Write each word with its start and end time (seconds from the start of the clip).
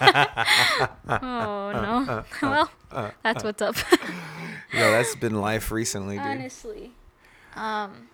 oh 0.00 1.70
no. 1.72 2.24
well, 2.42 2.70
that's 3.22 3.44
what's 3.44 3.62
up. 3.62 3.76
Yo, 4.72 4.90
that's 4.90 5.14
been 5.16 5.40
life 5.40 5.70
recently, 5.70 6.16
dude. 6.16 6.26
Honestly. 6.26 6.92
Um 7.54 8.08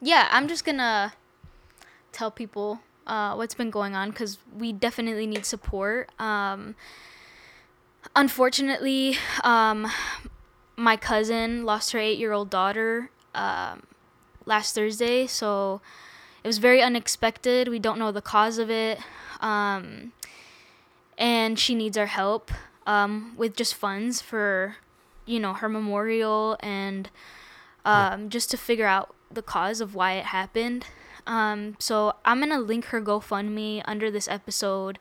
Yeah, 0.00 0.28
I'm 0.30 0.48
just 0.48 0.64
going 0.64 0.78
to 0.78 1.12
tell 2.12 2.30
people 2.30 2.80
uh, 3.06 3.34
what's 3.34 3.54
been 3.54 3.70
going 3.70 3.94
on 3.94 4.12
cuz 4.12 4.38
we 4.56 4.72
definitely 4.72 5.26
need 5.26 5.46
support. 5.46 6.10
Um 6.20 6.74
unfortunately, 8.14 9.16
um 9.44 9.90
my 10.76 10.96
cousin 10.96 11.64
lost 11.64 11.92
her 11.92 11.98
8-year-old 11.98 12.50
daughter 12.50 13.10
um 13.34 13.82
last 14.44 14.74
Thursday, 14.74 15.26
so 15.26 15.80
it 16.44 16.46
was 16.46 16.58
very 16.58 16.82
unexpected. 16.82 17.68
We 17.68 17.78
don't 17.78 17.98
know 17.98 18.12
the 18.12 18.22
cause 18.22 18.58
of 18.58 18.70
it. 18.70 18.98
Um 19.40 20.12
and 21.18 21.58
she 21.58 21.74
needs 21.74 21.98
our 21.98 22.06
help 22.06 22.50
um, 22.86 23.34
with 23.36 23.56
just 23.56 23.74
funds 23.74 24.22
for 24.22 24.76
you 25.26 25.38
know 25.38 25.52
her 25.52 25.68
memorial 25.68 26.56
and 26.60 27.10
um, 27.84 28.30
just 28.30 28.50
to 28.50 28.56
figure 28.56 28.86
out 28.86 29.14
the 29.30 29.42
cause 29.42 29.80
of 29.82 29.94
why 29.94 30.12
it 30.14 30.26
happened. 30.26 30.86
Um, 31.26 31.76
so 31.78 32.14
i'm 32.24 32.40
gonna 32.40 32.58
link 32.58 32.86
her 32.86 33.02
gofundme 33.02 33.82
under 33.84 34.10
this 34.10 34.28
episode. 34.28 34.98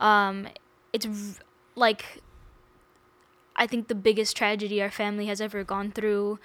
Um, 0.00 0.48
it's 0.92 1.06
v- 1.06 1.38
like 1.76 2.22
i 3.54 3.66
think 3.66 3.88
the 3.88 3.94
biggest 3.94 4.36
tragedy 4.36 4.82
our 4.82 4.90
family 4.90 5.26
has 5.26 5.40
ever 5.40 5.62
gone 5.62 5.92
through. 5.92 6.40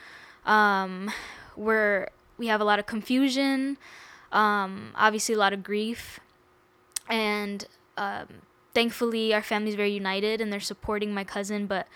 Um, 0.45 1.09
where 1.55 2.09
we 2.37 2.47
have 2.47 2.59
a 2.59 2.63
lot 2.65 2.77
of 2.79 2.85
confusion 2.85 3.77
um, 4.33 4.91
obviously 4.95 5.35
a 5.35 5.37
lot 5.37 5.53
of 5.53 5.63
grief. 5.63 6.19
And 7.07 7.65
um, 7.95 8.27
thankfully 8.73 9.33
our 9.33 9.41
family's 9.41 9.75
very 9.75 9.91
united 9.91 10.41
and 10.41 10.51
they're 10.51 10.59
supporting 10.59 11.13
my 11.13 11.23
cousin 11.23 11.67
but 11.67 11.87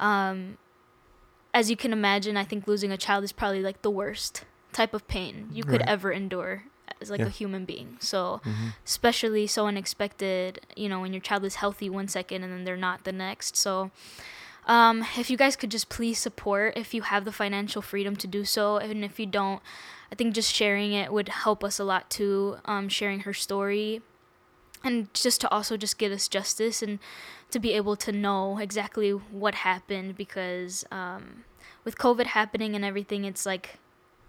um, 0.00 0.58
as 1.52 1.70
you 1.70 1.76
can 1.76 1.92
imagine 1.92 2.36
i 2.36 2.44
think 2.44 2.66
losing 2.66 2.90
a 2.92 2.96
child 2.96 3.24
is 3.24 3.32
probably 3.32 3.62
like 3.62 3.82
the 3.82 3.90
worst 3.90 4.44
type 4.72 4.92
of 4.94 5.06
pain 5.06 5.48
you 5.52 5.62
could 5.62 5.80
Right. 5.80 5.88
ever 5.88 6.10
endure 6.12 6.64
as 7.00 7.10
like 7.10 7.20
Yeah. 7.20 7.26
a 7.26 7.30
human 7.30 7.64
being 7.64 7.96
so 8.00 8.40
Mm-hmm. 8.44 8.68
especially 8.84 9.46
so 9.46 9.66
unexpected 9.66 10.60
you 10.76 10.88
know 10.88 11.00
when 11.00 11.12
your 11.12 11.20
child 11.20 11.44
is 11.44 11.56
healthy 11.56 11.88
one 11.88 12.08
second 12.08 12.42
and 12.42 12.52
then 12.52 12.64
they're 12.64 12.76
not 12.76 13.04
the 13.04 13.12
next 13.12 13.56
so 13.56 13.90
um, 14.66 15.04
if 15.18 15.28
you 15.28 15.36
guys 15.36 15.56
could 15.56 15.70
just 15.70 15.90
please 15.90 16.18
support 16.18 16.72
if 16.76 16.94
you 16.94 17.02
have 17.02 17.24
the 17.26 17.32
financial 17.32 17.82
freedom 17.82 18.16
to 18.16 18.26
do 18.26 18.44
so 18.44 18.78
and 18.78 19.04
if 19.04 19.20
you 19.20 19.26
don't 19.26 19.60
i 20.10 20.14
think 20.14 20.34
just 20.34 20.52
sharing 20.52 20.92
it 20.92 21.12
would 21.12 21.28
help 21.28 21.62
us 21.62 21.78
a 21.78 21.84
lot 21.84 22.08
too 22.10 22.56
um, 22.64 22.88
sharing 22.88 23.20
her 23.20 23.34
story 23.34 24.00
and 24.84 25.12
just 25.14 25.40
to 25.40 25.50
also 25.50 25.76
just 25.76 25.96
get 25.98 26.12
us 26.12 26.28
justice 26.28 26.82
and 26.82 26.98
to 27.50 27.58
be 27.58 27.72
able 27.72 27.96
to 27.96 28.12
know 28.12 28.58
exactly 28.58 29.10
what 29.10 29.54
happened 29.56 30.16
because 30.16 30.84
um, 30.92 31.44
with 31.84 31.96
covid 31.98 32.26
happening 32.26 32.74
and 32.76 32.84
everything 32.84 33.24
it's 33.24 33.46
like 33.46 33.78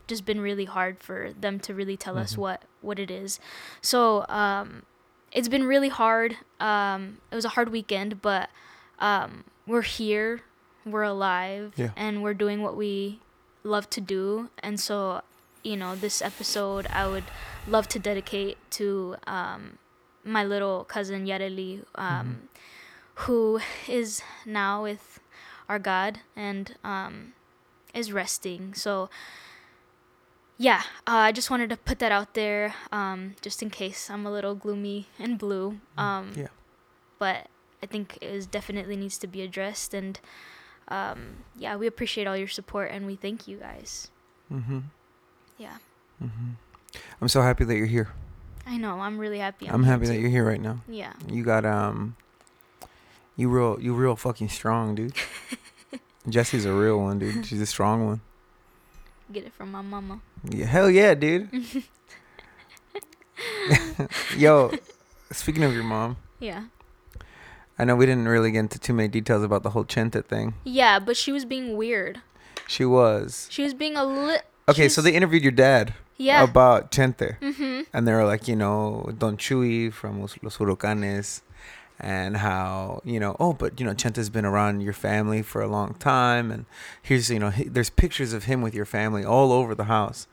just 0.07 0.23
been 0.25 0.39
really 0.39 0.65
hard 0.65 0.99
for 1.01 1.31
them 1.39 1.59
to 1.59 1.73
really 1.73 1.97
tell 1.97 2.17
us 2.17 2.33
Mhm. 2.35 2.37
what 2.37 2.61
what 2.81 2.99
it 2.99 3.11
is 3.11 3.39
so 3.81 4.25
um, 4.29 4.83
it's 5.31 5.47
been 5.49 5.65
really 5.65 5.89
hard 5.89 6.37
um, 6.59 7.17
it 7.31 7.35
was 7.35 7.45
a 7.45 7.49
hard 7.49 7.69
weekend 7.69 8.21
but 8.21 8.49
um, 8.99 9.43
we're 9.67 9.81
here 9.81 10.41
we're 10.85 11.03
alive 11.03 11.73
Yeah. 11.75 11.89
and 11.97 12.21
we're 12.23 12.35
doing 12.35 12.61
what 12.61 12.77
we 12.77 13.19
love 13.63 13.89
to 13.89 13.99
do 14.01 14.49
and 14.61 14.79
so 14.79 15.21
you 15.63 15.75
know 15.75 15.95
this 15.95 16.21
episode 16.21 16.85
i 16.93 17.07
would 17.07 17.23
love 17.67 17.87
to 17.87 17.97
dedicate 17.97 18.57
to 18.69 19.15
um, 19.25 19.79
my 20.25 20.43
little 20.43 20.83
cousin 20.83 21.25
Yareli, 21.25 21.85
um, 21.95 22.49
who 23.25 23.59
is 23.87 24.21
now 24.45 24.83
with 24.83 25.19
our 25.69 25.79
God 25.79 26.19
and 26.35 26.75
um, 26.83 27.33
is 27.93 28.11
resting. 28.11 28.73
So, 28.73 29.09
yeah, 30.57 30.81
uh, 31.07 31.29
I 31.29 31.31
just 31.31 31.49
wanted 31.49 31.69
to 31.69 31.77
put 31.77 31.99
that 31.99 32.11
out 32.11 32.33
there, 32.33 32.73
um, 32.91 33.35
just 33.41 33.61
in 33.61 33.69
case 33.69 34.09
I'm 34.09 34.25
a 34.25 34.31
little 34.31 34.55
gloomy 34.55 35.07
and 35.19 35.37
blue. 35.37 35.79
Um, 35.97 36.31
Yeah. 36.35 36.47
But 37.19 37.47
I 37.81 37.85
think 37.85 38.17
it 38.21 38.27
is 38.27 38.45
definitely 38.47 38.95
needs 38.97 39.17
to 39.19 39.27
be 39.27 39.41
addressed, 39.41 39.93
and 39.93 40.19
um, 40.89 41.45
yeah, 41.55 41.75
we 41.77 41.87
appreciate 41.87 42.27
all 42.27 42.35
your 42.37 42.47
support 42.47 42.91
and 42.91 43.05
we 43.05 43.15
thank 43.15 43.47
you 43.47 43.57
guys. 43.57 44.09
Mm-hmm. 44.51 44.79
Yeah, 45.57 45.77
Mm-hmm. 46.23 46.51
I'm 47.21 47.27
so 47.27 47.41
happy 47.41 47.63
that 47.65 47.75
you're 47.75 47.87
here. 47.87 48.09
I 48.65 48.77
know. 48.77 48.99
I'm 48.99 49.17
really 49.17 49.39
happy. 49.39 49.67
I'm 49.69 49.83
here 49.83 49.93
happy 49.93 50.07
that 50.07 50.17
you're 50.19 50.29
here 50.29 50.45
right 50.45 50.61
now. 50.61 50.81
Yeah. 50.87 51.13
You 51.29 51.43
got 51.43 51.65
um, 51.65 52.15
you 53.35 53.49
real, 53.49 53.77
you 53.79 53.93
real 53.93 54.15
fucking 54.15 54.49
strong, 54.49 54.95
dude. 54.95 55.13
Jesse's 56.29 56.65
a 56.65 56.73
real 56.73 56.99
one, 56.99 57.19
dude. 57.19 57.45
She's 57.45 57.61
a 57.61 57.65
strong 57.67 58.05
one. 58.05 58.21
Get 59.31 59.45
it 59.45 59.53
from 59.53 59.71
my 59.71 59.81
mama. 59.81 60.21
Yeah, 60.49 60.65
hell 60.65 60.89
yeah, 60.89 61.13
dude. 61.15 61.49
Yo, 64.37 64.71
speaking 65.31 65.63
of 65.63 65.73
your 65.73 65.83
mom, 65.83 66.17
Yeah. 66.39 66.65
I 67.77 67.83
know 67.83 67.95
we 67.97 68.05
didn't 68.05 68.27
really 68.29 68.51
get 68.51 68.59
into 68.59 68.79
too 68.79 68.93
many 68.93 69.09
details 69.09 69.43
about 69.43 69.63
the 69.63 69.71
whole 69.71 69.83
Chente 69.83 70.23
thing. 70.23 70.53
Yeah, 70.63 70.97
but 70.99 71.17
she 71.17 71.33
was 71.33 71.43
being 71.43 71.75
weird. 71.75 72.21
She 72.67 72.85
was 72.85 73.47
She 73.51 73.63
was 73.63 73.73
being 73.73 73.97
a 73.97 74.05
lit. 74.05 74.45
Okay. 74.69 74.89
So 74.89 75.01
they 75.01 75.13
interviewed 75.13 75.43
your 75.43 75.51
dad 75.51 75.93
Yeah. 76.17 76.43
about 76.43 76.91
Chente, 76.91 77.37
mm-hmm. 77.39 77.81
and 77.93 78.07
they 78.07 78.13
were 78.13 78.25
like, 78.25 78.47
you 78.47 78.55
know, 78.55 79.09
Don 79.17 79.37
Chuy 79.37 79.91
from 79.91 80.21
Los 80.21 80.35
Los 80.41 80.57
Huracanes, 80.57 81.41
and 81.99 82.37
how 82.37 83.01
you 83.03 83.19
know, 83.19 83.35
oh, 83.39 83.53
but 83.53 83.79
you 83.79 83.85
know, 83.85 83.93
Chente's 83.93 84.29
been 84.29 84.45
around 84.45 84.81
your 84.81 84.93
family 84.93 85.41
for 85.41 85.61
a 85.61 85.67
long 85.67 85.93
time, 85.95 86.51
and 86.51 86.65
here's 87.01 87.29
you 87.29 87.39
know, 87.39 87.49
he, 87.49 87.65
there's 87.65 87.89
pictures 87.89 88.33
of 88.33 88.45
him 88.45 88.61
with 88.61 88.73
your 88.73 88.85
family 88.85 89.23
all 89.23 89.51
over 89.51 89.75
the 89.75 89.85
house, 89.85 90.27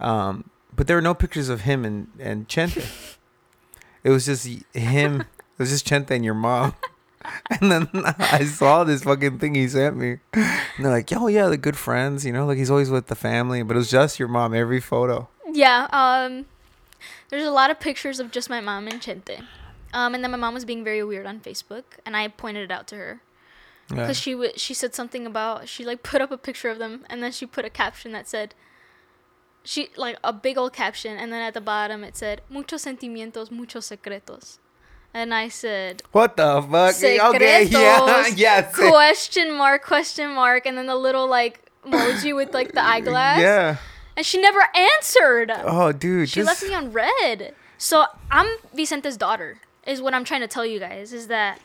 um, 0.00 0.50
but 0.74 0.86
there 0.86 0.96
were 0.96 1.02
no 1.02 1.14
pictures 1.14 1.48
of 1.48 1.62
him 1.62 1.84
and 1.84 2.08
and 2.18 2.48
Chente. 2.48 3.16
it 4.04 4.10
was 4.10 4.26
just 4.26 4.46
him. 4.74 5.20
It 5.22 5.58
was 5.58 5.70
just 5.70 5.86
Chente 5.86 6.10
and 6.10 6.24
your 6.24 6.34
mom. 6.34 6.74
And 7.60 7.70
then 7.70 7.88
I 8.18 8.44
saw 8.44 8.84
this 8.84 9.04
fucking 9.04 9.38
thing 9.38 9.54
he 9.54 9.68
sent 9.68 9.96
me. 9.96 10.18
And 10.32 10.50
they're 10.84 10.90
like, 10.90 11.10
oh, 11.14 11.26
yeah, 11.28 11.48
they're 11.48 11.56
good 11.56 11.76
friends. 11.76 12.24
You 12.24 12.32
know, 12.32 12.46
like 12.46 12.58
he's 12.58 12.70
always 12.70 12.90
with 12.90 13.06
the 13.08 13.14
family. 13.14 13.62
But 13.62 13.76
it 13.76 13.78
was 13.78 13.90
just 13.90 14.18
your 14.18 14.28
mom 14.28 14.54
every 14.54 14.80
photo. 14.80 15.28
Yeah. 15.52 15.86
Um, 15.92 16.46
there's 17.28 17.44
a 17.44 17.50
lot 17.50 17.70
of 17.70 17.78
pictures 17.80 18.20
of 18.20 18.30
just 18.30 18.48
my 18.50 18.60
mom 18.60 18.88
and 18.88 19.00
Chente. 19.00 19.44
Um, 19.92 20.14
and 20.14 20.24
then 20.24 20.30
my 20.30 20.38
mom 20.38 20.54
was 20.54 20.64
being 20.64 20.82
very 20.84 21.02
weird 21.04 21.26
on 21.26 21.40
Facebook, 21.40 21.84
and 22.06 22.16
I 22.16 22.26
pointed 22.28 22.64
it 22.64 22.70
out 22.72 22.86
to 22.88 22.96
her 22.96 23.20
Yeah. 23.90 23.96
because 23.96 24.16
she 24.18 24.32
w- 24.32 24.52
she 24.56 24.72
said 24.72 24.94
something 24.94 25.26
about 25.26 25.68
she 25.68 25.84
like 25.84 26.02
put 26.02 26.22
up 26.22 26.30
a 26.30 26.38
picture 26.38 26.70
of 26.70 26.78
them, 26.78 27.04
and 27.10 27.22
then 27.22 27.30
she 27.30 27.44
put 27.44 27.64
a 27.66 27.70
caption 27.70 28.12
that 28.12 28.26
said. 28.28 28.54
She 29.64 29.90
like 29.96 30.16
a 30.24 30.32
big 30.32 30.56
old 30.58 30.72
caption, 30.72 31.16
and 31.18 31.32
then 31.32 31.40
at 31.42 31.54
the 31.54 31.60
bottom 31.60 32.02
it 32.02 32.16
said 32.16 32.40
"muchos 32.48 32.84
sentimientos, 32.84 33.50
muchos 33.50 33.86
secretos," 33.90 34.58
and 35.14 35.34
I 35.34 35.48
said 35.48 36.02
What 36.12 36.36
the 36.36 36.62
fuck? 36.62 36.94
Okay, 36.96 37.16
yeah, 37.64 37.98
Secretos. 37.98 38.32
yeah, 38.38 38.62
question 38.62 39.56
mark 39.56 39.84
question 39.84 40.30
mark, 40.34 40.66
and 40.66 40.76
then 40.78 40.86
the 40.86 40.96
little 40.96 41.26
like 41.28 41.60
emoji 41.86 42.34
with 42.34 42.52
like 42.54 42.72
the 42.72 42.84
eyeglass. 42.84 43.40
yeah. 43.40 43.76
And 44.16 44.26
she 44.26 44.40
never 44.40 44.60
answered. 44.74 45.50
Oh, 45.64 45.90
dude, 45.92 46.28
she 46.28 46.40
just 46.42 46.46
left 46.46 46.62
me 46.62 46.74
on 46.74 46.92
red. 46.92 47.54
So 47.78 48.04
I'm 48.30 48.46
Vicente's 48.74 49.16
daughter. 49.16 49.58
Is 49.86 50.00
what 50.02 50.12
I'm 50.14 50.22
trying 50.24 50.42
to 50.42 50.46
tell 50.46 50.66
you 50.66 50.78
guys. 50.78 51.12
Is 51.12 51.26
that 51.28 51.58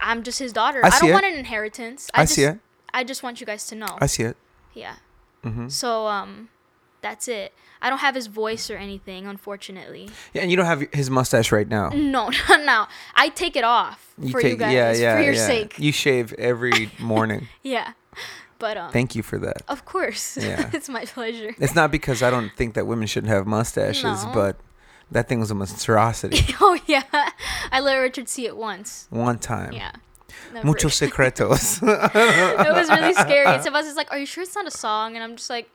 I'm 0.00 0.22
just 0.22 0.38
his 0.38 0.52
daughter. 0.52 0.80
I 0.84 0.88
I, 0.88 0.98
don't 0.98 1.10
it. 1.10 1.12
want 1.12 1.26
an 1.26 1.34
inheritance. 1.34 2.10
I 2.14 2.22
just, 2.24 2.34
see 2.34 2.42
it. 2.44 2.58
I 2.92 3.04
just 3.04 3.22
want 3.22 3.40
you 3.40 3.46
guys 3.46 3.66
to 3.68 3.74
know. 3.76 3.98
I 4.00 4.06
see 4.06 4.24
it. 4.24 4.36
yeah. 4.74 4.96
hmm 5.44 5.68
So 5.68 6.06
um, 6.06 6.48
that's 7.02 7.28
it. 7.28 7.52
I 7.82 7.88
don't 7.88 7.98
have 8.00 8.14
his 8.14 8.26
voice 8.26 8.70
or 8.70 8.76
anything, 8.76 9.26
unfortunately. 9.26 10.10
Yeah, 10.34 10.42
and 10.42 10.50
you 10.50 10.56
don't 10.56 10.66
have 10.66 10.82
his 10.92 11.08
mustache 11.10 11.50
right 11.50 11.66
now. 11.68 11.88
No, 11.90 12.30
not 12.48 12.64
now. 12.64 12.88
I 13.14 13.30
take 13.30 13.56
it 13.56 13.64
off 13.64 14.14
You 14.18 14.30
for 14.32 14.40
take, 14.42 14.52
you 14.52 14.56
guys, 14.58 14.74
yeah, 14.74 14.92
yeah, 14.92 15.16
for 15.16 15.22
your 15.22 15.32
yeah. 15.34 15.46
sake. 15.46 15.78
You 15.78 15.92
shave 15.92 16.32
every 16.34 16.90
morning. 16.98 17.48
yeah, 17.62 17.92
but 18.58 18.76
um, 18.76 18.92
Thank 18.92 19.14
you 19.14 19.22
for 19.22 19.38
that. 19.38 19.62
of 19.68 19.84
course, 19.86 20.36
Yeah. 20.40 20.68
it's 20.74 20.88
my 20.90 21.04
pleasure. 21.06 21.54
It's 21.58 21.74
not 21.74 21.90
because 21.90 22.22
I 22.22 22.28
don't 22.30 22.52
think 22.54 22.74
that 22.74 22.86
women 22.86 23.06
shouldn't 23.06 23.32
have 23.32 23.46
mustaches, 23.46 24.24
No. 24.24 24.32
but 24.34 24.56
that 25.10 25.28
thing 25.28 25.40
was 25.40 25.50
a 25.50 25.54
monstrosity. 25.54 26.54
oh 26.60 26.78
yeah, 26.86 27.02
I 27.72 27.80
let 27.80 27.96
Richard 27.96 28.28
see 28.28 28.44
it 28.46 28.56
once. 28.56 29.06
One 29.10 29.38
time. 29.38 29.72
Yeah. 29.72 29.92
Never. 30.52 30.66
Muchos 30.66 30.94
secretos. 30.98 31.80
it 31.82 32.72
was 32.72 32.88
really 32.88 33.14
scary. 33.14 33.46
And 33.46 33.62
Sebastian's 33.62 33.96
like, 33.96 34.10
"Are 34.12 34.18
you 34.18 34.26
sure 34.26 34.42
it's 34.44 34.54
not 34.54 34.66
a 34.66 34.70
song?" 34.70 35.14
And 35.14 35.24
I'm 35.24 35.36
just 35.36 35.50
like, 35.50 35.68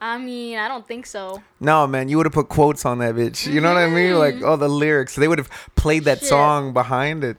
"I 0.00 0.18
mean, 0.18 0.58
I 0.58 0.68
don't 0.68 0.86
think 0.86 1.06
so." 1.06 1.42
no, 1.60 1.86
man, 1.86 2.08
you 2.08 2.16
would 2.16 2.26
have 2.26 2.32
put 2.32 2.48
quotes 2.48 2.84
on 2.84 2.98
that 2.98 3.14
bitch. 3.14 3.46
You 3.52 3.60
know 3.60 3.72
what 3.74 3.82
I 3.82 3.88
mean? 3.88 4.14
Like 4.18 4.42
all 4.42 4.56
the 4.56 4.68
lyrics. 4.68 5.14
They 5.16 5.28
would 5.28 5.38
have 5.38 5.50
played 5.76 6.04
that 6.04 6.18
Mm-hmm. 6.18 6.24
Shit. 6.24 6.28
song 6.28 6.72
behind 6.72 7.24
it. 7.24 7.36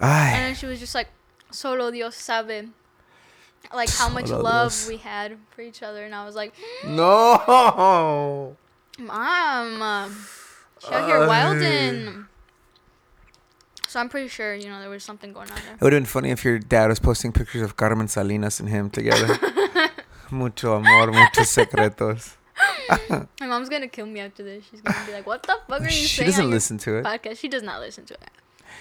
And 0.00 0.44
then 0.44 0.54
she 0.54 0.66
was 0.66 0.78
just 0.78 0.94
like, 0.94 1.08
"Solo 1.50 1.90
Dios 1.90 2.16
sabe." 2.16 2.68
Like 3.74 3.90
how 3.90 4.08
much 4.08 4.28
Solo 4.28 4.42
love 4.42 4.70
Dios. 4.72 4.88
we 4.88 4.96
had 4.98 5.36
for 5.50 5.62
each 5.62 5.82
other, 5.82 6.04
and 6.04 6.14
I 6.14 6.24
was 6.24 6.34
like, 6.36 6.54
No. 6.86 8.56
"Mom, 8.98 9.82
uh, 9.82 10.08
She 10.80 10.88
out 10.94 11.06
here 11.06 11.22
Uh, 11.22 11.28
wildin'. 11.28 12.26
So 13.88 13.98
I'm 14.00 14.08
pretty 14.08 14.28
sure 14.28 14.54
you 14.54 14.68
know 14.68 14.80
there 14.80 14.90
was 14.90 15.02
something 15.02 15.32
going 15.32 15.50
on 15.50 15.56
there. 15.64 15.74
It 15.74 15.80
would 15.80 15.92
have 15.92 16.00
been 16.02 16.06
funny 16.06 16.30
if 16.30 16.44
your 16.44 16.58
dad 16.58 16.88
was 16.88 17.00
posting 17.00 17.32
pictures 17.32 17.62
of 17.62 17.76
Carmen 17.76 18.06
Salinas 18.08 18.60
and 18.60 18.68
him 18.68 18.90
together. 18.90 19.38
Mucho 20.30 20.76
amor, 20.76 21.12
muchos 21.12 21.48
secretos. 21.48 22.36
My 23.40 23.46
mom's 23.46 23.68
gonna 23.68 23.88
kill 23.88 24.06
me 24.06 24.20
after 24.20 24.42
this. 24.42 24.64
She's 24.70 24.80
gonna 24.80 25.06
be 25.06 25.12
like, 25.12 25.26
"What 25.26 25.42
the 25.42 25.56
fuck 25.68 25.80
are 25.80 25.84
you 25.84 25.90
She 25.90 26.16
saying?" 26.16 26.30
doesn't 26.30 26.50
listen 26.50 26.78
to 26.78 26.96
it. 26.96 27.04
Podcast. 27.04 27.38
She 27.38 27.48
does 27.48 27.62
not 27.62 27.80
listen 27.80 28.04
to 28.06 28.14
it. 28.14 28.30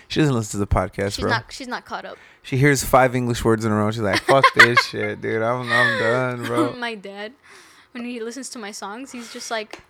She 0.07 0.19
doesn't 0.19 0.35
listen 0.35 0.59
to 0.59 0.65
the 0.65 0.67
podcast, 0.67 1.13
She's 1.13 1.21
bro. 1.23 1.29
not. 1.31 1.45
She's 1.51 1.67
not 1.67 1.85
caught 1.85 2.05
up. 2.05 2.17
She 2.43 2.57
hears 2.57 2.83
five 2.83 3.15
English 3.15 3.43
words 3.43 3.65
in 3.65 3.71
a 3.71 3.75
row. 3.75 3.91
She's 3.91 4.01
like, 4.01 4.21
"Fuck 4.23 4.45
this 4.55 4.83
shit, 4.87 5.21
dude. 5.21 5.41
I'm 5.41 5.61
I'm 5.71 5.99
done, 5.99 6.43
bro." 6.45 6.73
my 6.77 6.95
dad, 6.95 7.33
when 7.91 8.05
he 8.05 8.19
listens 8.19 8.49
to 8.49 8.59
my 8.59 8.71
songs, 8.71 9.11
he's 9.11 9.31
just 9.31 9.51
like, 9.51 9.81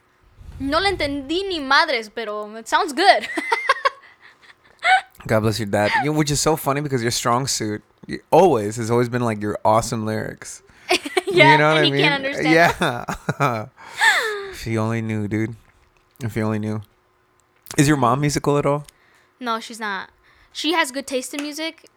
"No 0.59 0.79
le 0.79 0.91
entendí 0.91 1.47
ni 1.47 1.59
madres, 1.59 2.09
pero 2.09 2.53
it 2.55 2.67
sounds 2.67 2.93
good." 2.93 3.27
God 5.25 5.41
bless 5.41 5.59
your 5.59 5.67
dad. 5.67 5.91
You 6.03 6.11
know, 6.11 6.17
which 6.17 6.31
is 6.31 6.39
so 6.39 6.55
funny 6.55 6.81
because 6.81 7.01
your 7.01 7.11
strong 7.11 7.47
suit 7.47 7.83
you, 8.05 8.19
always 8.31 8.77
has 8.77 8.89
always 8.89 9.09
been 9.09 9.23
like 9.23 9.41
your 9.41 9.57
awesome 9.65 10.05
lyrics. 10.05 10.61
yeah, 11.35 11.51
you 11.53 11.57
know 11.57 11.67
what 11.69 11.77
and 11.77 11.79
I 11.79 11.85
he 11.85 11.91
mean? 11.91 12.01
can't 12.01 12.25
understand. 12.25 12.53
Yeah. 13.39 13.65
if 14.51 14.65
you 14.67 14.79
only 14.79 15.01
knew, 15.01 15.27
dude. 15.27 15.55
If 16.23 16.35
you 16.35 16.43
only 16.43 16.59
knew. 16.59 16.81
Is 17.77 17.87
your 17.87 17.97
mom 17.97 18.21
musical 18.21 18.57
at 18.57 18.65
all? 18.65 18.85
No, 19.39 19.59
she's 19.59 19.79
not. 19.79 20.09
She 20.53 20.73
has 20.73 20.91
good 20.91 21.05
taste 21.05 21.33
in 21.33 21.43
music, 21.43 21.87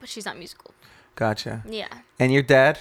but 0.00 0.08
she's 0.08 0.24
not 0.24 0.38
musical. 0.38 0.72
Gotcha. 1.14 1.62
Yeah. 1.68 1.88
And 2.18 2.32
your 2.32 2.42
dad? 2.42 2.78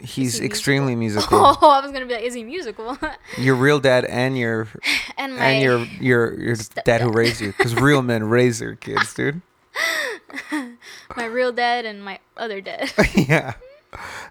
He's 0.00 0.38
he 0.38 0.46
extremely 0.46 0.94
musical. 0.96 1.38
Oh, 1.62 1.70
I 1.70 1.80
was 1.80 1.92
gonna 1.92 2.06
be 2.06 2.14
like, 2.14 2.24
is 2.24 2.34
he 2.34 2.42
musical? 2.42 2.98
Your 3.38 3.54
real 3.54 3.80
dad 3.80 4.04
and 4.06 4.36
your 4.36 4.68
and 5.18 5.36
my 5.36 5.44
and 5.44 5.62
your 5.62 5.78
your 6.00 6.40
your 6.40 6.56
dad 6.84 7.00
who 7.02 7.10
raised 7.10 7.40
you, 7.40 7.48
because 7.48 7.74
real 7.74 8.00
men 8.02 8.24
raise 8.24 8.58
their 8.58 8.74
kids, 8.76 9.12
dude. 9.14 9.42
my 11.16 11.24
real 11.26 11.52
dad 11.52 11.84
and 11.84 12.02
my 12.02 12.18
other 12.36 12.60
dad. 12.60 12.90
yeah. 13.14 13.54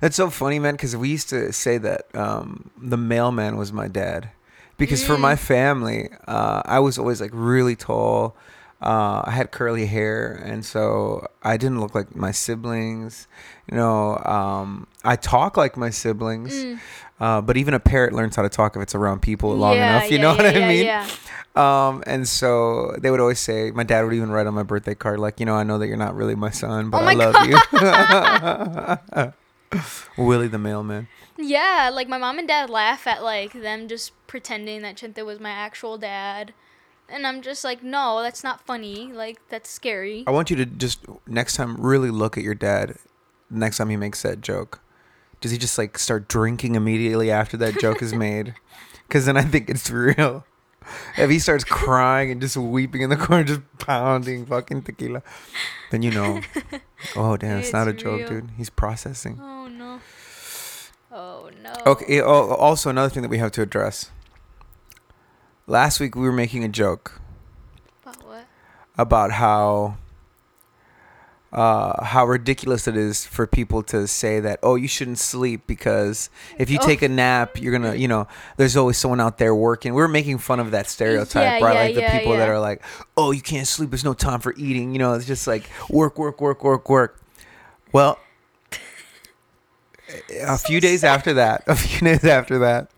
That's 0.01 0.15
so 0.15 0.29
funny, 0.29 0.59
man, 0.59 0.73
because 0.75 0.95
we 0.95 1.09
used 1.09 1.29
to 1.29 1.51
say 1.51 1.77
that 1.79 2.13
um, 2.15 2.69
the 2.81 2.97
mailman 2.97 3.57
was 3.57 3.71
my 3.73 3.87
dad. 3.87 4.29
Because 4.77 5.03
for 5.03 5.17
Mm. 5.17 5.21
my 5.21 5.35
family, 5.35 6.09
uh, 6.27 6.61
I 6.65 6.79
was 6.79 6.97
always 6.97 7.19
like 7.19 7.31
really 7.33 7.75
tall. 7.75 8.37
Uh, 8.81 9.21
I 9.25 9.31
had 9.31 9.51
curly 9.51 9.87
hair, 9.87 10.31
and 10.45 10.63
so 10.65 11.27
I 11.43 11.57
didn't 11.57 11.81
look 11.81 11.93
like 11.93 12.15
my 12.15 12.31
siblings. 12.31 13.27
You 13.69 13.75
know, 13.75 14.15
um, 14.23 14.87
I 15.03 15.17
talk 15.17 15.57
like 15.57 15.75
my 15.75 15.89
siblings, 15.89 16.53
Mm. 16.53 16.79
uh, 17.19 17.41
but 17.41 17.57
even 17.57 17.73
a 17.73 17.79
parrot 17.81 18.13
learns 18.13 18.37
how 18.37 18.43
to 18.43 18.47
talk 18.47 18.77
if 18.77 18.81
it's 18.81 18.95
around 18.95 19.21
people 19.21 19.53
long 19.53 19.75
Yeah, 19.75 19.91
enough. 19.91 20.09
You 20.09 20.17
yeah, 20.17 20.21
know 20.23 20.31
what 20.31 20.45
yeah, 20.55 20.61
I 20.63 20.67
mean? 20.67 20.85
Yeah. 20.85 21.07
Um, 21.55 22.03
and 22.07 22.25
so 22.25 22.95
they 22.99 23.11
would 23.11 23.19
always 23.19 23.39
say, 23.41 23.71
my 23.71 23.83
dad 23.83 24.03
would 24.05 24.13
even 24.13 24.31
write 24.31 24.47
on 24.47 24.53
my 24.53 24.63
birthday 24.63 24.95
card, 24.95 25.19
like, 25.19 25.41
you 25.41 25.45
know, 25.45 25.55
I 25.55 25.63
know 25.63 25.77
that 25.77 25.87
you're 25.87 25.97
not 25.97 26.15
really 26.15 26.35
my 26.35 26.51
son, 26.51 26.89
but 26.89 27.01
Oh 27.01 27.05
I 27.05 27.13
my 27.13 27.13
love 27.19 27.35
you. 27.49 29.33
Willie 30.17 30.47
the 30.47 30.57
mailman. 30.57 31.07
Yeah, 31.37 31.89
like 31.93 32.07
my 32.07 32.17
mom 32.17 32.39
and 32.39 32.47
dad 32.47 32.69
laugh 32.69 33.07
at 33.07 33.23
like 33.23 33.53
them 33.53 33.87
just 33.87 34.11
pretending 34.27 34.81
that 34.81 34.97
Chente 34.97 35.25
was 35.25 35.39
my 35.39 35.51
actual 35.51 35.97
dad. 35.97 36.53
And 37.07 37.25
I'm 37.25 37.41
just 37.41 37.63
like, 37.63 37.81
no, 37.81 38.21
that's 38.21 38.43
not 38.43 38.65
funny. 38.65 39.11
Like 39.11 39.39
that's 39.49 39.69
scary. 39.69 40.23
I 40.27 40.31
want 40.31 40.49
you 40.49 40.55
to 40.57 40.65
just 40.65 41.05
next 41.27 41.55
time 41.55 41.75
really 41.77 42.11
look 42.11 42.37
at 42.37 42.43
your 42.43 42.55
dad. 42.55 42.95
Next 43.49 43.77
time 43.77 43.89
he 43.89 43.97
makes 43.97 44.21
that 44.21 44.41
joke, 44.41 44.79
does 45.41 45.51
he 45.51 45.57
just 45.57 45.77
like 45.77 45.97
start 45.97 46.27
drinking 46.27 46.75
immediately 46.75 47.31
after 47.31 47.57
that 47.57 47.79
joke 47.79 48.01
is 48.01 48.13
made? 48.27 48.55
Because 49.07 49.25
then 49.25 49.37
I 49.37 49.43
think 49.43 49.69
it's 49.69 49.89
real. 49.89 50.45
If 51.17 51.29
he 51.29 51.39
starts 51.39 51.63
crying 51.63 52.31
and 52.31 52.41
just 52.41 52.57
weeping 52.57 53.01
in 53.01 53.09
the 53.09 53.17
corner, 53.17 53.43
just 53.43 53.61
pounding 53.79 54.45
fucking 54.45 54.83
tequila, 54.83 55.23
then 55.91 56.01
you 56.01 56.11
know. 56.11 56.41
Oh 57.15 57.37
damn, 57.37 57.59
it's, 57.59 57.71
not 57.71 57.87
a 57.87 57.91
It's 57.91 58.03
joke, 58.03 58.27
dude. 58.27 58.49
He's 58.57 58.69
processing. 58.69 59.39
Oh 59.41 59.67
no. 59.69 60.01
Oh 61.09 61.49
no. 61.63 61.73
Okay. 61.85 62.17
Eh, 62.17 62.21
oh, 62.21 62.53
also, 62.55 62.89
another 62.89 63.09
thing 63.09 63.21
that 63.23 63.29
we 63.29 63.37
have 63.37 63.51
to 63.53 63.61
address. 63.61 64.11
Last 65.65 66.01
week 66.01 66.13
we 66.15 66.23
were 66.23 66.33
making 66.33 66.65
a 66.65 66.67
joke 66.67 67.21
About 68.03 68.27
what? 68.27 68.45
about 68.97 69.31
how 69.31 69.95
uh, 71.51 72.03
how 72.05 72.25
ridiculous 72.27 72.87
it 72.87 72.95
is 72.95 73.25
for 73.25 73.47
people 73.47 73.81
to 73.83 74.07
say 74.07 74.39
that 74.39 74.59
oh 74.61 74.75
you 74.75 74.87
shouldn't 74.87 75.17
sleep 75.19 75.61
because 75.65 76.29
if 76.59 76.69
you 76.69 76.77
Oh. 76.81 76.85
take 76.85 77.01
a 77.01 77.09
nap 77.09 77.59
you're 77.59 77.71
gonna 77.71 77.95
you 77.95 78.07
know 78.07 78.27
there's 78.57 78.77
always 78.77 78.97
someone 78.97 79.19
out 79.19 79.37
there 79.39 79.55
working. 79.55 79.93
We 79.95 80.01
are 80.03 80.07
making 80.07 80.37
fun 80.37 80.59
of 80.59 80.71
that 80.71 80.87
stereotype 80.87 81.61
Yeah, 81.61 81.65
right? 81.65 81.73
yeah, 81.73 81.81
like 81.81 81.95
the 81.95 82.01
yeah, 82.01 82.19
people 82.19 82.33
that 82.37 82.49
are 82.49 82.59
like 82.59 82.83
oh 83.17 83.31
you 83.31 83.41
can't 83.41 83.65
sleep 83.67 83.89
there's 83.89 84.03
no 84.05 84.13
time 84.13 84.39
for 84.41 84.53
eating 84.57 84.91
you 84.93 84.99
know 84.99 85.13
it's 85.13 85.25
just 85.25 85.47
like 85.47 85.69
work 85.89 86.19
work 86.19 86.39
work 86.39 86.63
work 86.63 86.87
work. 86.89 87.19
Well 87.91 88.19
a 90.41 90.57
few 90.67 90.79
days 90.79 91.03
after 91.03 91.33
that 91.33 91.63
a 91.67 91.75
few 91.75 91.99
days 92.07 92.23
after 92.25 92.59
that 92.59 92.91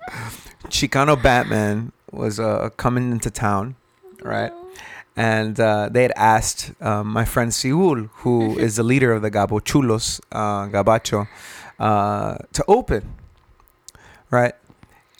chicano 0.67 1.21
batman 1.21 1.91
was 2.11 2.39
uh, 2.39 2.69
coming 2.77 3.11
into 3.11 3.29
town 3.31 3.75
right 4.21 4.51
and 5.15 5.59
uh, 5.59 5.89
they 5.91 6.03
had 6.03 6.13
asked 6.15 6.71
um, 6.81 7.07
my 7.07 7.25
friend 7.25 7.51
Siul, 7.51 8.09
who 8.15 8.57
is 8.65 8.77
the 8.77 8.83
leader 8.83 9.11
of 9.13 9.21
the 9.21 9.31
Gabo 9.31 9.61
Chulos, 9.61 10.21
uh, 10.31 10.67
Gabacho, 10.67 11.27
uh, 11.79 12.37
to 12.53 12.65
open, 12.67 13.15
right? 14.29 14.53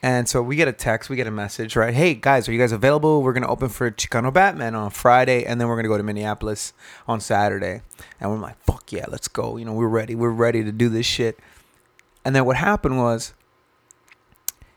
And 0.04 0.28
so 0.28 0.42
we 0.42 0.56
get 0.56 0.68
a 0.68 0.74
text, 0.74 1.12
we 1.12 1.16
get 1.16 1.28
a 1.28 1.32
message, 1.32 1.76
right? 1.76 1.94
Hey 1.94 2.16
guys, 2.16 2.50
are 2.50 2.52
you 2.52 2.58
guys 2.58 2.72
available? 2.72 3.22
We're 3.22 3.34
gonna 3.34 3.48
open 3.50 3.70
for 3.70 3.92
Chicano 3.92 4.34
Batman 4.34 4.74
on 4.74 4.90
Friday, 4.90 5.46
and 5.46 5.62
then 5.62 5.68
we're 5.68 5.76
gonna 5.76 5.90
go 5.90 5.98
to 5.98 6.04
Minneapolis 6.04 6.74
on 7.08 7.20
Saturday. 7.22 7.82
And 8.20 8.32
we're 8.32 8.38
like, 8.38 8.60
fuck 8.64 8.92
yeah, 8.92 9.06
let's 9.10 9.28
go. 9.28 9.58
You 9.58 9.66
know, 9.66 9.74
we're 9.74 9.88
ready. 9.88 10.16
We're 10.16 10.30
ready 10.32 10.64
to 10.64 10.72
do 10.72 10.90
this 10.90 11.06
shit. 11.06 11.38
And 12.26 12.36
then 12.36 12.46
what 12.46 12.58
happened 12.58 12.98
was, 12.98 13.34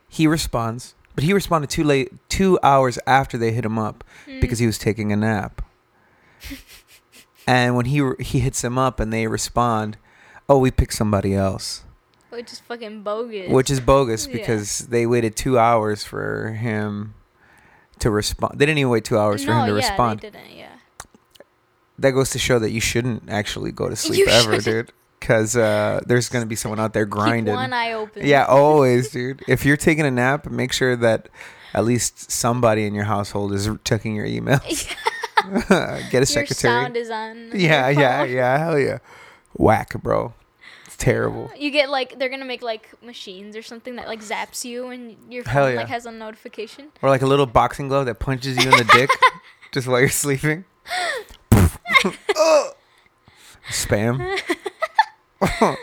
he 0.08 0.26
responds, 0.26 0.94
but 1.14 1.24
he 1.24 1.32
responded 1.32 1.70
too 1.70 1.84
late, 1.84 2.12
two 2.28 2.58
hours 2.62 2.98
after 3.06 3.36
they 3.38 3.52
hit 3.52 3.64
him 3.64 3.78
up 3.78 4.02
Mm. 4.26 4.40
because 4.40 4.58
he 4.58 4.66
was 4.66 4.78
taking 4.78 5.12
a 5.12 5.16
nap. 5.16 5.62
and 7.46 7.76
when 7.76 7.86
he 7.86 8.02
he 8.20 8.40
hits 8.40 8.62
them 8.62 8.78
up 8.78 9.00
and 9.00 9.12
they 9.12 9.26
respond, 9.26 9.96
"Oh, 10.48 10.58
we 10.58 10.70
picked 10.70 10.94
somebody 10.94 11.34
else," 11.34 11.84
which 12.30 12.52
is 12.52 12.60
fucking 12.60 13.02
bogus. 13.02 13.50
which 13.50 13.70
is 13.70 13.80
bogus 13.80 14.26
Yeah. 14.26 14.32
because 14.32 14.78
they 14.88 15.06
waited 15.06 15.36
two 15.36 15.58
hours 15.58 16.04
for 16.04 16.50
him 16.52 17.14
to 18.00 18.10
respond. 18.10 18.58
They 18.58 18.66
didn't 18.66 18.78
even 18.78 18.90
wait 18.90 19.04
two 19.04 19.18
hours 19.18 19.44
for 19.44 19.52
him 19.52 19.66
to 19.66 19.72
yeah, 19.72 19.76
respond. 19.76 20.20
They 20.20 20.30
didn't, 20.30 20.50
yeah. 20.56 20.68
That 21.98 22.10
goes 22.10 22.30
to 22.30 22.38
show 22.40 22.58
that 22.58 22.70
you 22.72 22.80
shouldn't 22.80 23.30
actually 23.30 23.70
go 23.72 23.88
to 23.88 23.94
sleep 24.04 24.18
You 24.18 24.26
ever, 24.26 24.60
shouldn't. 24.60 24.88
dude. 24.88 24.92
Because 25.24 25.56
uh, 25.56 26.02
there's 26.04 26.28
gonna 26.28 26.44
be 26.44 26.54
someone 26.54 26.78
out 26.78 26.92
there 26.92 27.06
grinding. 27.06 27.46
Keep 27.46 27.54
one 27.54 27.72
eye 27.72 27.94
open. 27.94 28.26
Yeah, 28.26 28.44
always, 28.44 29.10
dude. 29.10 29.42
If 29.48 29.64
you're 29.64 29.78
taking 29.78 30.04
a 30.04 30.10
nap, 30.10 30.50
make 30.50 30.70
sure 30.70 30.96
that 30.96 31.30
at 31.72 31.86
least 31.86 32.30
somebody 32.30 32.84
in 32.84 32.92
your 32.92 33.04
household 33.04 33.54
is 33.54 33.70
checking 33.84 34.14
your 34.14 34.26
emails. 34.26 34.94
Get 35.70 36.12
a 36.12 36.12
Your 36.12 36.26
secretary. 36.26 36.54
sound 36.54 36.96
is 36.98 37.08
on. 37.08 37.52
Yeah, 37.54 37.88
yeah, 37.88 38.24
yeah. 38.24 38.58
Hell 38.58 38.78
yeah. 38.78 38.98
Whack, 39.54 39.94
bro. 40.02 40.34
It's 40.84 40.96
terrible. 40.96 41.50
You 41.56 41.70
get 41.70 41.88
like 41.88 42.18
they're 42.18 42.28
gonna 42.28 42.44
make 42.44 42.62
like 42.62 42.90
machines 43.02 43.56
or 43.56 43.62
something 43.62 43.96
that 43.96 44.06
like 44.06 44.20
zaps 44.20 44.62
you 44.66 44.88
and 44.88 45.16
your 45.30 45.44
phone 45.44 45.72
yeah. 45.72 45.78
like 45.78 45.88
has 45.88 46.04
a 46.04 46.12
notification. 46.12 46.88
Or 47.00 47.08
like 47.08 47.22
a 47.22 47.26
little 47.26 47.46
boxing 47.46 47.88
glove 47.88 48.04
that 48.06 48.18
punches 48.18 48.62
you 48.62 48.70
in 48.70 48.76
the 48.76 48.84
dick 48.92 49.08
just 49.72 49.88
while 49.88 50.00
you're 50.00 50.10
sleeping. 50.10 50.66
Spam. 53.70 54.38
Oh. 55.60 55.76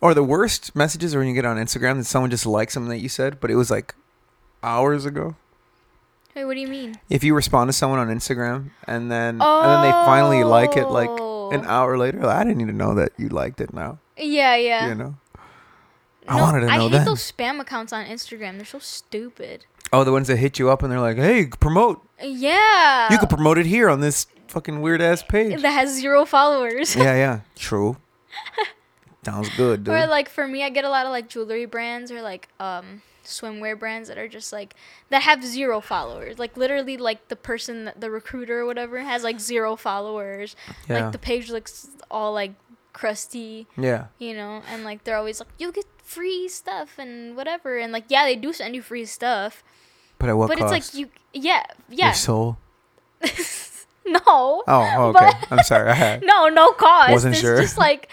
Or 0.00 0.12
the 0.14 0.22
worst 0.22 0.74
messages 0.76 1.14
are 1.14 1.18
when 1.18 1.28
you 1.28 1.34
get 1.34 1.46
on 1.46 1.56
Instagram 1.56 1.96
that 1.96 2.04
someone 2.04 2.30
just 2.30 2.44
likes 2.44 2.74
something 2.74 2.90
that 2.90 2.98
you 3.00 3.08
said, 3.08 3.40
but 3.40 3.50
it 3.50 3.54
was 3.56 3.70
like 3.70 3.94
hours 4.62 5.06
ago. 5.06 5.36
Wait, 6.36 6.44
what 6.44 6.54
do 6.54 6.60
you 6.60 6.68
mean? 6.68 6.96
If 7.08 7.24
you 7.24 7.34
respond 7.34 7.68
to 7.68 7.72
someone 7.72 7.98
on 8.00 8.08
Instagram 8.08 8.70
and 8.86 9.10
then 9.10 9.40
and 9.40 9.70
then 9.70 9.82
they 9.82 9.90
finally 9.92 10.44
like 10.44 10.76
it 10.76 10.86
like 10.88 11.08
an 11.08 11.64
Oh. 11.64 11.68
hour 11.68 11.96
later, 11.96 12.18
like, 12.18 12.36
I 12.36 12.44
didn't 12.44 12.60
even 12.60 12.76
know 12.76 12.94
that 12.96 13.12
you 13.16 13.28
liked 13.28 13.60
it 13.60 13.72
now. 13.72 13.98
Yeah, 14.18 14.56
yeah. 14.56 14.88
You 14.88 14.94
know? 14.94 15.14
I 16.28 16.40
wanted 16.40 16.60
to 16.60 16.66
know 16.66 16.72
I 16.72 16.78
hate 16.80 16.92
that. 16.92 17.04
those 17.06 17.20
spam 17.32 17.60
accounts 17.60 17.92
on 17.92 18.04
Instagram. 18.06 18.56
They're 18.56 18.64
so 18.66 18.78
stupid. 18.78 19.64
Oh, 19.92 20.04
the 20.04 20.12
ones 20.12 20.28
that 20.28 20.36
hit 20.38 20.58
you 20.58 20.70
up 20.70 20.82
and 20.82 20.90
they're 20.90 21.00
like, 21.00 21.16
"Hey, 21.16 21.46
promote. 21.46 22.02
Yeah. 22.20 23.10
You 23.12 23.18
could 23.18 23.28
promote 23.28 23.58
it 23.58 23.66
here 23.66 23.88
on 23.90 24.00
this 24.00 24.26
fucking 24.48 24.80
weird 24.80 25.00
ass 25.02 25.22
page." 25.22 25.60
that 25.62 25.70
has 25.70 25.94
zero 25.94 26.24
followers. 26.24 26.96
yeah, 26.96 27.04
yeah. 27.14 27.40
True. 27.56 27.96
Sounds 29.24 29.48
good, 29.56 29.84
dude. 29.84 29.94
Or 29.94 30.06
like 30.06 30.28
for 30.28 30.46
me, 30.46 30.62
I 30.62 30.70
get 30.70 30.84
a 30.84 30.90
lot 30.90 31.06
of 31.06 31.12
like 31.12 31.28
jewelry 31.28 31.66
brands 31.66 32.10
or 32.10 32.20
like 32.22 32.48
um 32.60 33.02
swimwear 33.24 33.78
brands 33.78 34.08
that 34.08 34.18
are 34.18 34.28
just 34.28 34.52
like 34.52 34.74
that 35.08 35.22
have 35.22 35.42
zero 35.42 35.80
followers. 35.80 36.38
Like 36.38 36.56
literally, 36.56 36.96
like 36.96 37.28
the 37.28 37.36
person, 37.36 37.86
that, 37.86 38.00
the 38.00 38.10
recruiter 38.10 38.60
or 38.60 38.66
whatever, 38.66 39.00
has 39.00 39.24
like 39.24 39.40
zero 39.40 39.76
followers. 39.76 40.54
yeah. 40.88 41.04
Like 41.04 41.12
the 41.12 41.18
page 41.18 41.50
looks 41.50 41.88
all 42.10 42.32
like 42.34 42.52
crusty, 42.92 43.66
yeah. 43.76 44.06
you 44.18 44.34
know, 44.34 44.62
and 44.70 44.84
like 44.84 45.04
they're 45.04 45.16
always 45.16 45.40
like, 45.40 45.48
you'll 45.58 45.72
get 45.72 45.86
free 46.02 46.48
stuff 46.48 46.98
and 46.98 47.34
whatever, 47.34 47.78
and 47.78 47.92
like 47.92 48.04
yeah, 48.08 48.24
they 48.24 48.36
do 48.36 48.52
send 48.52 48.74
you 48.74 48.82
free 48.82 49.04
stuff, 49.06 49.64
But 50.18 50.28
at 50.28 50.36
what 50.36 50.48
but 50.48 50.58
cost? 50.58 50.74
it's 50.74 50.94
like 50.94 51.00
you, 51.00 51.08
yeah, 51.32 51.64
Your 51.88 51.98
yeah. 51.98 52.12
soul. 52.12 52.58
No. 54.14 54.20
Oh, 54.26 54.62
oh, 54.68 55.08
okay. 55.16 55.30
I'm 55.50 55.62
sorry. 55.64 55.90
I 55.90 55.94
had. 55.94 56.22
No, 56.26 56.48
no 56.48 56.72
cost. 56.72 57.10
Wasn't 57.12 57.34
it's 57.34 57.40
sure. 57.42 57.56
just 57.60 57.78
like 57.78 58.08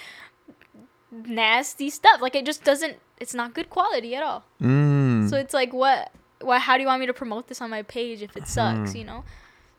nasty 1.11 1.89
stuff. 1.89 2.21
Like 2.21 2.35
it 2.35 2.45
just 2.45 2.63
doesn't. 2.63 2.97
It's 3.19 3.33
not 3.33 3.53
good 3.53 3.69
quality 3.69 4.15
at 4.15 4.23
all. 4.23 4.43
Mm. 4.61 5.29
So 5.29 5.37
it's 5.37 5.53
like, 5.53 5.73
what? 5.73 6.11
Why? 6.41 6.59
How 6.59 6.75
do 6.77 6.81
you 6.81 6.87
want 6.87 7.01
me 7.01 7.05
to 7.07 7.13
promote 7.13 7.47
this 7.47 7.61
on 7.61 7.69
my 7.69 7.83
page 7.83 8.21
if 8.21 8.35
it 8.37 8.47
sucks? 8.47 8.91
Hmm. 8.91 8.97
You 8.97 9.03
know. 9.05 9.23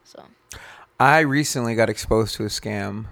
So. 0.05 0.23
I 1.01 1.21
recently 1.21 1.75
got 1.75 1.89
exposed 1.91 2.37
to 2.37 2.45
a 2.45 2.49
scam 2.49 3.07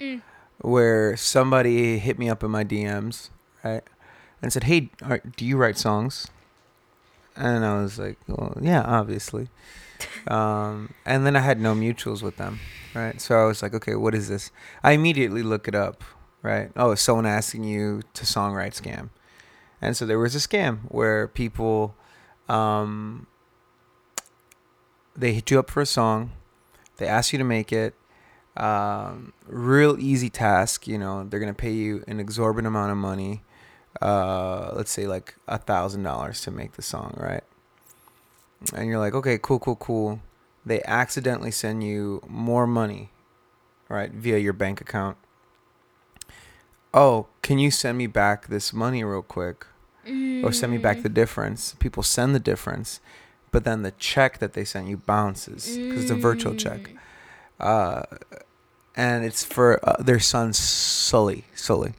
Mm. 0.00 0.22
where 0.58 1.16
somebody 1.16 1.98
hit 1.98 2.18
me 2.18 2.28
up 2.28 2.42
in 2.42 2.50
my 2.50 2.64
DMs, 2.64 3.28
right, 3.62 3.82
and 4.42 4.50
said, 4.52 4.64
"Hey, 4.64 4.90
are, 5.02 5.20
do 5.36 5.44
you 5.44 5.56
write 5.56 5.76
songs?" 5.78 6.26
And 7.36 7.64
I 7.64 7.80
was 7.80 7.98
like, 7.98 8.18
"Well, 8.26 8.56
yeah, 8.60 8.82
obviously." 8.82 9.48
Um, 10.28 10.94
and 11.04 11.26
then 11.26 11.36
I 11.36 11.40
had 11.40 11.60
no 11.60 11.74
mutuals 11.74 12.22
with 12.22 12.36
them, 12.36 12.60
right? 12.94 13.20
So 13.20 13.40
I 13.40 13.44
was 13.44 13.62
like, 13.62 13.74
"Okay, 13.74 13.94
what 13.94 14.14
is 14.14 14.28
this?" 14.28 14.50
I 14.82 14.92
immediately 14.92 15.42
look 15.42 15.68
it 15.68 15.74
up, 15.74 16.04
right? 16.42 16.70
Oh, 16.76 16.94
someone 16.94 17.26
asking 17.26 17.64
you 17.64 18.02
to 18.14 18.24
songwrite 18.24 18.80
scam, 18.80 19.10
and 19.80 19.96
so 19.96 20.06
there 20.06 20.18
was 20.18 20.34
a 20.34 20.38
scam 20.38 20.80
where 20.88 21.28
people, 21.28 21.94
um, 22.48 23.26
they 25.16 25.32
hit 25.34 25.50
you 25.50 25.58
up 25.58 25.70
for 25.70 25.80
a 25.80 25.86
song 25.86 26.32
they 27.00 27.06
ask 27.06 27.32
you 27.32 27.38
to 27.38 27.44
make 27.44 27.72
it. 27.72 27.94
Um, 28.56 29.32
real 29.46 29.98
easy 29.98 30.28
task. 30.28 30.86
You 30.86 30.98
know, 30.98 31.24
they're 31.24 31.40
gonna 31.40 31.54
pay 31.54 31.72
you 31.72 32.04
an 32.06 32.20
exorbitant 32.20 32.68
amount 32.68 32.92
of 32.92 32.98
money. 32.98 33.42
Uh, 34.00 34.72
let's 34.74 34.90
say 34.92 35.06
like 35.06 35.34
a 35.48 35.58
thousand 35.58 36.02
dollars 36.04 36.42
to 36.42 36.50
make 36.50 36.72
the 36.72 36.82
song, 36.82 37.14
right? 37.16 37.42
And 38.74 38.88
you're 38.88 38.98
like, 38.98 39.14
okay, 39.14 39.38
cool, 39.38 39.58
cool, 39.58 39.76
cool. 39.76 40.20
They 40.64 40.82
accidentally 40.84 41.50
send 41.50 41.82
you 41.82 42.22
more 42.28 42.66
money, 42.66 43.10
right, 43.88 44.12
via 44.12 44.38
your 44.38 44.52
bank 44.52 44.80
account. 44.80 45.16
Oh, 46.92 47.28
can 47.42 47.58
you 47.58 47.70
send 47.70 47.96
me 47.96 48.06
back 48.06 48.48
this 48.48 48.72
money 48.72 49.02
real 49.04 49.22
quick? 49.22 49.66
or 50.44 50.52
send 50.52 50.72
me 50.72 50.78
back 50.78 51.02
the 51.02 51.08
difference. 51.08 51.74
People 51.78 52.02
send 52.02 52.34
the 52.34 52.40
difference, 52.40 53.00
but 53.50 53.64
then 53.64 53.82
the 53.82 53.92
check 53.92 54.38
that 54.38 54.54
they 54.54 54.64
sent 54.64 54.88
you 54.88 54.96
bounces 54.96 55.76
because 55.76 56.02
it's 56.02 56.10
a 56.10 56.14
virtual 56.14 56.54
check. 56.54 56.90
Mm. 56.90 56.96
Uh, 57.60 58.02
and 58.96 59.24
it's 59.24 59.44
for 59.44 59.78
uh, 59.88 60.02
their 60.02 60.20
son 60.20 60.52
Sully. 60.52 61.44
Sully. 61.54 61.92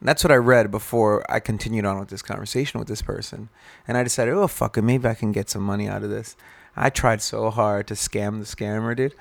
And 0.00 0.08
that's 0.08 0.24
what 0.24 0.32
I 0.32 0.36
read 0.36 0.70
before 0.70 1.24
I 1.30 1.40
continued 1.40 1.84
on 1.84 2.00
with 2.00 2.08
this 2.08 2.22
conversation 2.22 2.80
with 2.80 2.88
this 2.88 3.02
person, 3.02 3.50
and 3.86 3.96
I 3.98 4.02
decided, 4.02 4.34
oh 4.34 4.48
fuck 4.48 4.78
it, 4.78 4.82
maybe 4.82 5.06
I 5.06 5.14
can 5.14 5.30
get 5.30 5.50
some 5.50 5.62
money 5.62 5.88
out 5.88 6.02
of 6.02 6.10
this. 6.10 6.36
I 6.74 6.88
tried 6.88 7.20
so 7.20 7.50
hard 7.50 7.86
to 7.88 7.94
scam 7.94 8.38
the 8.38 8.46
scammer, 8.46 8.96
dude. 8.96 9.14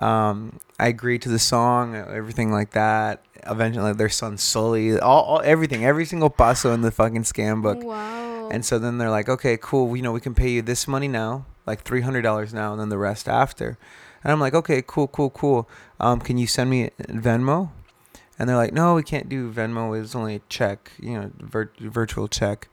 Um, 0.00 0.60
I 0.78 0.88
agreed 0.88 1.22
to 1.22 1.28
the 1.28 1.38
song, 1.38 1.94
everything 1.96 2.52
like 2.52 2.70
that. 2.70 3.24
Eventually, 3.46 3.92
their 3.94 4.08
son 4.08 4.36
Sully, 4.38 4.98
all, 4.98 5.22
all 5.22 5.42
everything, 5.44 5.84
every 5.84 6.04
single 6.04 6.30
paso 6.30 6.72
in 6.72 6.82
the 6.82 6.90
fucking 6.90 7.22
scam 7.22 7.62
book. 7.62 7.82
Wow. 7.82 8.48
And 8.50 8.64
so 8.64 8.78
then 8.78 8.98
they're 8.98 9.10
like, 9.10 9.28
okay, 9.28 9.56
cool. 9.60 9.96
You 9.96 10.02
know, 10.02 10.12
we 10.12 10.20
can 10.20 10.34
pay 10.34 10.50
you 10.50 10.62
this 10.62 10.86
money 10.86 11.08
now, 11.08 11.46
like 11.66 11.82
three 11.82 12.02
hundred 12.02 12.22
dollars 12.22 12.52
now, 12.52 12.72
and 12.72 12.80
then 12.80 12.88
the 12.88 12.98
rest 12.98 13.28
after. 13.28 13.78
And 14.22 14.32
I'm 14.32 14.40
like, 14.40 14.54
okay, 14.54 14.82
cool, 14.86 15.08
cool, 15.08 15.30
cool. 15.30 15.68
Um, 15.98 16.20
can 16.20 16.36
you 16.36 16.46
send 16.46 16.68
me 16.68 16.90
Venmo? 17.08 17.70
And 18.40 18.48
they're 18.48 18.56
like, 18.56 18.72
no, 18.72 18.94
we 18.94 19.02
can't 19.02 19.28
do 19.28 19.52
Venmo. 19.52 20.00
It's 20.00 20.16
only 20.16 20.36
a 20.36 20.40
check, 20.48 20.92
you 20.98 21.12
know, 21.12 21.30
vir- 21.38 21.72
virtual 21.78 22.26
check. 22.26 22.68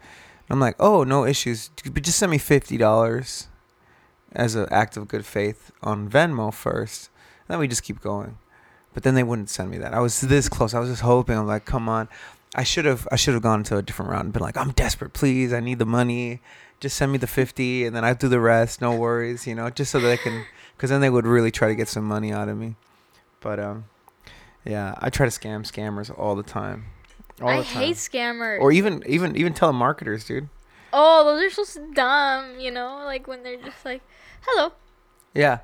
I'm 0.50 0.62
like, 0.62 0.78
oh, 0.80 1.04
no 1.04 1.26
issues. 1.26 1.70
But 1.84 2.04
just 2.04 2.18
send 2.18 2.32
me 2.32 2.38
fifty 2.38 2.78
dollars 2.78 3.50
as 4.32 4.56
an 4.56 4.68
act 4.72 4.96
of 4.96 5.10
good 5.10 5.26
faith 5.26 5.72
on 5.84 6.10
Venmo 6.10 6.54
first. 6.54 7.10
And 7.42 7.54
then 7.54 7.60
we 7.60 7.68
just 7.68 7.84
keep 7.84 8.00
going. 8.00 8.38
But 8.94 9.04
then 9.04 9.14
they 9.14 9.24
wouldn't 9.24 9.50
send 9.50 9.70
me 9.70 9.78
that. 9.80 9.94
I 9.94 10.00
was 10.00 10.22
this 10.22 10.48
close. 10.48 10.74
I 10.74 10.80
was 10.80 10.88
just 10.88 11.02
hoping. 11.02 11.38
I'm 11.38 11.48
like, 11.48 11.66
come 11.66 11.90
on. 11.90 12.08
I 12.56 12.64
should 12.64 12.86
have 12.86 13.06
I 13.12 13.18
should 13.18 13.34
have 13.34 13.44
gone 13.44 13.64
to 13.64 13.76
a 13.76 13.82
different 13.82 14.10
route 14.10 14.24
and 14.24 14.32
been 14.32 14.42
like, 14.42 14.56
I'm 14.56 14.72
desperate, 14.72 15.12
please. 15.12 15.52
I 15.52 15.60
need 15.60 15.80
the 15.80 15.86
money. 15.86 16.40
Just 16.80 16.96
send 16.96 17.12
me 17.12 17.18
the 17.18 17.28
fifty, 17.28 17.86
and 17.86 17.94
then 17.94 18.06
I 18.06 18.14
do 18.14 18.30
the 18.30 18.40
rest. 18.40 18.80
No 18.80 18.96
worries, 18.96 19.46
you 19.46 19.54
know, 19.54 19.70
just 19.70 19.92
so 19.92 20.00
that 20.00 20.10
I 20.10 20.16
can, 20.16 20.46
because 20.78 20.92
then 20.92 21.02
they 21.02 21.10
would 21.10 21.28
really 21.28 21.52
try 21.52 21.68
to 21.68 21.76
get 21.76 21.90
some 21.90 22.06
money 22.06 22.32
out 22.32 22.48
of 22.48 22.58
me. 22.58 22.76
But 23.42 23.60
um, 23.60 23.86
yeah, 24.68 24.96
I 25.00 25.10
try 25.10 25.26
to 25.28 25.32
scam 25.40 25.66
scammers 25.66 26.12
all 26.18 26.36
the 26.36 26.44
time. 26.44 26.86
All 27.42 27.50
I 27.50 27.58
the 27.60 27.64
time. 27.64 27.82
hate 27.84 27.96
scammers. 27.98 28.60
or 28.60 28.72
even 28.72 29.04
even 29.08 29.36
even 29.36 29.54
telemarketers, 29.54 30.26
dude. 30.28 30.50
oh, 30.94 31.24
those 31.26 31.44
are 31.60 31.66
so 31.66 31.82
dumb. 31.94 32.60
You 32.60 32.72
know, 32.72 33.02
like 33.06 33.28
when 33.28 33.44
they're 33.44 33.58
just 33.62 33.84
like, 33.86 34.02
"Hello." 34.42 34.74
Yeah. 35.34 35.60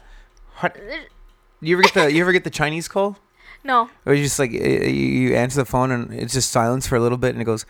You 1.62 1.76
ever 1.76 1.82
get 1.84 1.94
the 1.94 2.12
you 2.12 2.22
ever 2.26 2.32
get 2.32 2.44
the 2.44 2.50
Chinese 2.50 2.88
call? 2.88 3.18
No. 3.64 3.90
Or 4.06 4.14
you 4.14 4.24
just 4.24 4.38
like 4.40 4.52
you 4.52 4.60
you 4.60 5.36
answer 5.36 5.58
the 5.62 5.66
phone 5.66 5.90
and 5.92 6.14
it's 6.14 6.34
just 6.34 6.52
silence 6.52 6.86
for 6.88 6.96
a 6.96 7.00
little 7.00 7.18
bit 7.18 7.34
and 7.34 7.42
it 7.42 7.46
goes, 7.46 7.66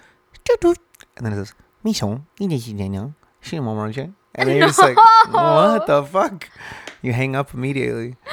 and 1.16 1.26
then 1.26 1.34
it 1.34 1.36
goes, 1.36 1.54
"and 4.36 4.50
then 4.50 4.58
you're 4.58 4.68
just 4.68 4.80
like, 4.82 4.98
what 5.32 5.86
the 5.88 6.04
fuck? 6.04 6.50
You 7.02 7.14
hang 7.14 7.36
up 7.36 7.54
immediately. 7.54 8.16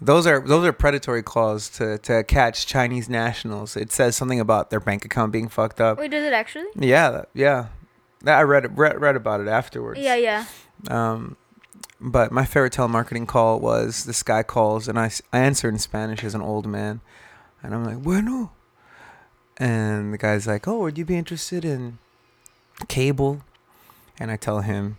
Those 0.00 0.26
are 0.26 0.40
those 0.40 0.64
are 0.64 0.72
predatory 0.72 1.22
calls 1.22 1.68
to 1.70 1.98
to 1.98 2.24
catch 2.24 2.66
Chinese 2.66 3.08
nationals. 3.08 3.76
It 3.76 3.92
says 3.92 4.16
something 4.16 4.40
about 4.40 4.70
their 4.70 4.80
bank 4.80 5.04
account 5.04 5.32
being 5.32 5.48
fucked 5.48 5.80
up. 5.80 5.98
Wait, 5.98 6.10
does 6.10 6.24
it 6.24 6.32
actually? 6.32 6.66
Yeah, 6.74 7.24
yeah. 7.34 7.66
I 8.26 8.42
read 8.42 8.78
read, 8.78 9.00
read 9.00 9.16
about 9.16 9.40
it 9.40 9.48
afterwards. 9.48 10.00
Yeah, 10.00 10.16
yeah. 10.16 10.46
Um, 10.88 11.36
but 12.00 12.32
my 12.32 12.46
favorite 12.46 12.72
telemarketing 12.72 13.28
call 13.28 13.60
was 13.60 14.04
this 14.04 14.22
guy 14.22 14.42
calls 14.42 14.88
and 14.88 14.98
I, 14.98 15.10
I 15.32 15.40
answer 15.40 15.68
in 15.68 15.78
Spanish 15.78 16.24
as 16.24 16.34
an 16.34 16.40
old 16.40 16.66
man, 16.66 17.00
and 17.62 17.74
I'm 17.74 17.84
like, 17.84 18.02
bueno. 18.02 18.52
And 19.58 20.14
the 20.14 20.18
guy's 20.18 20.46
like, 20.46 20.66
oh, 20.66 20.78
would 20.78 20.96
you 20.96 21.04
be 21.04 21.16
interested 21.16 21.66
in 21.66 21.98
cable? 22.88 23.42
And 24.18 24.30
I 24.30 24.36
tell 24.36 24.60
him, 24.60 24.96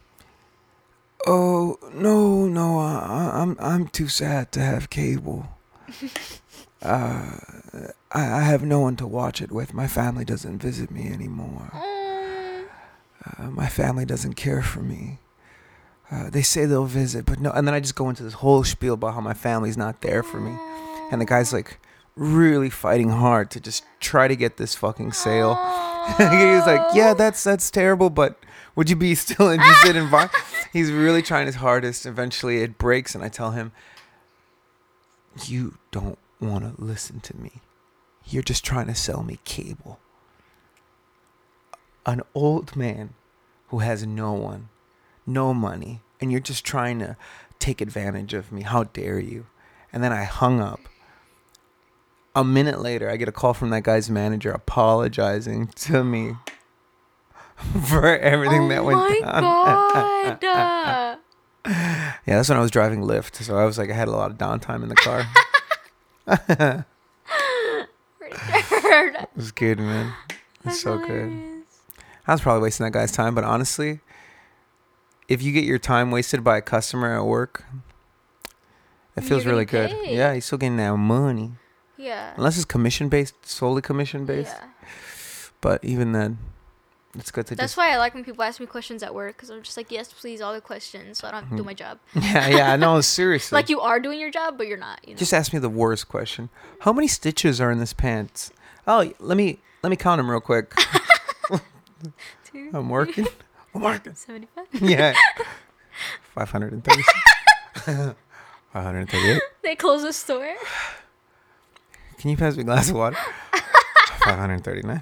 oh 1.28 1.78
no 1.94 2.48
no 2.48 2.80
I, 2.80 3.32
I'm 3.42 3.58
I'm 3.60 3.88
too 3.88 4.08
sad 4.08 4.52
to 4.54 4.60
have 4.60 4.90
cable. 4.90 5.48
uh, 6.82 7.38
I 8.12 8.22
I 8.22 8.42
have 8.42 8.64
no 8.64 8.80
one 8.80 8.96
to 8.98 9.08
watch 9.08 9.42
it 9.42 9.52
with. 9.52 9.74
My 9.74 9.88
family 9.88 10.26
doesn't 10.26 10.60
visit 10.60 10.92
me 10.92 11.08
anymore. 11.08 11.72
Mm. 11.74 12.66
Uh, 13.26 13.52
my 13.52 13.68
family 13.68 14.06
doesn't 14.06 14.34
care 14.34 14.62
for 14.62 14.82
me. 14.82 15.20
Uh, 16.10 16.30
they 16.30 16.42
say 16.42 16.66
they'll 16.66 16.86
visit, 16.86 17.26
but 17.26 17.40
no. 17.40 17.52
And 17.52 17.68
then 17.68 17.74
I 17.74 17.80
just 17.80 17.96
go 17.96 18.10
into 18.10 18.24
this 18.24 18.34
whole 18.34 18.64
spiel 18.64 18.96
about 18.96 19.14
how 19.14 19.22
my 19.22 19.34
family's 19.34 19.78
not 19.78 20.02
there 20.02 20.24
for 20.24 20.40
me. 20.42 20.58
And 21.12 21.22
the 21.22 21.26
guy's 21.26 21.54
like 21.54 21.80
really 22.16 22.70
fighting 22.70 23.10
hard 23.10 23.50
to 23.52 23.60
just 23.60 23.86
try 24.00 24.28
to 24.28 24.36
get 24.36 24.58
this 24.58 24.76
fucking 24.76 25.14
sale. 25.14 25.56
he 26.18 26.46
was 26.46 26.66
like, 26.66 26.82
"Yeah, 26.94 27.14
that's 27.14 27.44
that's 27.44 27.72
terrible, 27.72 28.10
but 28.10 28.38
would 28.76 28.90
you 28.90 28.96
be 28.96 29.16
still 29.26 29.50
interested 29.50 29.96
in 29.96 30.10
buying?" 30.10 30.30
He's 30.72 30.92
really 30.92 31.22
trying 31.22 31.46
his 31.46 31.56
hardest. 31.56 32.06
Eventually, 32.06 32.62
it 32.62 32.78
breaks, 32.78 33.16
and 33.16 33.24
I 33.24 33.30
tell 33.30 33.52
him, 33.52 33.72
"You 35.46 35.78
don't 35.92 36.20
want 36.40 36.64
to 36.64 36.82
listen 36.82 37.20
to 37.22 37.38
me. 37.38 37.62
You're 38.26 38.44
just 38.44 38.64
trying 38.64 38.88
to 38.88 38.96
sell 38.96 39.24
me 39.24 39.40
cable." 39.44 40.00
An 42.06 42.22
old 42.34 42.76
man 42.76 43.14
who 43.68 43.80
has 43.80 44.06
no 44.06 44.34
one, 44.34 44.70
no 45.26 45.54
money, 45.54 46.02
and 46.20 46.32
you're 46.32 46.42
just 46.42 46.66
trying 46.66 47.00
to 47.00 47.16
take 47.60 47.80
advantage 47.80 48.34
of 48.34 48.52
me. 48.52 48.64
How 48.64 48.84
dare 48.84 49.20
you? 49.20 49.46
And 49.94 50.04
then 50.04 50.12
I 50.12 50.24
hung 50.24 50.60
up. 50.60 50.82
A 52.36 52.44
minute 52.44 52.80
later, 52.80 53.10
I 53.10 53.18
get 53.18 53.28
a 53.28 53.32
call 53.32 53.54
from 53.54 53.70
that 53.72 53.84
guy's 53.84 54.10
manager 54.10 54.52
apologizing 54.52 55.68
to 55.68 56.04
me 56.04 56.36
for 57.88 58.06
everything 58.18 58.64
oh 58.64 58.70
that 58.70 58.84
went. 58.86 59.00
Oh 59.00 59.10
my 59.24 60.38
down. 60.40 60.40
god. 60.42 61.18
Yeah, 62.28 62.38
that's 62.38 62.50
when 62.50 62.58
I 62.58 62.62
was 62.62 62.72
driving 62.72 63.02
Lyft, 63.02 63.36
so 63.44 63.58
I 63.58 63.66
was 63.66 63.78
like, 63.78 63.90
I 63.90 63.94
had 63.94 64.08
a 64.08 64.12
lot 64.12 64.32
of 64.32 64.38
downtime 64.38 64.84
in 64.84 64.90
the 64.90 64.96
car. 64.96 65.26
Richard. 68.22 69.16
It 69.16 69.30
was 69.36 69.52
good, 69.52 69.80
man. 69.80 70.14
It's 70.64 70.82
so 70.82 70.98
good. 71.00 71.64
I 72.28 72.32
was 72.34 72.42
probably 72.42 72.62
wasting 72.64 72.86
that 72.86 72.92
guy's 72.92 73.12
time, 73.12 73.34
but 73.36 73.44
honestly, 73.44 74.00
if 75.28 75.42
you 75.42 75.52
get 75.52 75.64
your 75.64 75.80
time 75.80 76.12
wasted 76.12 76.44
by 76.44 76.58
a 76.58 76.62
customer 76.62 77.18
at 77.18 77.26
work, 77.26 77.64
it 79.16 79.22
feels 79.22 79.46
really 79.46 79.66
good. 79.66 79.90
getting. 79.90 80.16
Yeah, 80.16 80.32
you're 80.34 80.42
still 80.42 80.58
getting 80.58 80.78
that 80.78 80.96
money. 80.96 81.54
Yeah. 81.98 82.34
Unless 82.38 82.56
it's 82.58 82.66
commission 82.66 83.10
based, 83.10 83.46
solely 83.46 83.82
commission 83.82 84.26
based. 84.26 84.56
Yeah. 84.60 84.68
But 85.60 85.84
even 85.84 86.12
then, 86.12 86.40
it's 87.16 87.32
good 87.32 87.46
to 87.48 87.56
That's 87.56 87.72
just. 87.74 87.78
why 87.78 87.92
I 87.94 87.98
like 87.98 88.14
when 88.14 88.24
people 88.24 88.44
ask 88.44 88.60
me 88.60 88.66
questions 88.66 89.04
at 89.04 89.14
work 89.14 89.36
because 89.36 89.50
I'm 89.50 89.62
just 89.64 89.76
like, 89.78 89.92
yes, 89.92 90.12
please, 90.14 90.40
all 90.42 90.54
the 90.54 90.62
questions, 90.62 91.18
so 91.20 91.28
I 91.28 91.32
don't 91.32 91.42
have 91.44 91.50
to 91.52 91.56
do 91.58 91.64
Mhm. 91.64 91.66
my 91.66 91.74
job. 91.74 92.00
yeah, 92.16 92.48
yeah, 92.48 92.76
no, 92.76 93.02
seriously. 93.02 93.56
Like 93.56 93.70
you 93.70 93.82
are 93.82 94.00
doing 94.00 94.20
your 94.20 94.32
job, 94.32 94.58
but 94.58 94.68
you're 94.68 94.78
not. 94.78 95.00
You 95.08 95.14
know? 95.16 95.20
Just 95.20 95.34
ask 95.34 95.52
me 95.54 95.60
the 95.60 95.70
worst 95.70 96.08
question. 96.08 96.50
How 96.82 96.94
many 96.94 97.08
stitches 97.08 97.60
are 97.60 97.70
in 97.72 97.80
this 97.80 97.94
pants? 97.94 98.52
Oh, 98.88 99.12
let 99.20 99.36
me 99.38 99.60
let 99.84 99.90
me 99.90 99.96
count 99.96 100.20
them 100.20 100.30
real 100.32 100.40
quick. 100.42 100.74
Two, 102.46 102.70
I'm 102.74 102.90
working. 102.90 103.28
I'm 103.76 103.82
working. 103.82 104.16
seventy-five. 104.16 104.68
Yeah. 104.82 105.14
530. 106.36 108.16
538. 108.74 109.42
They 109.64 109.76
close 109.76 110.02
the 110.02 110.14
store. 110.14 110.56
Can 112.18 112.30
you 112.32 112.38
pass 112.38 112.56
me 112.56 112.62
a 112.62 112.66
glass 112.66 112.90
of 112.90 112.96
water? 112.96 113.18
539. 114.24 115.02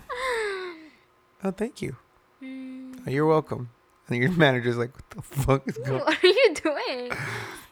Oh, 1.43 1.51
thank 1.51 1.81
you. 1.81 1.95
Mm, 2.43 3.01
Oh, 3.07 3.09
You're 3.11 3.25
welcome. 3.25 3.69
And 4.07 4.17
your 4.17 4.31
manager's 4.45 4.77
like, 4.77 4.93
what 4.95 5.09
the 5.11 5.21
fuck 5.21 5.67
is 5.67 5.77
going 5.77 5.99
what 6.05 6.23
are 6.23 6.27
you 6.27 6.53
doing? 6.55 7.11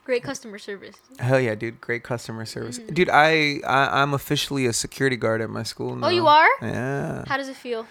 Great 0.05 0.24
customer 0.24 0.57
service. 0.57 0.95
Hell 1.19 1.39
yeah, 1.39 1.55
dude. 1.55 1.81
Great 1.81 2.03
customer 2.03 2.45
service. 2.45 2.79
Mhm. 2.79 2.93
Dude, 2.93 3.09
I, 3.09 3.59
I, 3.67 4.01
I'm 4.01 4.13
officially 4.13 4.65
a 4.65 4.74
security 4.74 5.17
guard 5.17 5.41
at 5.41 5.50
my 5.50 5.63
school 5.63 5.95
now. 5.95 6.07
Oh, 6.07 6.09
you 6.09 6.27
are? 6.27 6.47
Yeah. 6.62 7.25
How 7.27 7.36
does 7.38 7.50
it 7.50 7.57
feel? 7.57 7.86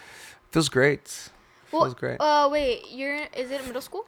Feels 0.50 0.68
great. 0.71 1.28
Well, 1.73 1.83
Feels 1.83 1.95
great. 1.95 2.16
Uh, 2.21 2.49
wait, 2.50 2.85
you're 2.90 3.16
is 3.37 3.50
it 3.50 3.66
middle 3.66 3.83
school? 3.83 4.06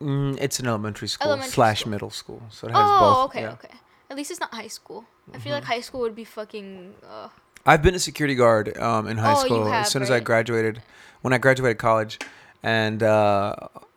Mm, 0.00 0.38
it's 0.40 0.60
an 0.60 0.66
elementary 0.68 1.08
school 1.08 1.26
Elementary 1.28 1.50
slash 1.52 1.80
school. 1.80 1.90
middle 1.90 2.10
school. 2.10 2.42
So 2.50 2.68
it 2.68 2.72
has 2.72 2.80
Oh, 2.84 3.00
both. 3.00 3.30
okay, 3.30 3.42
yeah. 3.42 3.52
okay. 3.52 3.74
At 4.10 4.16
least 4.16 4.30
it's 4.30 4.38
not 4.40 4.52
high 4.54 4.68
school. 4.68 5.04
I 5.34 5.38
feel 5.38 5.54
like 5.54 5.64
Mhm. 5.64 5.74
high 5.74 5.80
school 5.80 6.00
would 6.02 6.14
be 6.14 6.24
fucking. 6.24 6.94
Uh, 7.08 7.28
I've 7.64 7.82
been 7.82 7.94
a 7.94 7.98
security 7.98 8.34
guard 8.34 8.76
um, 8.78 9.06
in 9.06 9.18
high 9.18 9.34
Oh, 9.34 9.38
you 9.40 9.44
school 9.46 9.64
have, 9.70 9.84
as 9.86 9.90
soon 9.90 10.02
as 10.02 10.10
I 10.10 10.14
right? 10.14 10.24
graduated. 10.24 10.82
When 11.20 11.32
I 11.32 11.38
graduated 11.38 11.78
college, 11.78 12.18
and 12.62 13.02
uh, 13.02 13.54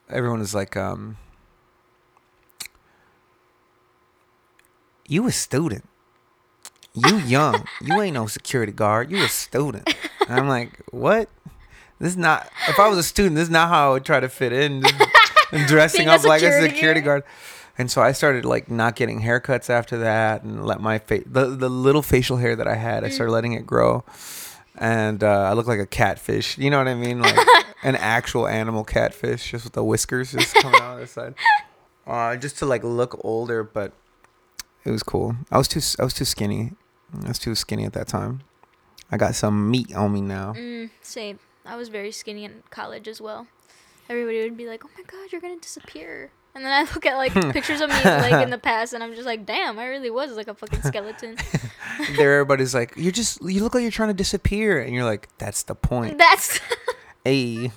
everyone 0.09 0.39
was 0.39 0.53
like, 0.53 0.77
um, 0.77 1.17
"You 5.07 5.27
a 5.27 5.31
student? 5.31 5.87
You 6.93 7.17
young? 7.17 7.65
you 7.81 7.99
ain't 8.01 8.13
no 8.13 8.27
security 8.27 8.71
guard. 8.71 9.11
You 9.11 9.23
a 9.23 9.27
student?" 9.27 9.93
And 10.27 10.39
I'm 10.39 10.47
like, 10.47 10.71
"What? 10.91 11.29
This 11.99 12.09
is 12.09 12.17
not. 12.17 12.49
If 12.67 12.79
I 12.79 12.87
was 12.87 12.97
a 12.97 13.03
student, 13.03 13.35
this 13.35 13.43
is 13.43 13.49
not 13.49 13.69
how 13.69 13.89
I 13.89 13.93
would 13.93 14.05
try 14.05 14.19
to 14.19 14.29
fit 14.29 14.51
in. 14.53 14.83
and 15.51 15.65
dressing 15.67 15.99
Being 16.01 16.09
a 16.09 16.13
up 16.13 16.23
like 16.23 16.41
a 16.41 16.45
security 16.51 16.75
security 16.75 17.01
guard. 17.01 17.23
Guard." 17.75 17.81
And 17.81 17.91
so 17.91 18.01
I 18.01 18.11
started 18.13 18.45
like 18.45 18.69
not 18.71 18.95
getting 18.95 19.21
haircuts 19.21 19.69
after 19.69 19.97
that, 19.99 20.43
and 20.43 20.65
let 20.65 20.81
my 20.81 20.99
face 20.99 21.23
the 21.25 21.45
the 21.47 21.69
little 21.69 22.01
facial 22.01 22.37
hair 22.37 22.55
that 22.55 22.67
I 22.67 22.75
had, 22.75 23.03
I 23.03 23.09
started 23.09 23.31
letting 23.31 23.53
it 23.53 23.65
grow, 23.65 24.03
and 24.77 25.23
uh, 25.23 25.49
I 25.49 25.53
look 25.53 25.67
like 25.67 25.79
a 25.79 25.85
catfish. 25.85 26.57
You 26.57 26.69
know 26.69 26.77
what 26.77 26.87
I 26.87 26.95
mean? 26.95 27.19
Like 27.21 27.37
an 27.83 27.95
actual 27.95 28.47
animal 28.47 28.83
catfish, 28.83 29.51
just 29.51 29.63
with 29.63 29.73
the 29.73 29.83
whiskers 29.83 30.31
just 30.31 30.55
coming 30.61 30.81
out 30.81 30.95
of 30.95 30.99
the 31.01 31.07
side, 31.07 31.35
uh, 32.07 32.35
just 32.35 32.57
to 32.59 32.65
like 32.65 32.83
look 32.83 33.19
older. 33.23 33.63
But 33.63 33.91
it 34.83 34.91
was 34.91 35.03
cool. 35.03 35.35
I 35.51 35.57
was 35.57 35.67
too 35.67 35.81
I 35.99 36.03
was 36.03 36.13
too 36.13 36.25
skinny. 36.25 36.73
I 37.23 37.27
was 37.29 37.39
too 37.39 37.55
skinny 37.55 37.85
at 37.85 37.93
that 37.93 38.07
time. 38.07 38.41
I 39.11 39.17
got 39.17 39.35
some 39.35 39.69
meat 39.69 39.95
on 39.95 40.11
me 40.13 40.21
now. 40.21 40.53
mm, 40.53 40.89
same. 41.01 41.39
I 41.65 41.75
was 41.75 41.89
very 41.89 42.11
skinny 42.11 42.43
in 42.43 42.63
college 42.69 43.07
as 43.07 43.21
well. 43.21 43.47
Everybody 44.09 44.41
would 44.43 44.57
be 44.57 44.67
like, 44.67 44.83
"Oh 44.85 44.89
my 44.97 45.03
god, 45.03 45.31
you're 45.31 45.41
gonna 45.41 45.59
disappear." 45.59 46.31
And 46.55 46.63
then 46.63 46.71
I 46.71 46.81
look 46.93 47.05
at 47.05 47.17
like 47.17 47.33
pictures 47.53 47.81
of 47.81 47.89
me 47.89 47.95
like 48.03 48.41
in 48.41 48.49
the 48.49 48.57
past, 48.57 48.93
and 48.93 49.03
I'm 49.03 49.13
just 49.13 49.25
like, 49.25 49.45
"Damn, 49.45 49.77
I 49.77 49.87
really 49.87 50.09
was 50.09 50.31
like 50.37 50.47
a 50.47 50.53
fucking 50.55 50.81
skeleton." 50.83 51.35
there, 52.15 52.35
everybody's 52.39 52.73
like, 52.73 52.93
"You're 52.95 53.11
just 53.11 53.41
you 53.43 53.61
look 53.61 53.73
like 53.75 53.81
you're 53.81 53.91
trying 53.91 54.07
to 54.09 54.13
disappear," 54.15 54.79
and 54.81 54.93
you're 54.93 55.03
like, 55.03 55.27
"That's 55.37 55.63
the 55.63 55.75
point." 55.75 56.17
That's 56.17 56.59
Hey, 57.25 57.71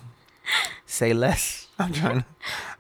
say 0.86 1.12
less. 1.12 1.66
I'm 1.78 1.92
trying. 1.92 2.24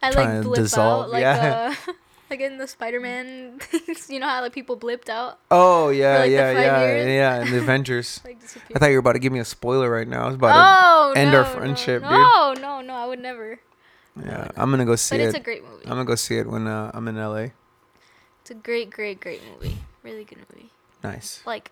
I 0.02 0.10
Trying 0.10 0.28
like 0.28 0.36
to 0.42 0.48
blip 0.48 0.56
dissolve, 0.62 1.04
out 1.06 1.10
like 1.10 1.22
yeah. 1.22 1.74
uh 1.88 1.92
like 2.30 2.40
in 2.40 2.58
the 2.58 2.66
Spider-Man 2.68 3.58
things. 3.58 4.10
You 4.10 4.20
know 4.20 4.26
how 4.28 4.40
like 4.42 4.52
people 4.52 4.76
blipped 4.76 5.08
out, 5.08 5.38
Oh 5.50 5.88
yeah, 5.88 6.18
like, 6.18 6.30
yeah, 6.30 6.50
yeah, 6.52 6.80
years? 6.82 7.06
yeah. 7.08 7.42
In 7.42 7.50
the 7.52 7.58
Avengers. 7.58 8.20
like. 8.24 8.38
I 8.74 8.78
thought 8.78 8.86
you 8.86 8.94
were 8.94 9.00
about 9.00 9.14
to 9.14 9.18
give 9.18 9.32
me 9.32 9.38
a 9.40 9.44
spoiler 9.44 9.90
right 9.90 10.06
now. 10.06 10.24
I 10.24 10.26
was 10.26 10.34
about 10.36 10.54
oh 10.54 11.12
end 11.16 11.32
no, 11.32 11.38
our 11.38 11.44
no, 11.44 11.50
friendship, 11.50 12.02
dude. 12.02 12.10
no, 12.10 12.54
No, 12.60 12.80
no, 12.82 12.94
I 12.94 13.06
would 13.06 13.18
never. 13.20 13.58
Yeah, 14.24 14.50
I'm 14.56 14.70
gonna 14.70 14.84
go 14.84 14.96
see 14.96 15.16
But 15.16 15.20
it. 15.22 15.24
it's 15.28 15.36
a 15.36 15.40
great 15.40 15.62
movie. 15.64 15.84
I'm 15.84 15.90
gonna 15.92 16.04
go 16.04 16.14
see 16.14 16.38
it 16.38 16.46
when 16.46 16.66
uh, 16.66 16.90
I'm 16.94 17.06
in 17.08 17.16
LA. 17.16 17.48
It's 18.40 18.50
a 18.50 18.54
great, 18.54 18.90
great, 18.90 19.20
great 19.20 19.40
movie. 19.52 19.76
Really 20.02 20.24
good 20.24 20.38
movie. 20.38 20.70
Nice. 21.02 21.42
Like, 21.46 21.70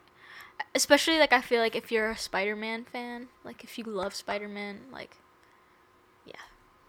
especially 0.75 1.19
like 1.19 1.33
I 1.33 1.41
feel 1.41 1.61
like 1.61 1.75
if 1.75 1.91
you're 1.91 2.11
a 2.11 2.17
Spider-Man 2.17 2.85
fan, 2.85 3.29
like 3.45 3.65
if 3.65 3.79
you 3.79 3.85
love 3.85 4.15
Spider-Man, 4.15 4.81
like, 4.93 5.17
yeah, 6.27 6.35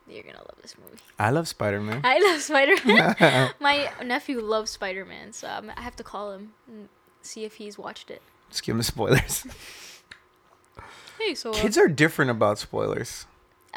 you're 0.08 0.24
gonna 0.24 0.40
love 0.40 0.58
this 0.62 0.76
movie. 0.78 1.02
I 1.18 1.32
love 1.32 1.48
Spider 1.48 1.80
Man. 1.82 2.02
I 2.04 2.20
love 2.20 2.42
Spider-Man. 2.42 3.52
My 3.60 3.90
nephew 4.04 4.42
loves 4.42 4.72
Spider-Man, 4.72 5.34
so 5.34 5.48
I'm, 5.48 5.72
I 5.76 5.82
have 5.82 5.96
to 5.96 6.04
call 6.04 6.34
him 6.34 6.54
and 6.68 6.90
see 7.22 7.46
if 7.46 7.56
he's 7.56 7.78
watched 7.78 8.12
it. 8.12 8.22
Just 8.50 8.64
give 8.64 8.74
him 8.74 8.78
the 8.80 8.84
spoilers. 8.96 9.46
Hey, 11.20 11.34
so 11.34 11.52
uh, 11.52 11.54
Kids 11.56 11.78
are 11.78 11.88
different 11.88 12.30
about 12.30 12.60
spoilers. 12.60 13.26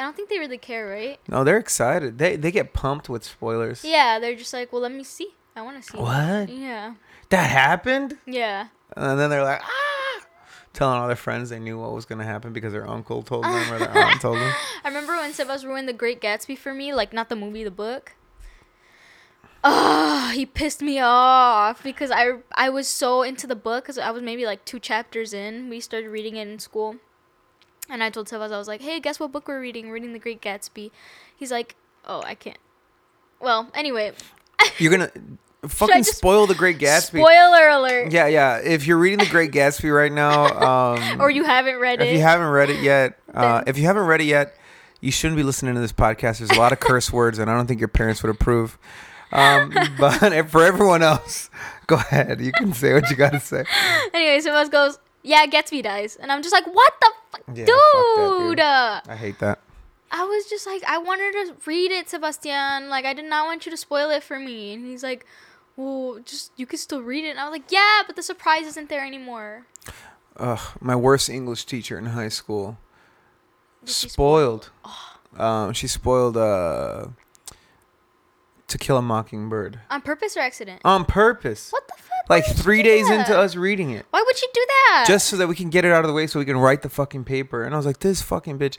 I 0.00 0.04
don't 0.04 0.16
think 0.16 0.30
they 0.30 0.38
really 0.38 0.56
care, 0.56 0.88
right? 0.88 1.20
No, 1.28 1.44
they're 1.44 1.58
excited. 1.58 2.16
They 2.16 2.36
they 2.36 2.50
get 2.50 2.72
pumped 2.72 3.10
with 3.10 3.22
spoilers. 3.22 3.84
Yeah, 3.84 4.18
they're 4.18 4.34
just 4.34 4.54
like, 4.54 4.72
well, 4.72 4.80
let 4.80 4.92
me 4.92 5.04
see. 5.04 5.34
I 5.54 5.60
want 5.60 5.82
to 5.82 5.90
see. 5.90 5.98
What? 5.98 6.48
Yeah. 6.48 6.94
That 7.28 7.50
happened? 7.50 8.16
Yeah. 8.24 8.68
And 8.96 9.20
then 9.20 9.28
they're 9.28 9.44
like, 9.44 9.60
ah, 9.62 10.24
telling 10.72 10.98
all 10.98 11.06
their 11.06 11.16
friends 11.16 11.50
they 11.50 11.58
knew 11.58 11.78
what 11.78 11.92
was 11.92 12.06
gonna 12.06 12.24
happen 12.24 12.54
because 12.54 12.72
their 12.72 12.88
uncle 12.88 13.22
told 13.22 13.44
them 13.44 13.72
or 13.72 13.78
their 13.78 13.94
aunt 13.94 14.22
told 14.22 14.38
them. 14.38 14.54
I 14.84 14.88
remember 14.88 15.16
when 15.16 15.32
Sebas 15.32 15.64
ruined 15.64 15.86
The 15.86 15.92
Great 15.92 16.18
Gatsby 16.18 16.56
for 16.56 16.72
me, 16.72 16.94
like 16.94 17.12
not 17.12 17.28
the 17.28 17.36
movie, 17.36 17.62
the 17.62 17.70
book. 17.70 18.14
Oh, 19.62 20.32
he 20.34 20.46
pissed 20.46 20.80
me 20.80 20.98
off 20.98 21.82
because 21.82 22.10
I 22.10 22.38
I 22.54 22.70
was 22.70 22.88
so 22.88 23.20
into 23.22 23.46
the 23.46 23.54
book 23.54 23.84
because 23.84 23.98
I 23.98 24.10
was 24.10 24.22
maybe 24.22 24.46
like 24.46 24.64
two 24.64 24.78
chapters 24.78 25.34
in. 25.34 25.68
We 25.68 25.80
started 25.80 26.08
reading 26.08 26.36
it 26.36 26.48
in 26.48 26.58
school, 26.58 26.96
and 27.90 28.02
I 28.02 28.10
told 28.10 28.28
Sebas 28.28 28.52
I 28.52 28.58
was 28.58 28.68
like, 28.68 28.80
"Hey, 28.80 29.00
guess 29.00 29.18
what 29.20 29.32
book 29.32 29.48
we're 29.48 29.60
reading? 29.60 29.88
We're 29.88 29.94
reading 29.94 30.12
The 30.12 30.18
Great 30.18 30.40
Gatsby." 30.40 30.90
He's 31.36 31.50
like, 31.50 31.76
"Oh, 32.04 32.22
I 32.24 32.34
can't." 32.34 32.58
Well, 33.40 33.70
anyway, 33.74 34.12
You're 34.78 34.90
gonna 34.92 35.10
fucking 35.66 36.04
spoil 36.04 36.46
the 36.46 36.54
Great 36.54 36.78
Gatsby. 36.78 37.18
spoiler 37.20 37.68
alert. 37.68 38.12
yeah, 38.12 38.26
yeah. 38.26 38.56
If 38.58 38.86
you're 38.86 38.98
reading 38.98 39.18
the 39.18 39.26
Great 39.30 39.50
Gatsby 39.52 39.94
right 39.94 40.12
now, 40.12 40.94
um, 40.94 41.20
Or 41.20 41.30
you 41.30 41.44
haven't 41.44 41.78
read 41.78 42.00
it, 42.00 42.08
if 42.08 42.12
you 42.14 42.20
haven't 42.20 42.48
read 42.48 42.70
it 42.70 42.82
yet, 42.82 43.18
uh, 43.34 43.62
if 43.66 43.78
you 43.78 43.84
haven't 43.84 44.04
read 44.06 44.20
it 44.20 44.24
yet, 44.24 44.56
you 45.00 45.10
shouldn't 45.10 45.36
be 45.36 45.42
listening 45.42 45.74
to 45.74 45.80
this 45.80 45.92
podcast. 45.92 46.38
There's 46.38 46.50
a 46.50 46.58
lot 46.58 46.72
of 46.72 46.80
curse 46.80 47.10
words, 47.12 47.38
and 47.38 47.50
I 47.50 47.54
don't 47.56 47.66
think 47.66 47.80
your 47.80 47.88
parents 47.88 48.22
would 48.22 48.30
approve. 48.30 48.78
Um, 49.32 49.72
but 49.98 50.50
for 50.50 50.62
everyone 50.64 51.02
else, 51.02 51.50
go 51.86 51.94
ahead. 51.96 52.40
You 52.40 52.52
can 52.52 52.72
say 52.72 52.92
what 52.92 53.08
you 53.08 53.16
gotta 53.16 53.40
say. 53.40 53.64
anyway, 54.12 54.38
Sebas 54.44 54.70
goes, 54.70 54.98
"Yeah, 55.22 55.46
Gatsby 55.46 55.82
dies," 55.82 56.16
and 56.16 56.30
I'm 56.32 56.42
just 56.42 56.52
like, 56.52 56.66
"What 56.66 56.92
the 57.00 57.12
fuck, 57.30 57.42
Yeah, 57.54 57.66
fuck 57.66 58.16
that, 58.16 58.36
dude?" 58.38 58.56
dude. 58.56 58.60
I 58.60 59.16
hate 59.16 59.38
that. 59.40 59.60
I 60.12 60.24
was 60.24 60.46
just 60.46 60.66
like, 60.66 60.82
I 60.84 60.98
wanted 60.98 61.32
to 61.32 61.54
read 61.66 61.92
it, 61.92 62.08
Sebastian. 62.08 62.88
Like, 62.88 63.04
I 63.04 63.14
did 63.14 63.26
not 63.26 63.46
want 63.46 63.64
you 63.64 63.70
to 63.70 63.76
spoil 63.76 64.10
it 64.10 64.24
for 64.24 64.40
me. 64.40 64.72
And 64.72 64.84
he's 64.84 65.04
like, 65.04 65.24
well, 65.76 66.18
just, 66.24 66.50
you 66.56 66.66
can 66.66 66.78
still 66.78 67.00
read 67.00 67.24
it. 67.24 67.30
And 67.30 67.38
I 67.38 67.44
was 67.44 67.52
like, 67.52 67.70
yeah, 67.70 68.02
but 68.06 68.16
the 68.16 68.22
surprise 68.22 68.66
isn't 68.66 68.88
there 68.88 69.04
anymore. 69.06 69.66
Ugh, 70.36 70.58
my 70.80 70.96
worst 70.96 71.28
English 71.28 71.64
teacher 71.64 71.96
in 71.96 72.06
high 72.06 72.28
school. 72.28 72.76
Did 73.84 73.94
she 73.94 74.08
spoiled. 74.08 74.70
Um, 75.38 75.72
she 75.74 75.86
spoiled 75.86 76.36
uh, 76.36 77.06
To 78.70 78.78
Kill 78.78 78.96
a 78.96 79.02
Mockingbird 79.02 79.80
On 79.90 80.00
purpose 80.00 80.36
or 80.36 80.40
accident? 80.40 80.80
on 80.84 81.04
purpose. 81.04 81.70
what 81.70 81.86
the 81.88 81.94
fuck? 82.02 82.30
Like 82.30 82.44
three 82.46 82.82
days 82.82 83.06
that? 83.08 83.20
into 83.20 83.38
us 83.38 83.54
reading 83.56 83.90
it, 83.90 84.06
Why 84.10 84.22
would 84.24 84.36
she 84.36 84.46
do 84.54 84.64
that? 84.68 85.04
just 85.06 85.28
so 85.28 85.36
that 85.36 85.46
we 85.48 85.54
can 85.54 85.70
get 85.70 85.84
it 85.84 85.92
out 85.92 86.04
of 86.04 86.08
the 86.08 86.14
way, 86.14 86.26
so 86.26 86.38
we 86.38 86.44
can 86.44 86.56
write 86.56 86.82
the 86.82 86.88
fucking 86.88 87.24
paper. 87.24 87.64
And 87.64 87.74
I 87.74 87.76
was 87.76 87.86
like, 87.86 87.98
this 88.00 88.22
fucking 88.22 88.58
bitch. 88.58 88.78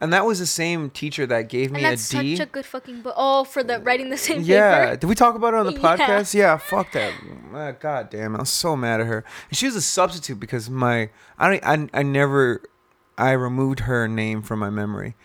And 0.00 0.12
that 0.12 0.24
was 0.24 0.38
the 0.38 0.46
same 0.46 0.90
teacher 0.90 1.26
that 1.26 1.48
gave 1.48 1.72
me 1.72 1.78
and 1.78 1.86
a 1.86 1.90
that's 1.90 2.08
D. 2.08 2.36
such 2.36 2.46
a 2.46 2.50
good 2.50 2.64
fucking 2.64 3.02
book. 3.02 3.14
Oh, 3.16 3.42
for 3.42 3.64
the 3.64 3.80
writing 3.80 4.10
the 4.10 4.16
same 4.16 4.42
yeah, 4.42 4.84
paper. 4.90 4.96
did 5.00 5.06
we 5.08 5.14
talk 5.16 5.34
about 5.34 5.54
it 5.54 5.56
on 5.56 5.66
the 5.66 5.72
Yeah. 5.80 5.96
podcast? 5.96 6.34
Yeah, 6.34 6.56
fuck 6.56 6.92
that. 6.92 7.12
Uh, 7.52 7.72
God 7.72 8.08
damn, 8.10 8.36
I 8.36 8.40
was 8.40 8.50
so 8.50 8.76
mad 8.76 9.00
at 9.00 9.06
her. 9.08 9.24
And 9.50 9.58
she 9.58 9.66
was 9.66 9.74
a 9.74 9.82
substitute 9.82 10.38
because 10.38 10.70
my 10.70 11.10
I 11.36 11.58
don't 11.58 11.92
I, 11.94 11.98
I 12.00 12.02
never 12.04 12.62
I 13.16 13.32
removed 13.32 13.80
her 13.80 14.06
name 14.06 14.42
from 14.42 14.60
my 14.60 14.70
memory 14.70 15.16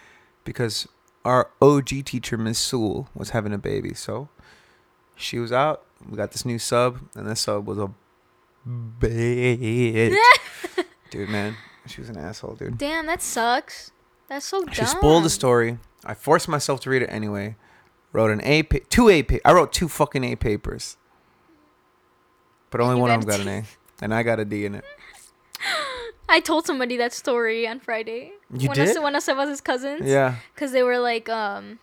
because 0.43 0.87
our 1.25 1.49
OG 1.61 1.87
teacher 2.05 2.37
Miss 2.37 2.59
Sewell 2.59 3.09
was 3.15 3.29
having 3.31 3.53
a 3.53 3.57
baby, 3.57 3.93
so 3.93 4.29
she 5.15 5.39
was 5.39 5.51
out. 5.51 5.83
We 6.09 6.17
got 6.17 6.31
this 6.31 6.45
new 6.45 6.59
sub, 6.59 6.99
and 7.15 7.27
this 7.27 7.41
sub 7.41 7.65
was 7.65 7.77
a 7.77 7.89
bitch, 8.99 10.15
dude. 11.09 11.29
Man, 11.29 11.55
she 11.87 12.01
was 12.01 12.09
an 12.09 12.17
asshole, 12.17 12.55
dude. 12.55 12.77
Damn, 12.77 13.05
that 13.05 13.21
sucks. 13.21 13.91
That's 14.27 14.45
so 14.45 14.63
dumb. 14.63 14.73
She 14.73 14.85
spoiled 14.85 15.23
the 15.23 15.29
story. 15.29 15.77
I 16.05 16.13
forced 16.13 16.47
myself 16.47 16.79
to 16.81 16.89
read 16.89 17.01
it 17.01 17.07
anyway. 17.07 17.55
Wrote 18.11 18.31
an 18.31 18.41
A, 18.43 18.63
pa- 18.63 18.79
two 18.89 19.09
A, 19.09 19.23
pa- 19.23 19.37
I 19.45 19.53
wrote 19.53 19.71
two 19.73 19.87
fucking 19.87 20.23
A 20.23 20.35
papers, 20.35 20.97
but 22.69 22.81
only 22.81 22.99
one 22.99 23.09
of 23.11 23.21
them 23.21 23.29
got 23.29 23.39
an 23.39 23.47
A, 23.47 23.63
and 24.01 24.13
I 24.13 24.23
got 24.23 24.39
a 24.39 24.45
D 24.45 24.65
in 24.65 24.75
it. 24.75 24.85
I 26.29 26.39
told 26.39 26.65
somebody 26.65 26.97
that 26.97 27.13
story 27.13 27.67
on 27.67 27.79
Friday. 27.79 28.33
You 28.55 28.69
one 28.69 28.77
did? 28.77 29.01
One 29.01 29.15
of 29.15 29.23
Sebas' 29.23 29.63
cousins. 29.63 30.07
Yeah. 30.07 30.35
Because 30.53 30.71
they 30.71 30.83
were 30.83 30.99
like, 30.99 31.29
um, 31.29 31.79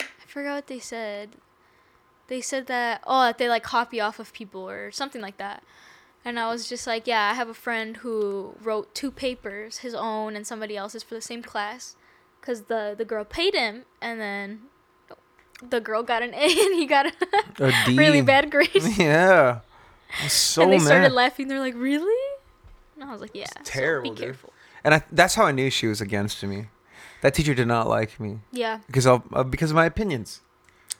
I 0.00 0.26
forgot 0.26 0.54
what 0.54 0.66
they 0.68 0.78
said. 0.78 1.30
They 2.28 2.40
said 2.40 2.66
that, 2.66 3.02
oh, 3.06 3.22
that 3.22 3.38
they 3.38 3.48
like 3.48 3.62
copy 3.64 4.00
off 4.00 4.18
of 4.18 4.32
people 4.32 4.68
or 4.68 4.90
something 4.92 5.20
like 5.20 5.36
that. 5.38 5.62
And 6.24 6.38
I 6.38 6.48
was 6.50 6.68
just 6.68 6.86
like, 6.86 7.06
yeah, 7.06 7.30
I 7.30 7.34
have 7.34 7.48
a 7.48 7.54
friend 7.54 7.98
who 7.98 8.54
wrote 8.62 8.94
two 8.94 9.10
papers, 9.10 9.78
his 9.78 9.94
own 9.94 10.36
and 10.36 10.46
somebody 10.46 10.76
else's 10.76 11.02
for 11.02 11.14
the 11.14 11.20
same 11.20 11.42
class. 11.42 11.96
Because 12.40 12.62
the, 12.62 12.94
the 12.96 13.04
girl 13.04 13.24
paid 13.24 13.54
him 13.54 13.84
and 14.00 14.20
then 14.20 14.60
the 15.62 15.80
girl 15.80 16.02
got 16.02 16.22
an 16.22 16.32
A 16.34 16.44
and 16.66 16.74
he 16.74 16.86
got 16.86 17.06
a 17.06 17.72
really 17.88 18.22
bad 18.22 18.50
grade. 18.50 18.70
Yeah. 18.96 19.60
I 20.20 20.24
was 20.24 20.32
so 20.32 20.62
and 20.62 20.72
they 20.72 20.78
mad. 20.78 20.86
started 20.86 21.12
laughing. 21.12 21.46
They're 21.46 21.60
like, 21.60 21.76
"Really?" 21.76 22.29
And 23.00 23.08
I 23.08 23.12
was 23.12 23.20
like, 23.22 23.30
"Yeah." 23.34 23.46
so 23.46 23.60
terrible, 23.64 24.10
be 24.10 24.16
dude. 24.16 24.24
careful. 24.26 24.52
and 24.84 24.94
I, 24.94 25.02
that's 25.10 25.34
how 25.34 25.44
I 25.46 25.52
knew 25.52 25.70
she 25.70 25.86
was 25.86 26.00
against 26.00 26.42
me. 26.44 26.66
That 27.22 27.34
teacher 27.34 27.54
did 27.54 27.66
not 27.68 27.86
like 27.88 28.18
me 28.20 28.38
Yeah. 28.52 28.78
because 28.86 29.06
of 29.06 29.22
uh, 29.32 29.42
because 29.42 29.70
of 29.70 29.74
my 29.76 29.86
opinions. 29.86 30.40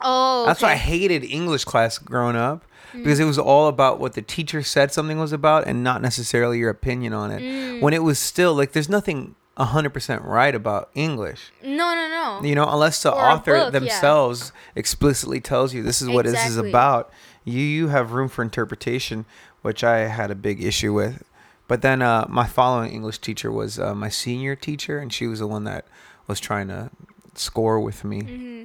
Oh. 0.03 0.45
That's 0.47 0.63
why 0.63 0.73
I 0.73 0.77
hated 0.77 1.25
English 1.25 1.65
class 1.65 1.99
growing 1.99 2.37
up 2.37 2.65
Mm. 2.95 3.05
because 3.05 3.21
it 3.21 3.25
was 3.25 3.39
all 3.39 3.69
about 3.69 4.01
what 4.01 4.15
the 4.15 4.23
teacher 4.23 4.63
said 4.63 4.93
something 4.93 5.19
was 5.19 5.33
about 5.33 5.67
and 5.69 5.85
not 5.85 6.03
necessarily 6.03 6.59
your 6.59 6.71
opinion 6.71 7.13
on 7.13 7.31
it. 7.31 7.41
Mm. 7.41 7.81
When 7.83 7.95
it 7.95 8.03
was 8.03 8.19
still 8.19 8.53
like 8.55 8.73
there's 8.73 8.89
nothing 8.89 9.37
100% 9.57 10.25
right 10.25 10.55
about 10.55 10.91
English. 10.95 11.53
No, 11.63 11.95
no, 11.95 12.09
no. 12.09 12.41
You 12.49 12.55
know, 12.55 12.67
unless 12.69 13.03
the 13.03 13.13
Or 13.13 13.23
author 13.25 13.53
book, 13.57 13.65
yeah. 13.75 13.79
themselves 13.79 14.53
explicitly 14.75 15.41
tells 15.41 15.73
you 15.75 15.83
this 15.83 16.01
is 16.03 16.09
what 16.09 16.25
this 16.27 16.47
is 16.47 16.57
about. 16.57 17.13
You 17.45 17.61
you 17.63 17.89
have 17.89 18.13
room 18.13 18.29
for 18.29 18.43
interpretation, 18.43 19.25
which 19.63 19.85
I 19.85 20.09
had 20.09 20.31
a 20.31 20.35
big 20.35 20.63
issue 20.63 20.93
with. 20.93 21.23
But 21.71 21.83
then 21.83 22.03
uh, 22.03 22.27
my 22.29 22.47
following 22.49 22.91
English 22.91 23.19
teacher 23.21 23.51
was 23.53 23.79
uh, 23.79 23.95
my 23.95 24.09
senior 24.11 24.57
teacher, 24.57 24.99
and 24.99 25.13
she 25.13 25.29
was 25.29 25.39
the 25.39 25.47
one 25.47 25.63
that 25.71 25.87
was 26.27 26.41
trying 26.41 26.67
to 26.67 26.91
score 27.37 27.79
with 27.79 28.03
me. 28.03 28.21
hmm 28.23 28.65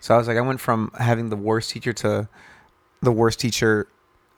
So 0.00 0.14
I 0.14 0.18
was 0.18 0.26
like, 0.26 0.38
I 0.38 0.40
went 0.40 0.58
from 0.60 0.90
having 0.98 1.28
the 1.28 1.36
worst 1.36 1.68
teacher 1.70 1.92
to 2.04 2.28
the 3.02 3.12
worst 3.12 3.40
teacher 3.40 3.88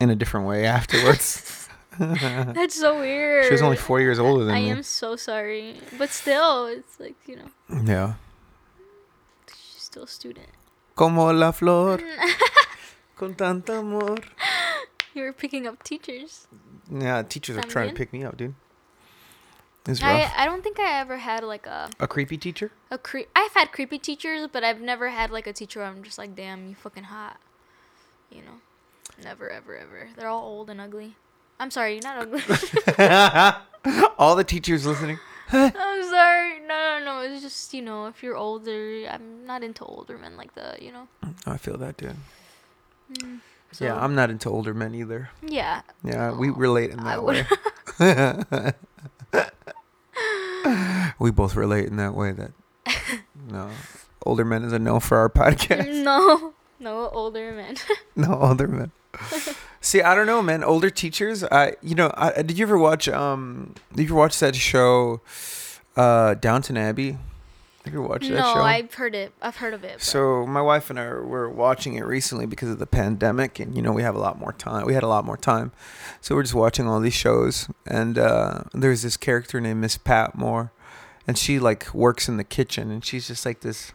in 0.00 0.10
a 0.10 0.16
different 0.16 0.46
way 0.50 0.66
afterwards. 0.66 1.68
That's 2.58 2.74
so 2.74 2.98
weird. 2.98 3.44
she 3.46 3.52
was 3.52 3.62
only 3.62 3.76
four 3.76 4.00
years 4.00 4.18
older 4.18 4.44
than 4.46 4.54
I 4.56 4.60
me. 4.62 4.70
I 4.70 4.76
am 4.76 4.82
so 4.82 5.14
sorry, 5.14 5.76
but 5.96 6.10
still, 6.10 6.66
it's 6.66 6.98
like 6.98 7.14
you 7.28 7.36
know, 7.36 7.50
Yeah. 7.92 8.14
she's 9.46 9.82
still 9.84 10.04
a 10.04 10.08
student. 10.08 10.48
Como 10.96 11.30
la 11.32 11.52
flor, 11.52 12.00
con 13.16 13.34
tanto 13.34 13.78
amor. 13.78 14.16
You 15.14 15.24
were 15.24 15.32
picking 15.32 15.66
up 15.66 15.82
teachers. 15.82 16.46
Yeah, 16.90 17.22
teachers 17.22 17.58
are 17.58 17.62
trying 17.62 17.90
to 17.90 17.94
pick 17.94 18.12
me 18.12 18.24
up, 18.24 18.36
dude. 18.36 18.54
It's 19.86 20.02
I, 20.02 20.22
rough. 20.22 20.32
I 20.36 20.44
don't 20.46 20.62
think 20.62 20.78
I 20.78 21.00
ever 21.00 21.18
had 21.18 21.42
like 21.44 21.66
a 21.66 21.90
A 21.98 22.06
creepy 22.06 22.38
teacher? 22.38 22.70
a 22.90 22.98
cre- 22.98 23.28
I've 23.34 23.52
had 23.52 23.72
creepy 23.72 23.98
teachers, 23.98 24.48
but 24.50 24.62
I've 24.64 24.80
never 24.80 25.10
had 25.10 25.30
like 25.30 25.46
a 25.46 25.52
teacher 25.52 25.80
where 25.80 25.88
I'm 25.88 26.02
just 26.02 26.18
like, 26.18 26.34
damn, 26.36 26.68
you 26.68 26.74
fucking 26.76 27.04
hot. 27.04 27.38
You 28.30 28.42
know, 28.42 28.60
never, 29.22 29.50
ever, 29.50 29.76
ever. 29.76 30.08
They're 30.16 30.28
all 30.28 30.44
old 30.44 30.70
and 30.70 30.80
ugly. 30.80 31.16
I'm 31.60 31.70
sorry, 31.70 31.94
you're 31.94 32.02
not 32.02 32.18
ugly. 32.18 32.42
All 34.18 34.34
the 34.36 34.44
teachers 34.44 34.86
listening. 34.86 35.18
I'm 35.52 36.02
sorry. 36.04 36.60
No, 36.60 36.98
no, 36.98 37.04
no. 37.04 37.20
It's 37.20 37.42
just 37.42 37.74
you 37.74 37.82
know, 37.82 38.06
if 38.06 38.22
you're 38.22 38.36
older, 38.36 39.04
I'm 39.10 39.44
not 39.44 39.62
into 39.62 39.84
older 39.84 40.16
men 40.16 40.36
like 40.36 40.54
that. 40.54 40.80
You 40.82 40.92
know. 40.92 41.08
I 41.44 41.56
feel 41.58 41.76
that, 41.78 41.96
dude. 41.98 42.16
Mm. 43.14 43.40
Yeah, 43.80 43.96
I'm 43.96 44.14
not 44.14 44.30
into 44.30 44.48
older 44.48 44.74
men 44.74 44.94
either. 44.94 45.30
Yeah. 45.46 45.82
Yeah, 46.04 46.32
we 46.32 46.50
relate 46.50 46.90
in 46.90 47.02
that 47.04 47.24
way. 47.24 47.46
we 51.18 51.30
both 51.30 51.56
relate 51.56 51.86
in 51.86 51.96
that 51.96 52.14
way 52.14 52.32
that 52.32 52.52
no 53.50 53.70
older 54.24 54.44
men 54.44 54.64
is 54.64 54.72
a 54.72 54.78
no 54.78 55.00
for 55.00 55.18
our 55.18 55.28
podcast. 55.28 55.88
no, 56.04 56.54
no 56.78 57.08
older 57.10 57.52
men. 57.52 57.76
no 58.16 58.38
older 58.40 58.68
men. 58.68 58.92
See, 59.80 60.00
I 60.00 60.14
don't 60.14 60.26
know, 60.26 60.42
man. 60.42 60.64
Older 60.64 60.90
teachers. 60.90 61.44
I, 61.44 61.74
you 61.82 61.94
know, 61.94 62.12
I, 62.16 62.42
did 62.42 62.58
you 62.58 62.64
ever 62.64 62.78
watch? 62.78 63.08
Um, 63.08 63.74
did 63.94 64.02
you 64.02 64.08
ever 64.08 64.14
watch 64.14 64.38
that 64.38 64.56
show, 64.56 65.20
uh, 65.96 66.34
Downton 66.34 66.76
Abbey? 66.76 67.18
Have 67.84 67.92
you 67.94 68.02
watched 68.02 68.28
that 68.28 68.36
no, 68.36 68.54
show? 68.54 68.60
I've 68.62 68.94
heard 68.94 69.14
it. 69.14 69.32
I've 69.42 69.56
heard 69.56 69.74
of 69.74 69.82
it. 69.82 69.94
but- 69.94 70.02
So 70.02 70.46
my 70.46 70.62
wife 70.62 70.88
and 70.88 71.00
I 71.00 71.06
were 71.08 71.50
watching 71.50 71.94
it 71.94 72.02
recently 72.04 72.46
because 72.46 72.68
of 72.70 72.78
the 72.78 72.86
pandemic, 72.86 73.58
and 73.58 73.74
you 73.74 73.82
know 73.82 73.90
we 73.92 74.02
have 74.02 74.14
a 74.14 74.20
lot 74.20 74.38
more 74.38 74.52
time. 74.52 74.86
We 74.86 74.94
had 74.94 75.02
a 75.02 75.08
lot 75.08 75.24
more 75.24 75.36
time, 75.36 75.72
so 76.20 76.34
we're 76.36 76.42
just 76.44 76.54
watching 76.54 76.86
all 76.86 77.00
these 77.00 77.14
shows. 77.14 77.68
And 77.86 78.18
uh, 78.18 78.62
there's 78.72 79.02
this 79.02 79.16
character 79.16 79.60
named 79.60 79.80
Miss 79.80 79.98
Patmore, 79.98 80.70
and 81.26 81.36
she 81.36 81.58
like 81.58 81.92
works 81.92 82.28
in 82.28 82.36
the 82.36 82.44
kitchen, 82.44 82.90
and 82.92 83.04
she's 83.04 83.26
just 83.26 83.44
like 83.44 83.60
this, 83.62 83.92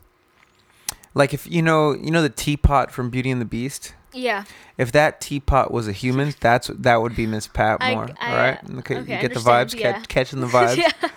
like 1.14 1.34
if 1.34 1.50
you 1.50 1.62
know 1.62 1.94
you 1.94 2.12
know 2.12 2.22
the 2.22 2.30
teapot 2.30 2.92
from 2.92 3.10
Beauty 3.10 3.32
and 3.32 3.40
the 3.42 3.46
Beast. 3.46 3.94
yeah. 4.14 4.44
If 4.78 4.92
that 4.92 5.22
teapot 5.22 5.72
was 5.72 5.88
a 5.88 5.92
human, 5.92 6.34
that's 6.40 6.68
that 6.68 7.02
would 7.02 7.16
be 7.16 7.26
Miss 7.26 7.48
Patmore. 7.48 8.10
I, 8.20 8.32
all 8.32 8.38
right, 8.38 8.60
okay, 8.80 8.98
okay, 8.98 9.16
you 9.16 9.22
get 9.22 9.34
the 9.34 9.40
vibes, 9.52 9.74
yeah. 9.74 9.94
catch, 9.94 10.08
catching 10.08 10.40
the 10.42 10.48
vibes 10.48 10.78
yeah. 10.78 11.10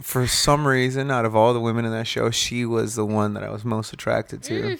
For 0.00 0.26
some 0.26 0.66
reason, 0.66 1.10
out 1.10 1.24
of 1.24 1.34
all 1.36 1.52
the 1.52 1.60
women 1.60 1.84
in 1.84 1.92
that 1.92 2.06
show, 2.06 2.30
she 2.30 2.64
was 2.64 2.94
the 2.94 3.06
one 3.06 3.34
that 3.34 3.42
I 3.42 3.50
was 3.50 3.64
most 3.64 3.92
attracted 3.92 4.42
to. 4.44 4.62
Mm. 4.62 4.78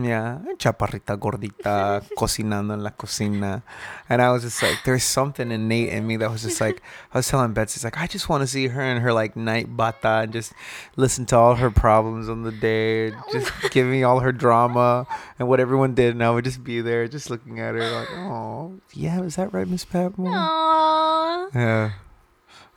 Yeah, 0.00 0.38
chaparrita 0.58 1.18
gordita, 1.18 2.04
cocinando 2.16 2.72
en 2.72 2.84
la 2.84 2.90
cocina, 2.90 3.64
and 4.08 4.22
I 4.22 4.30
was 4.30 4.44
just 4.44 4.62
like, 4.62 4.76
there's 4.84 5.02
something 5.02 5.50
innate 5.50 5.88
in 5.88 6.06
me 6.06 6.16
that 6.18 6.30
was 6.30 6.42
just 6.42 6.60
like, 6.60 6.80
I 7.12 7.18
was 7.18 7.26
telling 7.26 7.52
Betsy, 7.52 7.78
it's 7.78 7.84
like 7.84 7.98
I 7.98 8.06
just 8.06 8.28
want 8.28 8.42
to 8.42 8.46
see 8.46 8.68
her 8.68 8.80
in 8.80 8.98
her 8.98 9.12
like 9.12 9.34
night 9.34 9.76
bata 9.76 10.20
and 10.22 10.32
just 10.32 10.52
listen 10.94 11.26
to 11.26 11.36
all 11.36 11.56
her 11.56 11.72
problems 11.72 12.28
on 12.28 12.44
the 12.44 12.52
day, 12.52 13.10
just 13.32 13.50
give 13.72 13.88
me 13.88 14.04
all 14.04 14.20
her 14.20 14.30
drama 14.30 15.04
and 15.36 15.48
what 15.48 15.58
everyone 15.58 15.94
did, 15.96 16.14
and 16.14 16.22
I 16.22 16.30
would 16.30 16.44
just 16.44 16.62
be 16.62 16.80
there, 16.80 17.08
just 17.08 17.28
looking 17.28 17.58
at 17.58 17.74
her 17.74 17.90
like, 17.90 18.10
oh, 18.12 18.78
yeah, 18.92 19.20
is 19.22 19.34
that 19.34 19.52
right, 19.52 19.66
Miss 19.66 19.84
Patmore? 19.84 20.30
Aww. 20.30 21.54
Yeah, 21.54 21.92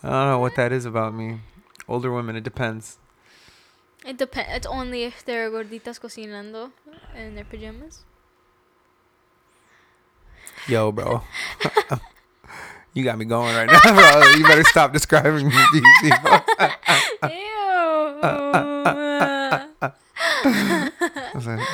I 0.04 0.10
don't 0.10 0.28
know 0.28 0.40
what 0.40 0.56
that 0.56 0.72
is 0.72 0.86
about 0.86 1.14
me. 1.14 1.40
Older 1.88 2.12
women, 2.12 2.36
it 2.36 2.44
depends. 2.44 2.98
It 4.06 4.18
depends. 4.18 4.50
It's 4.52 4.68
only 4.68 5.04
if 5.04 5.24
they're 5.24 5.52
gorditas 5.52 6.00
cocinando 6.00 6.72
in 7.16 7.36
their 7.36 7.44
pajamas. 7.44 8.04
Yo, 10.68 10.92
bro. 10.92 11.22
you 12.94 13.04
got 13.04 13.18
me 13.20 13.26
going 13.26 13.56
right 13.56 13.68
now, 13.68 13.80
bro. 13.94 14.32
You 14.32 14.44
better 14.44 14.64
stop 14.64 14.92
describing 14.92 15.48
me 15.48 15.52
to 15.52 15.68
these 15.74 16.12
people. 16.12 16.40
It's 21.34 21.46
like, 21.46 21.68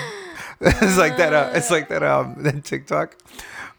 it's 0.59 0.97
like 0.97 1.17
that. 1.17 1.33
Uh, 1.33 1.51
it's 1.53 1.71
like 1.71 1.87
that. 1.89 2.03
Um, 2.03 2.35
that 2.39 2.63
TikTok 2.65 3.15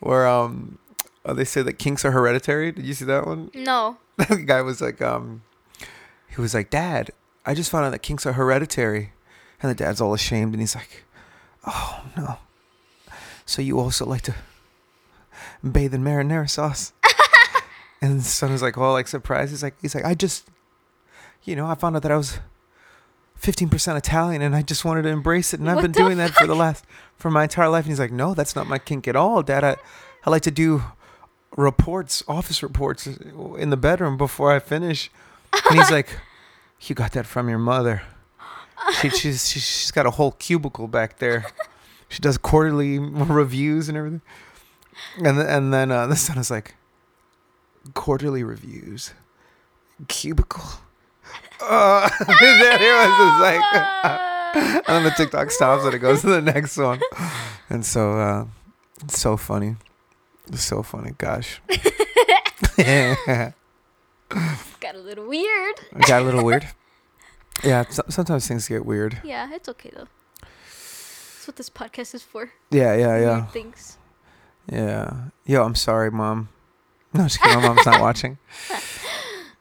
where 0.00 0.26
um, 0.26 0.78
uh, 1.24 1.34
they 1.34 1.44
say 1.44 1.61
that 1.62 1.74
kinks 1.74 2.04
are 2.04 2.12
hereditary. 2.12 2.72
Did 2.72 2.87
you 2.87 2.94
see 2.94 3.04
that 3.04 3.26
one? 3.26 3.50
no. 3.54 3.98
the 4.28 4.42
guy 4.44 4.62
was 4.62 4.81
like, 4.81 5.00
um, 5.00 5.42
he 6.28 6.40
was 6.40 6.54
like, 6.54 6.70
Dad, 6.70 7.11
I 7.46 7.54
just 7.54 7.70
found 7.70 7.87
out 7.87 7.90
that 7.90 8.00
kinks 8.00 8.26
are 8.26 8.33
hereditary, 8.35 9.12
and 9.62 9.70
the 9.70 9.74
dad's 9.74 10.00
all 10.00 10.14
ashamed, 10.14 10.52
and 10.52 10.61
he's 10.61 10.74
like, 10.74 11.04
Oh 11.66 12.02
no. 12.16 12.38
So 13.44 13.62
you 13.62 13.78
also 13.78 14.07
like 14.07 14.22
to 14.22 14.35
bathe 15.62 15.94
in 15.94 16.02
marinara 16.02 16.48
sauce? 16.48 16.92
and 18.02 18.20
the 18.20 18.24
son 18.24 18.52
was 18.52 18.62
like, 18.62 18.78
all 18.78 18.92
like 18.92 19.09
surprised. 19.09 19.50
He's 19.50 19.62
like, 19.62 19.74
he's 19.81 19.94
like, 19.94 20.04
I 20.04 20.14
just, 20.14 20.48
you 21.44 21.57
know, 21.57 21.66
I 21.66 21.74
found 21.74 21.96
out 21.96 22.02
that 22.02 22.12
I 22.12 22.16
was. 22.16 22.38
15% 23.40 23.96
Italian 23.96 24.42
and 24.42 24.57
I 24.57 24.62
just 24.62 24.85
wanted 24.85 25.02
to 25.02 25.11
embrace 25.11 25.54
it 25.54 25.61
and 25.61 25.70
I've 25.70 25.76
What 25.76 25.83
been 25.83 25.92
doing 25.92 26.16
that 26.16 26.33
for 26.33 26.48
the 26.48 26.57
last 26.57 26.85
for 27.14 27.31
my 27.31 27.44
entire 27.44 27.68
life 27.68 27.85
and 27.85 27.92
he's 27.92 28.00
like 28.00 28.11
no 28.11 28.35
that's 28.35 28.57
not 28.57 28.66
my 28.66 28.78
kink 28.81 29.07
at 29.07 29.14
all 29.14 29.44
dad 29.44 29.62
I, 29.62 29.76
I 30.26 30.31
like 30.31 30.42
to 30.42 30.50
do 30.50 30.83
reports, 31.56 32.22
office 32.28 32.62
reports 32.62 33.06
in 33.06 33.70
the 33.70 33.76
bedroom 33.76 34.16
before 34.16 34.52
I 34.52 34.58
finish. 34.58 35.11
And 35.68 35.78
he's 35.78 35.90
like, 35.90 36.08
"You 36.80 36.94
got 36.94 37.12
that 37.12 37.26
from 37.26 37.48
your 37.48 37.58
mother. 37.58 38.02
She, 39.00 39.11
she's 39.11 39.48
she's 39.48 39.64
she's 39.64 39.90
got 39.90 40.06
a 40.06 40.11
whole 40.12 40.32
cubicle 40.32 40.88
back 40.88 41.18
there. 41.18 41.46
She 42.08 42.20
does 42.20 42.38
quarterly 42.38 42.98
reviews 42.98 43.88
and 43.88 43.98
everything." 43.98 44.22
And 45.18 45.38
then, 45.38 45.46
and 45.46 45.72
then 45.72 45.90
uh, 45.90 46.06
the 46.06 46.16
son 46.16 46.38
is 46.38 46.50
like, 46.50 46.74
"Quarterly 47.94 48.42
reviews, 48.42 49.14
cubicle." 50.08 50.64
Uh, 51.61 52.08
then 52.20 52.78
it 52.80 53.18
was 53.18 53.40
like, 53.40 53.61
and 54.54 54.84
then 54.87 55.02
the 55.02 55.11
TikTok 55.11 55.50
stops 55.50 55.84
and 55.84 55.92
it 55.92 55.98
goes 55.98 56.20
to 56.20 56.28
the 56.28 56.40
next 56.40 56.76
one. 56.76 57.00
And 57.68 57.84
so, 57.84 58.12
uh, 58.12 58.46
it's 59.02 59.18
so 59.18 59.37
funny. 59.37 59.74
It's 60.48 60.62
so 60.62 60.82
funny. 60.82 61.12
Gosh. 61.18 61.61
Got 62.78 63.54
a 64.94 64.98
little 64.98 65.26
weird. 65.26 65.74
Got 66.06 66.22
a 66.22 66.24
little 66.24 66.44
weird. 66.44 66.66
Yeah, 67.64 67.84
so, 67.90 68.04
sometimes 68.08 68.46
things 68.46 68.68
get 68.68 68.87
weird. 68.87 69.20
Yeah, 69.24 69.52
it's 69.52 69.68
okay 69.68 69.90
though. 69.92 70.06
That's 70.40 71.44
what 71.48 71.56
this 71.56 71.68
podcast 71.68 72.14
is 72.14 72.22
for. 72.22 72.52
Yeah, 72.70 72.94
yeah, 72.94 73.18
yeah. 73.18 73.34
Weird 73.38 73.50
things. 73.50 73.98
Yeah. 74.70 75.24
Yo, 75.44 75.64
I'm 75.64 75.74
sorry, 75.74 76.12
mom. 76.12 76.50
No, 77.12 77.24
just 77.24 77.40
kidding. 77.40 77.61
My 77.61 77.66
mom's 77.66 77.84
not 77.84 78.00
watching. 78.00 78.38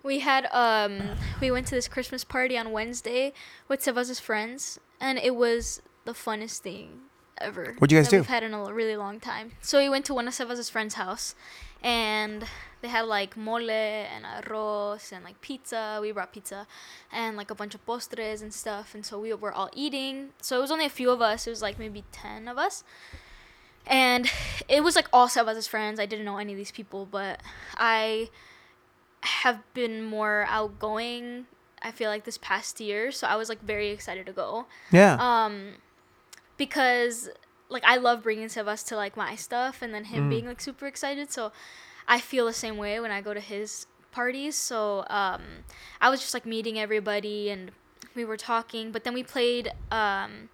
We 0.03 0.19
had 0.19 0.45
um 0.51 1.17
we 1.41 1.49
went 1.49 1.65
to 1.67 1.75
this 1.75 1.87
Christmas 1.87 2.23
party 2.23 2.55
on 2.55 2.71
Wednesday 2.71 3.33
with 3.67 3.81
Sebas's 3.81 4.19
friends 4.19 4.79
and 5.01 5.17
it 5.17 5.35
was 5.35 5.81
the 6.05 6.13
funnest 6.13 6.59
thing 6.59 6.99
ever. 7.41 7.75
What'd 7.77 7.91
you 7.91 7.97
guys 7.99 8.07
do? 8.09 8.17
We've 8.17 8.27
had 8.27 8.43
in 8.43 8.53
a 8.53 8.73
really 8.73 8.95
long 8.97 9.19
time. 9.19 9.51
So 9.61 9.79
we 9.79 9.89
went 9.89 10.05
to 10.05 10.13
one 10.13 10.27
of 10.27 10.33
Sebas' 10.33 10.69
friend's 10.71 10.95
house, 10.95 11.35
and 11.83 12.45
they 12.81 12.87
had 12.87 13.05
like 13.05 13.35
mole 13.37 13.69
and 13.69 14.25
arroz 14.25 15.11
and 15.11 15.23
like 15.23 15.39
pizza. 15.41 15.99
We 16.01 16.11
brought 16.11 16.33
pizza, 16.33 16.67
and 17.11 17.37
like 17.37 17.49
a 17.51 17.55
bunch 17.55 17.75
of 17.75 17.85
postres 17.85 18.41
and 18.41 18.53
stuff. 18.53 18.93
And 18.95 19.05
so 19.05 19.19
we 19.19 19.33
were 19.33 19.51
all 19.53 19.69
eating. 19.73 20.29
So 20.41 20.57
it 20.57 20.61
was 20.61 20.71
only 20.71 20.85
a 20.85 20.89
few 20.89 21.09
of 21.11 21.21
us. 21.21 21.47
It 21.47 21.49
was 21.51 21.61
like 21.61 21.77
maybe 21.79 22.03
ten 22.11 22.47
of 22.47 22.57
us. 22.57 22.83
And 23.85 24.29
it 24.67 24.83
was 24.83 24.95
like 24.95 25.07
all 25.13 25.27
Sebas' 25.27 25.67
friends. 25.67 25.99
I 25.99 26.05
didn't 26.05 26.25
know 26.25 26.37
any 26.37 26.51
of 26.53 26.57
these 26.57 26.71
people, 26.71 27.05
but 27.09 27.41
I 27.77 28.29
have 29.21 29.59
been 29.73 30.03
more 30.03 30.45
outgoing. 30.49 31.45
I 31.81 31.91
feel 31.91 32.09
like 32.09 32.23
this 32.25 32.37
past 32.37 32.79
year, 32.79 33.11
so 33.11 33.27
I 33.27 33.35
was 33.35 33.49
like 33.49 33.61
very 33.61 33.89
excited 33.89 34.25
to 34.25 34.33
go 34.33 34.65
Yeah. 34.91 35.15
um 35.19 35.73
because 36.57 37.29
like 37.69 37.83
I 37.85 37.97
love 37.97 38.23
bringing 38.23 38.47
Sebas 38.47 38.85
to 38.87 38.95
like 38.95 39.15
my 39.17 39.35
stuff 39.35 39.81
and 39.81 39.93
then 39.93 40.05
him 40.05 40.25
Mm. 40.25 40.29
being 40.29 40.45
like 40.47 40.61
super 40.61 40.87
excited 40.87 41.31
so 41.31 41.51
I 42.07 42.19
feel 42.19 42.45
the 42.45 42.53
same 42.53 42.77
way 42.77 42.99
when 42.99 43.11
I 43.11 43.21
go 43.21 43.33
to 43.33 43.39
his 43.39 43.87
parties 44.11 44.55
so 44.55 45.05
um 45.09 45.41
I 46.01 46.09
was 46.09 46.19
just 46.21 46.33
like 46.33 46.45
meeting 46.45 46.79
everybody 46.79 47.49
and 47.49 47.71
we 48.15 48.23
were 48.25 48.37
talking 48.37 48.91
but 48.91 49.03
then 49.03 49.13
we 49.13 49.23
played 49.23 49.71
um 49.91 50.49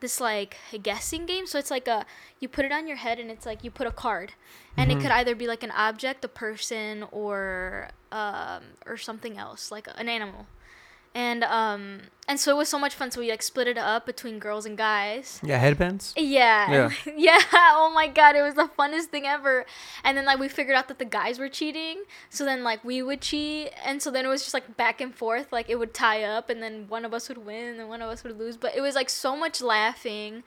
this 0.00 0.20
like 0.20 0.56
guessing 0.82 1.24
game 1.24 1.46
so 1.46 1.58
it's 1.58 1.70
like 1.70 1.86
a 1.88 2.04
you 2.40 2.48
put 2.48 2.64
it 2.64 2.72
on 2.72 2.86
your 2.86 2.96
head 2.98 3.18
and 3.18 3.30
it's 3.30 3.46
like 3.46 3.64
you 3.64 3.70
put 3.70 3.86
a 3.86 3.90
card 3.92 4.32
and 4.76 4.90
Mhm. 4.90 4.96
it 4.96 5.00
could 5.02 5.10
either 5.12 5.34
be 5.34 5.46
like 5.46 5.62
an 5.62 5.70
object 5.70 6.24
a 6.24 6.28
person 6.28 7.04
or 7.10 7.88
um 8.12 8.62
or 8.86 8.96
something 8.98 9.38
else 9.38 9.70
like 9.70 9.88
an 9.96 10.08
animal 10.08 10.46
and 11.14 11.44
um 11.44 12.00
and 12.26 12.40
so 12.40 12.50
it 12.50 12.56
was 12.56 12.68
so 12.68 12.78
much 12.78 12.94
fun 12.94 13.10
so 13.10 13.20
we 13.20 13.30
like 13.30 13.42
split 13.42 13.68
it 13.68 13.78
up 13.78 14.06
between 14.06 14.38
girls 14.38 14.66
and 14.66 14.76
guys 14.76 15.40
yeah. 15.44 15.58
Headbands. 15.58 16.14
yeah 16.16 16.90
yeah 17.16 17.38
oh 17.52 17.92
my 17.94 18.08
god 18.08 18.34
it 18.34 18.42
was 18.42 18.54
the 18.54 18.68
funnest 18.78 19.06
thing 19.06 19.26
ever 19.26 19.64
and 20.02 20.16
then 20.16 20.24
like 20.24 20.38
we 20.38 20.48
figured 20.48 20.76
out 20.76 20.88
that 20.88 20.98
the 20.98 21.04
guys 21.04 21.38
were 21.38 21.48
cheating 21.48 22.02
so 22.30 22.44
then 22.44 22.64
like 22.64 22.84
we 22.84 23.02
would 23.02 23.20
cheat 23.20 23.70
and 23.84 24.02
so 24.02 24.10
then 24.10 24.24
it 24.24 24.28
was 24.28 24.42
just 24.42 24.54
like 24.54 24.76
back 24.76 25.00
and 25.00 25.14
forth 25.14 25.52
like 25.52 25.68
it 25.68 25.78
would 25.78 25.94
tie 25.94 26.22
up 26.22 26.50
and 26.50 26.62
then 26.62 26.86
one 26.88 27.04
of 27.04 27.14
us 27.14 27.28
would 27.28 27.38
win 27.38 27.78
and 27.78 27.88
one 27.88 28.02
of 28.02 28.08
us 28.08 28.24
would 28.24 28.36
lose 28.38 28.56
but 28.56 28.74
it 28.74 28.80
was 28.80 28.94
like 28.94 29.08
so 29.10 29.36
much 29.36 29.60
laughing 29.60 30.42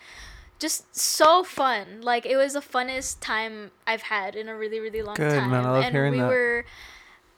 just 0.60 0.96
so 0.96 1.44
fun 1.44 2.02
like 2.02 2.26
it 2.26 2.36
was 2.36 2.54
the 2.54 2.60
funnest 2.60 3.18
time 3.22 3.70
i've 3.86 4.02
had 4.04 4.36
in 4.36 4.50
a 4.50 4.56
really 4.56 4.80
really 4.80 5.04
long 5.04 5.16
Good, 5.16 5.32
time 5.40 5.52
man. 5.52 5.66
I 5.66 5.72
love 5.72 5.84
and 5.84 5.94
hearing 5.94 6.14
we 6.14 6.20
that. 6.20 6.28
were 6.28 6.66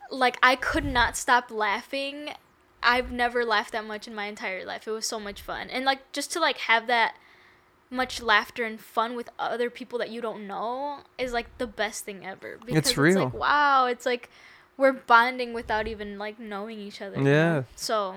like 0.10 0.38
i 0.42 0.56
could 0.56 0.86
not 0.86 1.18
stop 1.18 1.52
laughing 1.52 2.30
i've 2.82 3.12
never 3.12 3.46
laughed 3.46 3.72
that 3.72 3.86
much 3.86 4.08
in 4.08 4.15
my 4.15 4.26
entire 4.26 4.65
life 4.65 4.88
it 4.88 4.92
was 4.92 5.06
so 5.06 5.20
much 5.20 5.42
fun 5.42 5.70
and 5.70 5.86
like 5.86 6.00
just 6.12 6.32
to 6.32 6.39
like 6.39 6.58
have 6.60 6.88
that 6.88 7.15
much 7.92 8.22
laughter 8.22 8.63
and 8.63 8.80
fun 8.80 9.15
with 9.15 9.30
other 9.39 9.70
people 9.70 9.98
that 9.98 10.10
you 10.10 10.22
don't 10.22 10.46
know 10.46 11.00
is 11.18 11.34
like 11.34 11.58
the 11.58 11.65
best 11.68 12.06
thing 12.06 12.26
ever 12.26 12.60
because 12.65 12.96
real. 12.98 13.26
like 13.26 13.34
wow 13.34 13.88
it's 13.88 14.06
like 14.06 14.30
we're 14.78 14.94
bonding 14.94 15.54
without 15.54 15.88
even 15.88 16.18
like 16.18 16.39
knowing 16.39 16.80
each 16.80 17.02
other? 17.02 17.22
Yeah. 17.22 17.63
so 17.76 18.15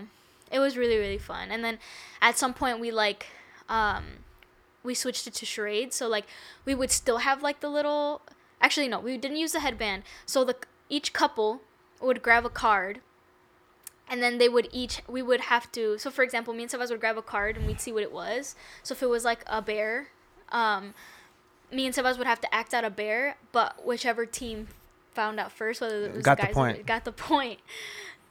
it 0.50 0.58
was 0.58 0.76
really 0.76 0.96
really 0.96 1.18
fun 1.18 1.50
and 1.50 1.64
then 1.64 1.78
at 2.20 2.36
some 2.36 2.52
point 2.52 2.78
we 2.78 2.90
like 2.90 3.26
um 3.68 4.04
we 4.82 4.94
switched 4.94 5.26
it 5.26 5.34
to 5.34 5.46
charades 5.46 5.96
so 5.96 6.06
like 6.06 6.26
we 6.64 6.74
would 6.74 6.90
still 6.90 7.18
have 7.18 7.42
like 7.42 7.60
the 7.60 7.68
little 7.68 8.20
actually 8.60 8.88
no 8.88 9.00
we 9.00 9.16
didn't 9.16 9.38
use 9.38 9.52
the 9.52 9.60
headband 9.60 10.02
so 10.26 10.44
the 10.44 10.56
each 10.90 11.14
couple 11.14 11.62
would 12.00 12.22
grab 12.22 12.44
a 12.44 12.50
card 12.50 13.00
and 14.12 14.22
then 14.22 14.36
they 14.36 14.48
would 14.48 14.68
each 14.72 15.00
we 15.08 15.22
would 15.22 15.40
have 15.40 15.72
to 15.72 15.98
so 15.98 16.10
for 16.10 16.22
example 16.22 16.52
me 16.52 16.62
and 16.62 16.70
Sebas 16.70 16.90
would 16.90 17.00
grab 17.00 17.16
a 17.16 17.22
card 17.22 17.56
and 17.56 17.66
we'd 17.66 17.80
see 17.80 17.90
what 17.90 18.02
it 18.02 18.12
was 18.12 18.54
so 18.82 18.92
if 18.92 19.02
it 19.02 19.08
was 19.08 19.24
like 19.24 19.42
a 19.46 19.62
bear 19.62 20.08
um 20.50 20.92
me 21.72 21.86
and 21.86 21.94
Sebas 21.94 22.18
would 22.18 22.26
have 22.26 22.40
to 22.42 22.54
act 22.54 22.74
out 22.74 22.84
a 22.84 22.90
bear 22.90 23.36
but 23.52 23.84
whichever 23.86 24.26
team 24.26 24.68
found 25.14 25.40
out 25.40 25.50
first 25.50 25.80
whether 25.80 26.04
it 26.04 26.14
was 26.14 26.22
Got 26.22 26.36
the 26.36 26.42
guys 26.44 26.50
or 26.50 26.54
point. 26.54 26.86
got 26.86 27.04
the 27.06 27.12
point 27.12 27.60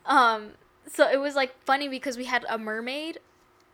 um 0.06 0.52
so 0.86 1.10
it 1.10 1.20
was 1.20 1.36
like 1.36 1.52
funny 1.65 1.89
because 1.89 2.15
we 2.15 2.26
had 2.26 2.46
a 2.48 2.60
mermaid 2.60 3.20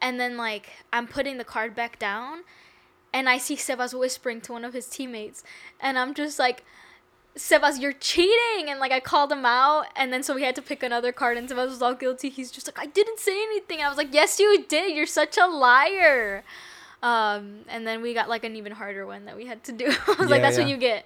and 0.02 0.18
then 0.18 0.38
like 0.38 0.70
I'm 0.94 1.08
putting 1.08 1.38
the 1.38 1.44
card 1.44 1.76
back 1.76 2.00
down 2.00 2.44
and 3.14 3.28
I 3.28 3.38
see 3.38 3.58
Sebas 3.58 3.98
whispering 3.98 4.40
to 4.42 4.54
one 4.54 4.64
of 4.64 4.74
his 4.74 4.88
teammates 4.88 5.44
and 5.82 6.00
I'm 6.00 6.14
just 6.14 6.40
like 6.40 6.64
Sebas, 7.38 7.80
you're 7.80 7.94
cheating 7.94 8.70
and 8.70 8.80
like 8.80 8.92
I 8.92 9.00
called 9.00 9.32
him 9.32 9.46
out 9.46 9.86
and 9.96 10.12
then 10.12 10.24
so 10.24 10.34
we 10.34 10.44
had 10.44 10.56
to 10.56 10.62
pick 10.62 10.82
another 10.84 11.12
card 11.12 11.38
and 11.38 11.48
Sebas 11.48 11.68
was 11.70 11.82
all 11.82 11.94
guilty. 11.94 12.30
He's 12.30 12.52
just 12.52 12.68
like, 12.68 12.80
I 12.80 12.88
didn't 12.88 13.20
say 13.20 13.34
anything. 13.44 13.82
I 13.82 13.90
was 13.90 13.98
like, 13.98 14.14
Yes 14.14 14.40
you 14.40 14.66
did, 14.68 14.96
you're 14.96 15.06
such 15.06 15.38
a 15.38 15.46
liar. 15.48 16.44
Um, 17.04 17.60
and 17.70 17.86
then 17.86 18.02
we 18.02 18.14
got 18.16 18.28
like 18.28 18.44
an 18.44 18.56
even 18.56 18.72
harder 18.72 19.06
one 19.06 19.26
that 19.26 19.38
we 19.38 19.46
had 19.46 19.64
to 19.66 19.72
do. 19.72 19.86
I 20.08 20.16
was 20.20 20.30
like, 20.30 20.40
Yeah, 20.40 20.42
That's 20.42 20.58
what 20.58 20.68
you 20.68 20.78
get. 20.78 21.06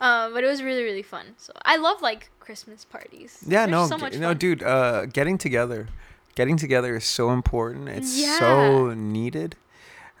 Um, 0.00 0.32
but 0.32 0.44
it 0.44 0.46
was 0.46 0.62
really, 0.62 0.84
really 0.84 1.02
fun. 1.02 1.26
So 1.38 1.52
I 1.64 1.76
love 1.76 2.00
like 2.02 2.30
Christmas 2.38 2.84
parties. 2.84 3.42
Yeah, 3.46 3.66
They're 3.66 3.72
no, 3.72 3.86
so 3.88 3.98
much 3.98 4.14
no, 4.16 4.28
fun. 4.28 4.36
dude. 4.38 4.62
Uh, 4.62 5.06
getting 5.06 5.38
together, 5.38 5.88
getting 6.36 6.56
together 6.56 6.94
is 6.96 7.04
so 7.04 7.30
important. 7.30 7.88
It's 7.88 8.16
Yeah. 8.16 8.38
so 8.38 8.94
needed. 8.94 9.56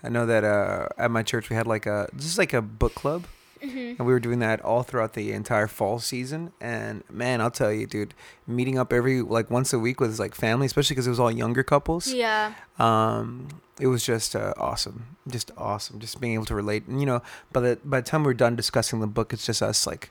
I 0.02 0.08
know 0.08 0.26
that 0.26 0.42
uh, 0.44 0.88
at 0.98 1.10
my 1.12 1.22
church 1.22 1.48
we 1.48 1.54
had 1.56 1.66
like 1.68 1.86
a 1.86 2.08
just 2.16 2.38
like 2.38 2.52
a 2.52 2.60
book 2.62 2.94
club, 2.96 3.26
Mhm. 3.62 3.96
and 3.98 4.06
we 4.06 4.12
were 4.12 4.20
doing 4.20 4.38
that 4.40 4.60
all 4.62 4.82
throughout 4.82 5.12
the 5.14 5.32
entire 5.32 5.66
fall 5.66 5.98
season. 5.98 6.52
And 6.60 7.02
man, 7.10 7.40
I'll 7.40 7.50
tell 7.50 7.72
you, 7.72 7.86
dude, 7.86 8.14
meeting 8.46 8.78
up 8.78 8.92
every 8.92 9.22
like 9.22 9.50
once 9.50 9.72
a 9.72 9.78
week 9.78 10.00
with 10.00 10.18
like 10.18 10.34
family, 10.34 10.66
especially 10.66 10.94
because 10.94 11.06
it 11.06 11.10
was 11.10 11.20
all 11.20 11.30
younger 11.30 11.62
couples. 11.62 12.08
Yeah. 12.08 12.54
Um, 12.78 13.48
it 13.80 13.86
was 13.86 14.04
just 14.04 14.34
uh, 14.34 14.54
awesome, 14.56 15.16
just 15.28 15.50
awesome, 15.56 16.00
just 16.00 16.20
being 16.20 16.34
able 16.34 16.46
to 16.46 16.54
relate. 16.54 16.86
And 16.86 17.00
you 17.00 17.06
know, 17.06 17.22
by 17.52 17.60
the 17.60 17.78
by 17.84 18.00
the 18.00 18.06
time 18.06 18.24
we're 18.24 18.34
done 18.34 18.56
discussing 18.56 19.00
the 19.00 19.06
book, 19.06 19.32
it's 19.32 19.46
just 19.46 19.62
us 19.62 19.86
like 19.86 20.10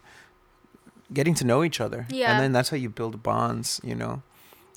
getting 1.14 1.34
to 1.36 1.46
know 1.46 1.64
each 1.64 1.80
other. 1.82 2.06
Yeah. 2.10 2.32
and 2.32 2.40
then 2.42 2.52
that's 2.54 2.70
how 2.70 2.78
you 2.78 2.90
build 2.90 3.24
bonds. 3.24 3.80
You 3.84 3.96
know, 3.96 4.22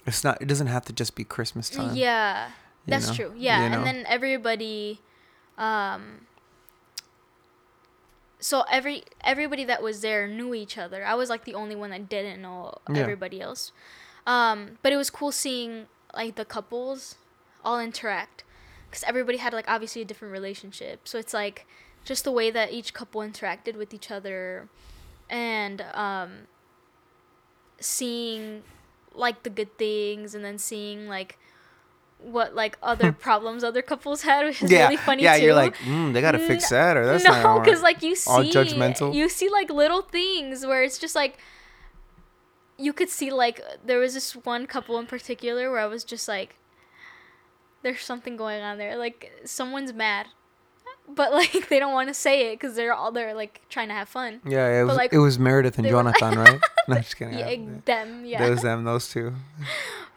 it's 0.06 0.24
not. 0.24 0.40
It 0.40 0.46
doesn't 0.46 0.68
have 0.68 0.84
to 0.86 0.92
just 0.92 1.14
be 1.14 1.24
Christmas 1.24 1.70
time. 1.70 1.94
Yeah. 1.96 2.50
That's 2.86 3.08
know? 3.08 3.14
true. 3.14 3.32
Yeah, 3.36 3.62
You 3.64 3.70
know? 3.70 3.76
and 3.78 3.86
then 3.86 4.04
everybody, 4.08 5.00
um, 5.58 6.26
so 8.40 8.64
every 8.70 9.04
everybody 9.22 9.64
that 9.64 9.82
was 9.82 10.00
there 10.00 10.26
knew 10.26 10.54
each 10.54 10.76
other. 10.78 11.04
I 11.04 11.14
was 11.14 11.28
like 11.30 11.44
the 11.44 11.54
only 11.54 11.76
one 11.76 11.90
that 11.90 12.08
didn't 12.08 12.40
know 12.42 12.78
Yeah. 12.88 13.00
everybody 13.02 13.40
else. 13.40 13.72
Um, 14.26 14.78
but 14.82 14.92
it 14.92 14.96
was 14.96 15.10
cool 15.10 15.32
seeing 15.32 15.86
like 16.14 16.34
the 16.36 16.44
couples 16.44 17.16
all 17.64 17.78
interact 17.78 18.44
because 18.88 19.04
everybody 19.04 19.38
had 19.38 19.52
like 19.52 19.68
obviously 19.68 20.02
a 20.02 20.04
different 20.04 20.32
relationship. 20.32 21.06
So 21.06 21.18
it's 21.18 21.32
like 21.34 21.66
just 22.04 22.24
the 22.24 22.32
way 22.32 22.50
that 22.50 22.72
each 22.72 22.92
couple 22.94 23.20
interacted 23.20 23.76
with 23.76 23.92
each 23.94 24.10
other, 24.10 24.68
and 25.28 25.82
um, 25.92 26.46
seeing 27.80 28.62
like 29.14 29.42
the 29.42 29.50
good 29.50 29.76
things, 29.78 30.34
and 30.34 30.44
then 30.44 30.58
seeing 30.58 31.08
like 31.08 31.38
what 32.22 32.54
like 32.54 32.78
other 32.82 33.12
problems 33.12 33.64
other 33.64 33.82
couples 33.82 34.22
had, 34.22 34.46
which 34.46 34.62
is 34.62 34.70
yeah, 34.70 34.84
really 34.84 34.96
funny 34.96 35.22
yeah. 35.22 35.36
too. 35.36 35.44
You're 35.44 35.54
like, 35.54 35.76
mm, 35.78 36.12
they 36.12 36.20
gotta 36.20 36.38
fix 36.38 36.68
that, 36.70 36.96
or 36.96 37.06
that's 37.06 37.24
not 37.24 37.42
no, 37.42 37.60
because 37.60 37.82
like 37.82 38.02
you 38.02 38.14
see, 38.14 38.30
All 38.30 38.44
judgmental. 38.44 39.14
you 39.14 39.28
see 39.28 39.48
like 39.48 39.70
little 39.70 40.02
things 40.02 40.66
where 40.66 40.82
it's 40.82 40.98
just 40.98 41.14
like 41.14 41.38
you 42.78 42.92
could 42.92 43.10
see 43.10 43.30
like 43.30 43.60
there 43.84 43.98
was 43.98 44.14
this 44.14 44.32
one 44.32 44.66
couple 44.66 44.98
in 44.98 45.06
particular 45.06 45.70
where 45.70 45.80
I 45.80 45.86
was 45.86 46.02
just 46.02 46.26
like, 46.26 46.56
there's 47.82 48.00
something 48.00 48.36
going 48.36 48.62
on 48.62 48.78
there. 48.78 48.96
Like 48.96 49.30
someone's 49.44 49.92
mad, 49.92 50.26
but 51.14 51.32
like 51.32 51.68
they 51.68 51.78
don't 51.78 51.92
want 51.92 52.08
to 52.08 52.14
say 52.14 52.52
it 52.52 52.58
because 52.58 52.76
they're 52.76 52.92
all 52.92 53.12
they're 53.12 53.34
like 53.34 53.60
trying 53.68 53.88
to 53.88 53.94
have 53.94 54.08
fun. 54.08 54.40
yeah, 54.46 54.80
it 54.80 54.84
was 54.84 54.96
like, 54.96 55.12
it 55.12 55.18
was 55.18 55.38
Meredith 55.38 55.78
and 55.78 55.86
Jonathan, 55.86 56.38
right? 56.38 56.60
No, 56.88 56.96
I'm 56.96 57.02
just 57.02 57.16
kidding. 57.18 57.38
Yeah, 57.38 57.50
Yeah, 57.50 57.70
them. 57.84 58.24
Yeah. 58.24 58.46
Those 58.46 58.62
them, 58.62 58.84
those 58.84 59.08
two. 59.08 59.34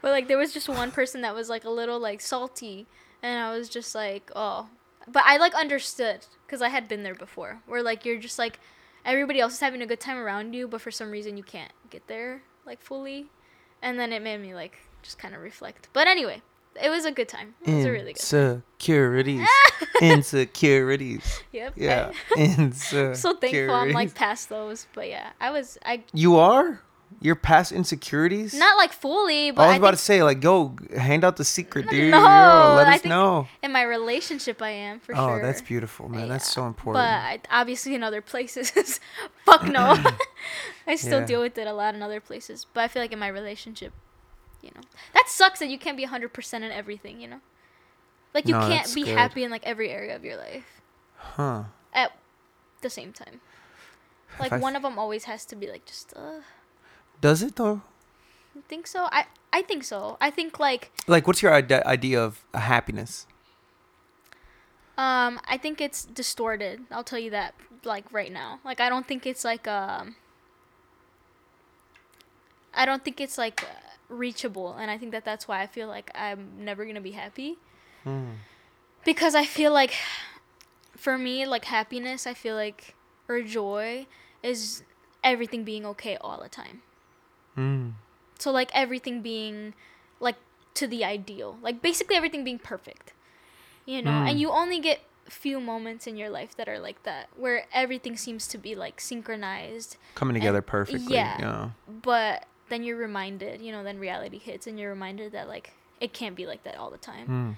But 0.02 0.12
like 0.12 0.28
there 0.28 0.38
was 0.38 0.52
just 0.54 0.68
one 0.68 0.92
person 0.92 1.22
that 1.22 1.34
was 1.34 1.48
like 1.48 1.64
a 1.64 1.70
little 1.70 1.98
like 1.98 2.20
salty, 2.20 2.88
and 3.22 3.40
I 3.40 3.56
was 3.58 3.70
just 3.70 3.96
like, 3.96 4.30
oh. 4.36 4.68
But 5.08 5.24
I 5.26 5.38
like 5.38 5.54
understood 5.56 6.26
because 6.46 6.62
I 6.62 6.68
had 6.68 6.90
been 6.90 7.04
there 7.04 7.16
before. 7.16 7.60
Where 7.68 7.82
like 7.82 8.04
you're 8.04 8.20
just 8.20 8.38
like 8.38 8.60
everybody 9.06 9.40
else 9.40 9.54
is 9.54 9.60
having 9.62 9.82
a 9.82 9.86
good 9.86 10.02
time 10.02 10.18
around 10.18 10.54
you, 10.56 10.68
but 10.68 10.82
for 10.82 10.92
some 10.92 11.10
reason 11.10 11.38
you 11.38 11.44
can't 11.44 11.72
get 11.90 12.08
there 12.08 12.42
like 12.66 12.82
fully, 12.82 13.28
and 13.82 13.98
then 13.98 14.12
it 14.12 14.22
made 14.22 14.42
me 14.42 14.54
like 14.54 14.80
just 15.02 15.18
kind 15.18 15.34
of 15.34 15.42
reflect. 15.42 15.88
But 15.94 16.08
anyway, 16.08 16.42
it 16.82 16.90
was 16.90 17.06
a 17.06 17.12
good 17.12 17.28
time. 17.28 17.56
It 17.66 17.76
was 17.76 17.86
a 17.86 17.92
really 17.92 18.14
good. 18.14 18.20
Insecurities. 18.22 19.48
Insecurities. 20.02 21.42
Yep. 21.52 21.74
Yeah. 21.76 22.12
I'm 22.38 22.74
so 22.74 23.14
thankful 23.36 23.76
I'm 23.76 23.92
like 23.92 24.14
past 24.16 24.50
those, 24.50 24.88
but 24.94 25.08
yeah, 25.08 25.32
I 25.40 25.52
was 25.52 25.78
I 25.86 26.04
You 26.14 26.38
are? 26.38 26.82
You're 27.22 27.36
past 27.36 27.72
insecurities? 27.72 28.54
not 28.54 28.76
like 28.76 28.92
fully, 28.92 29.52
but 29.52 29.62
I 29.62 29.68
was 29.68 29.74
I 29.74 29.78
about 29.78 29.88
think 29.90 29.98
to 30.00 30.04
say, 30.04 30.24
like, 30.24 30.42
go 30.42 30.76
hand 30.98 31.24
out 31.24 31.38
the 31.38 31.46
secret, 31.46 31.88
dude. 31.90 32.12
No, 32.12 32.18
Yo, 32.18 32.24
let 32.76 32.88
I 32.88 32.96
us 32.96 33.06
know. 33.06 33.48
in 33.62 33.72
my 33.72 33.84
relationship 33.84 34.62
I 34.62 34.72
am 34.72 35.00
for 35.00 35.14
oh, 35.14 35.18
sure. 35.28 35.40
Oh, 35.40 35.46
that's 35.46 35.62
beautiful, 35.62 36.10
man. 36.10 36.28
That's 36.28 36.52
so 36.52 36.66
important. 36.66 36.96
But 36.96 37.08
I, 37.10 37.40
obviously 37.52 37.94
in 37.96 38.04
other 38.04 38.22
places, 38.22 39.00
fuck 39.46 39.64
no. 39.64 39.96
I 40.88 40.96
still 40.96 41.20
Yeah. 41.20 41.26
deal 41.26 41.42
with 41.42 41.58
it 41.58 41.68
a 41.68 41.74
lot 41.74 41.96
in 41.96 42.02
other 42.02 42.20
places. 42.20 42.66
But 42.74 42.82
I 42.82 42.88
feel 42.88 43.02
like 43.02 43.14
in 43.14 43.20
my 43.20 43.28
relationship, 43.30 43.94
you 44.64 44.72
know, 44.76 44.82
that 45.14 45.26
sucks 45.28 45.60
that 45.60 45.68
you 45.70 45.78
can't 45.78 45.98
be 45.98 46.06
100% 46.06 46.54
in 46.54 46.72
everything, 46.72 47.20
you 47.22 47.28
know? 47.28 47.42
Like 48.34 48.48
you 48.48 48.54
No, 48.56 48.62
can't 48.68 48.94
be 48.96 49.04
good. 49.04 49.14
happy 49.18 49.44
in 49.44 49.52
like 49.52 49.64
every 49.66 49.90
area 49.92 50.16
of 50.16 50.24
your 50.24 50.38
life. 50.38 50.82
Huh. 51.18 51.64
at 51.94 52.12
the 52.82 52.90
same 52.90 53.14
time. 53.14 53.40
Like 54.40 54.52
I 54.52 54.58
one 54.58 54.76
of 54.76 54.82
them 54.82 54.98
always 54.98 55.26
has 55.26 55.46
to 55.46 55.56
be 55.56 55.68
like 55.70 55.86
just 55.86 56.14
uh 56.16 56.42
Does 57.22 57.44
it 57.44 57.56
though? 57.56 57.82
you 58.56 58.64
think 58.68 58.88
so? 58.88 59.08
I 59.12 59.26
I 59.54 59.62
think 59.62 59.84
so. 59.84 60.18
I 60.20 60.30
think 60.32 60.60
like 60.60 60.92
Like, 61.08 61.28
what's 61.28 61.42
your 61.42 61.54
ide- 61.54 61.72
idea 61.72 62.22
of 62.22 62.44
a 62.54 62.60
happiness? 62.60 63.28
um 64.98 65.40
I 65.48 65.58
think 65.58 65.80
it's 65.80 66.04
distorted. 66.06 66.82
I'll 66.92 67.04
tell 67.06 67.20
you 67.20 67.30
that 67.32 67.54
like 67.84 68.06
right 68.12 68.32
now. 68.32 68.60
Like 68.66 68.80
I 68.82 68.90
don't 68.90 69.08
think 69.08 69.26
it's 69.26 69.46
like 69.46 69.68
um 69.68 70.16
I 72.74 72.86
don't 72.86 73.04
think 73.06 73.22
it's 73.22 73.38
like 73.38 73.62
uh, 73.64 73.68
reachable 74.10 74.74
and 74.74 74.92
I 74.92 74.98
think 74.98 75.12
that 75.12 75.26
that's 75.26 75.48
why 75.48 75.62
I 75.62 75.68
feel 75.68 75.88
like 75.88 76.12
I'm 76.16 76.52
never 76.60 76.84
going 76.84 76.96
to 76.96 77.02
be 77.02 77.12
happy. 77.12 77.58
Hmm. 78.04 78.32
because 79.06 79.34
I 79.34 79.46
feel 79.46 79.72
like 79.72 79.94
for 80.98 81.18
me 81.18 81.46
like 81.46 81.66
happiness 81.66 82.28
I 82.28 82.34
feel 82.34 82.56
like 82.56 82.96
or 83.30 83.42
joy 83.42 84.06
is 84.42 84.84
everything 85.24 85.64
being 85.64 85.86
okay 85.86 86.18
all 86.20 86.42
the 86.42 86.50
time. 86.50 86.82
Hmm. 87.56 87.90
So 88.40 88.52
like 88.52 88.70
everything 88.74 89.22
being 89.22 89.74
like 90.20 90.36
to 90.74 90.86
the 90.88 91.06
ideal. 91.06 91.58
Like 91.62 91.82
basically 91.82 92.16
everything 92.18 92.44
being 92.44 92.60
perfect. 92.60 93.14
You 93.86 94.02
know, 94.02 94.12
Mm. 94.12 94.30
and 94.32 94.40
you 94.40 94.50
only 94.50 94.80
get 94.80 95.00
few 95.30 95.60
moments 95.62 96.06
in 96.08 96.18
your 96.18 96.30
life 96.30 96.56
that 96.58 96.68
are 96.68 96.80
like 96.80 97.04
that 97.04 97.30
where 97.38 97.66
everything 97.74 98.18
seems 98.18 98.48
to 98.48 98.58
be 98.58 98.76
like 98.76 99.00
synchronized, 99.00 99.96
Coming 100.16 100.34
together 100.34 100.62
perfectly. 100.62 101.16
yeah. 101.16 101.38
Yeah. 101.40 101.70
but 101.88 102.46
then 102.70 102.84
you're 102.84 102.98
reminded, 102.98 103.62
you 103.62 103.72
know, 103.72 103.84
then 103.84 104.00
reality 104.00 104.40
hits 104.40 104.68
and 104.68 104.80
you're 104.80 104.90
reminded 104.90 105.32
that 105.34 105.48
like 105.48 105.74
it 106.00 106.14
can't 106.14 106.36
be 106.36 106.46
like 106.46 106.64
that 106.64 106.76
all 106.78 106.90
the 106.90 106.98
time. 106.98 107.26
Hmm. 107.26 107.52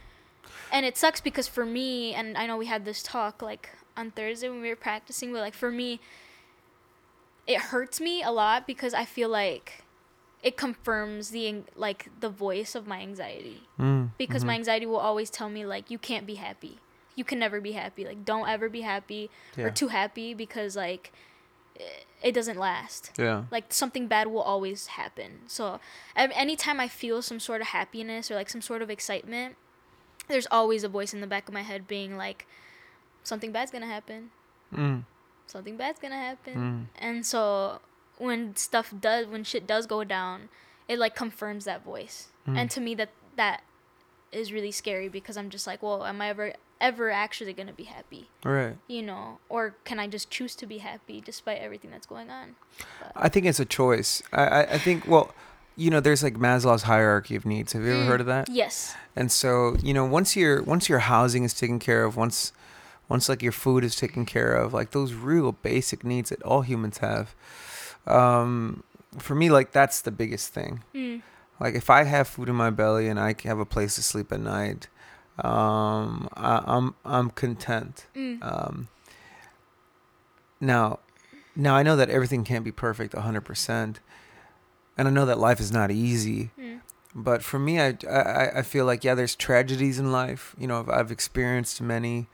And 0.72 0.86
it 0.86 0.98
sucks 0.98 1.22
because 1.22 1.48
for 1.48 1.66
me, 1.66 2.14
and 2.14 2.38
I 2.38 2.46
know 2.48 2.58
we 2.58 2.66
had 2.68 2.86
this 2.86 3.02
talk 3.02 3.42
like 3.42 3.70
on 3.98 4.12
Thursday 4.12 4.50
when 4.50 4.62
we 4.62 4.70
were 4.70 4.76
practicing, 4.76 5.32
but 5.34 5.40
like 5.40 5.54
for 5.54 5.72
me, 5.72 6.00
it 7.48 7.60
hurts 7.60 8.00
me 8.02 8.24
a 8.24 8.32
lot 8.32 8.66
because 8.68 8.94
I 8.94 9.06
feel 9.06 9.30
like 9.30 9.84
it 10.44 10.58
confirms 10.58 11.30
the 11.30 11.64
like 11.76 12.10
the 12.20 12.30
voice 12.30 12.76
of 12.76 12.86
my 12.88 13.00
anxiety 13.02 13.64
Hmm. 13.78 14.06
because 14.18 14.44
my 14.44 14.54
anxiety 14.54 14.86
will 14.86 14.98
always 15.00 15.30
tell 15.30 15.50
me 15.50 15.66
like 15.66 15.90
you 15.90 15.98
can't 15.98 16.26
be 16.28 16.36
happy, 16.36 16.78
you 17.16 17.24
can 17.24 17.40
never 17.40 17.60
be 17.62 17.72
happy, 17.72 18.06
like 18.06 18.26
don't 18.26 18.48
ever 18.48 18.70
be 18.70 18.82
happy 18.82 19.30
Yeah. 19.58 19.66
or 19.66 19.72
too 19.72 19.88
happy 19.88 20.34
because 20.34 20.76
like 20.76 21.12
it, 22.22 22.32
doesn't 22.34 22.58
last 22.58 23.12
Yeah. 23.18 23.44
like 23.52 23.74
something 23.74 24.08
bad 24.08 24.28
will 24.28 24.42
always 24.42 24.88
happen. 24.88 25.42
So 25.48 25.80
anytime 26.16 26.80
I 26.80 26.88
feel 26.88 27.22
some 27.22 27.40
sort 27.40 27.62
of 27.62 27.68
happiness 27.68 28.32
or 28.32 28.36
like 28.36 28.50
some 28.50 28.62
sort 28.62 28.82
of 28.82 28.90
excitement, 28.90 29.56
there's 30.28 30.48
always 30.50 30.84
a 30.84 30.90
voice 30.90 31.14
in 31.14 31.22
the 31.22 31.28
back 31.28 31.48
of 31.48 31.54
my 31.54 31.62
head 31.62 31.88
being 31.88 32.18
like, 32.18 32.48
something 33.24 33.52
bad's 33.52 33.72
gonna 33.72 33.86
happen. 33.86 34.32
Hmm. 34.74 35.00
Something 35.48 35.78
bad's 35.78 36.00
gonna 36.00 36.16
happen. 36.16 36.54
Hmm. 36.54 36.84
And 36.98 37.26
so 37.26 37.80
when 38.18 38.56
stuff 38.56 38.94
does, 39.00 39.28
when 39.28 39.44
shit 39.44 39.68
does 39.68 39.86
go 39.86 40.04
down, 40.04 40.50
it 40.88 41.00
like 41.00 41.16
confirms 41.16 41.66
that 41.66 41.84
voice. 41.84 42.30
Mm. 42.48 42.58
And 42.58 42.72
to 42.72 42.82
me, 42.82 42.96
that 42.96 43.10
that 43.36 43.64
is 44.32 44.54
really 44.54 44.72
scary 44.72 45.10
because 45.10 45.38
I'm 45.38 45.50
just 45.50 45.68
like, 45.68 45.82
well, 45.82 46.06
am 46.06 46.22
I 46.22 46.30
ever 46.30 46.54
ever 46.82 47.10
actually 47.12 47.54
gonna 47.54 47.74
be 47.74 47.84
happy? 47.86 48.30
Right. 48.44 48.78
You 48.88 49.04
know, 49.04 49.40
or 49.50 49.76
can 49.86 50.00
I 50.00 50.08
just 50.08 50.30
choose 50.30 50.56
to 50.56 50.66
be 50.66 50.80
happy 50.80 51.22
despite 51.22 51.60
everything 51.60 51.92
that's 51.92 52.06
going 52.08 52.30
on? 52.30 52.56
I 53.16 53.30
think 53.30 53.46
it's 53.46 53.60
a 53.60 53.66
choice. 53.66 54.22
I, 54.34 54.44
I, 54.46 54.62
I 54.74 54.78
think, 54.78 55.08
well, 55.08 55.34
you 55.78 55.90
know, 55.90 56.00
there's 56.00 56.24
like 56.24 56.36
Maslow's 56.36 56.84
hierarchy 56.84 57.36
of 57.36 57.46
needs. 57.46 57.74
Have 57.74 57.84
you 57.84 57.94
ever 57.94 58.04
Mm. 58.04 58.08
heard 58.08 58.22
of 58.22 58.28
that? 58.28 58.50
Yes. 58.50 58.96
And 59.16 59.32
so, 59.32 59.76
you 59.84 59.94
know, 59.94 60.06
once 60.06 60.36
your 60.36 60.62
once 60.64 60.88
your 60.90 61.00
housing 61.00 61.44
is 61.44 61.54
taken 61.54 61.80
care 61.80 62.04
of, 62.06 62.16
once 62.16 62.54
once 63.10 63.28
like 63.30 63.44
your 63.44 63.52
food 63.52 63.84
is 63.84 63.96
taken 63.96 64.26
care 64.26 64.54
of, 64.54 64.74
like 64.74 64.92
those 64.92 65.14
real 65.14 65.52
basic 65.52 66.04
needs 66.04 66.30
that 66.30 66.42
all 66.44 66.62
humans 66.62 67.00
have. 67.00 67.36
Um, 68.08 68.84
for 69.20 69.36
me, 69.36 69.50
like 69.50 69.72
that's 69.72 70.02
the 70.02 70.12
biggest 70.12 70.50
thing. 70.54 70.84
Mm. 70.94 71.22
Like 71.60 71.76
if 71.76 71.90
I 71.90 72.04
have 72.04 72.28
food 72.28 72.50
in 72.50 72.56
my 72.56 72.70
belly 72.70 73.08
and 73.08 73.20
I 73.20 73.36
have 73.44 73.60
a 73.60 73.66
place 73.66 73.96
to 73.96 74.04
sleep 74.04 74.32
at 74.32 74.40
night, 74.40 74.88
um, 75.40 76.30
I, 76.36 76.64
I'm 76.66 76.96
I'm 77.04 77.30
content. 77.32 78.06
Mm. 78.16 78.42
Um, 78.42 78.88
now, 80.62 81.00
now 81.56 81.76
I 81.76 81.84
know 81.84 81.96
that 81.96 82.10
everything 82.10 82.44
can't 82.44 82.64
be 82.64 82.72
perfect 82.72 83.14
100%. 83.14 83.96
And 84.98 85.08
I 85.08 85.12
know 85.12 85.26
that 85.26 85.38
life 85.38 85.60
is 85.60 85.72
not 85.72 85.92
easy. 85.92 86.52
Mm. 86.60 86.80
But 87.14 87.44
for 87.44 87.60
me, 87.60 87.80
I, 87.80 87.98
I, 88.10 88.60
I 88.60 88.62
feel 88.62 88.86
like, 88.86 89.04
yeah, 89.04 89.16
there's 89.16 89.36
tragedies 89.36 90.00
in 90.00 90.12
life. 90.12 90.56
You 90.58 90.68
know, 90.68 90.80
I've, 90.80 90.90
I've 90.90 91.12
experienced 91.12 91.82
many 91.82 92.28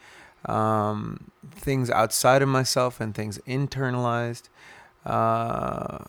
um, 0.45 1.31
things 1.51 1.89
outside 1.89 2.41
of 2.41 2.49
myself 2.49 2.99
and 2.99 3.13
things 3.13 3.39
internalized. 3.47 4.49
Uh, 5.05 6.05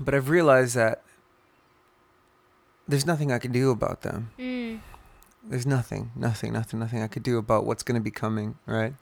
but 0.00 0.14
I've 0.14 0.28
realized 0.28 0.74
that 0.76 1.02
there's 2.92 3.06
nothing 3.06 3.32
I 3.32 3.38
can 3.38 3.52
do 3.52 3.70
about 3.70 4.02
them 4.02 4.30
Mm. 4.38 4.80
there's 5.50 5.66
nothing, 5.66 6.10
nothing, 6.14 6.52
nothing, 6.52 6.78
nothing 6.78 7.02
I 7.02 7.08
could 7.08 7.22
do 7.24 7.36
about 7.38 7.66
what's 7.66 7.82
going 7.82 7.98
to 8.00 8.04
be 8.10 8.10
coming, 8.12 8.48
right? 8.66 8.94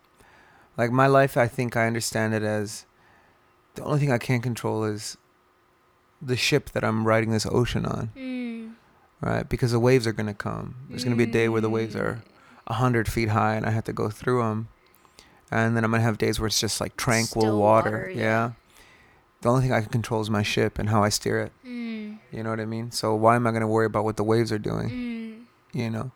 Like 0.79 0.91
my 1.03 1.07
life, 1.19 1.37
I 1.37 1.47
think 1.57 1.77
I 1.77 1.87
understand 1.87 2.33
it 2.39 2.43
as 2.43 2.87
the 3.75 3.83
only 3.85 3.99
thing 4.01 4.11
I 4.13 4.19
can 4.19 4.41
control 4.41 4.85
is 4.85 5.17
the 6.23 6.37
ship 6.37 6.71
that 6.71 6.83
I'm 6.85 7.07
riding 7.07 7.31
this 7.31 7.47
ocean 7.61 7.85
on, 7.85 8.11
Mm. 8.17 8.73
right? 9.21 9.47
Because 9.49 9.73
the 9.73 9.81
waves 9.89 10.07
are 10.07 10.13
going 10.21 10.33
to 10.35 10.41
come. 10.49 10.67
There's 10.89 11.05
going 11.05 11.17
to 11.17 11.25
be 11.25 11.29
a 11.31 11.33
day 11.41 11.49
where 11.51 11.61
the 11.61 11.69
waves 11.79 11.95
are 11.97 12.23
a 12.67 12.75
hundred 12.75 13.07
feet 13.15 13.31
high 13.31 13.55
and 13.57 13.67
I 13.67 13.71
have 13.71 13.85
to 13.85 13.93
go 13.93 14.09
through 14.11 14.41
them, 14.43 14.69
and 15.51 15.77
then 15.77 15.83
I'm 15.85 15.91
gonna 15.91 16.05
have 16.05 16.19
days 16.19 16.39
where 16.39 16.47
it's 16.47 16.61
just 16.61 16.81
like 16.81 16.95
tranquil 16.97 17.59
water. 17.59 17.91
water, 17.91 18.11
yeah. 18.15 18.23
yeah. 18.23 18.51
The 19.43 19.49
only 19.51 19.63
thing 19.63 19.73
I 19.73 19.81
can 19.81 19.91
control 19.91 20.21
is 20.21 20.31
my 20.31 20.45
ship 20.55 20.79
and 20.79 20.89
how 20.89 21.03
I 21.03 21.09
steer 21.09 21.39
it. 21.41 21.53
Mm. 21.67 21.90
You 22.33 22.43
know 22.43 22.51
what 22.51 22.61
I 22.61 22.65
mean? 22.67 22.91
So 22.93 23.15
why 23.15 23.37
am 23.37 23.47
I 23.47 23.53
gonna 23.53 23.67
worry 23.69 23.87
about 23.87 24.05
what 24.05 24.17
the 24.17 24.25
waves 24.25 24.53
are 24.53 24.59
doing? 24.59 24.89
Mm. 24.91 25.45
you 25.73 25.89
know 25.91 26.11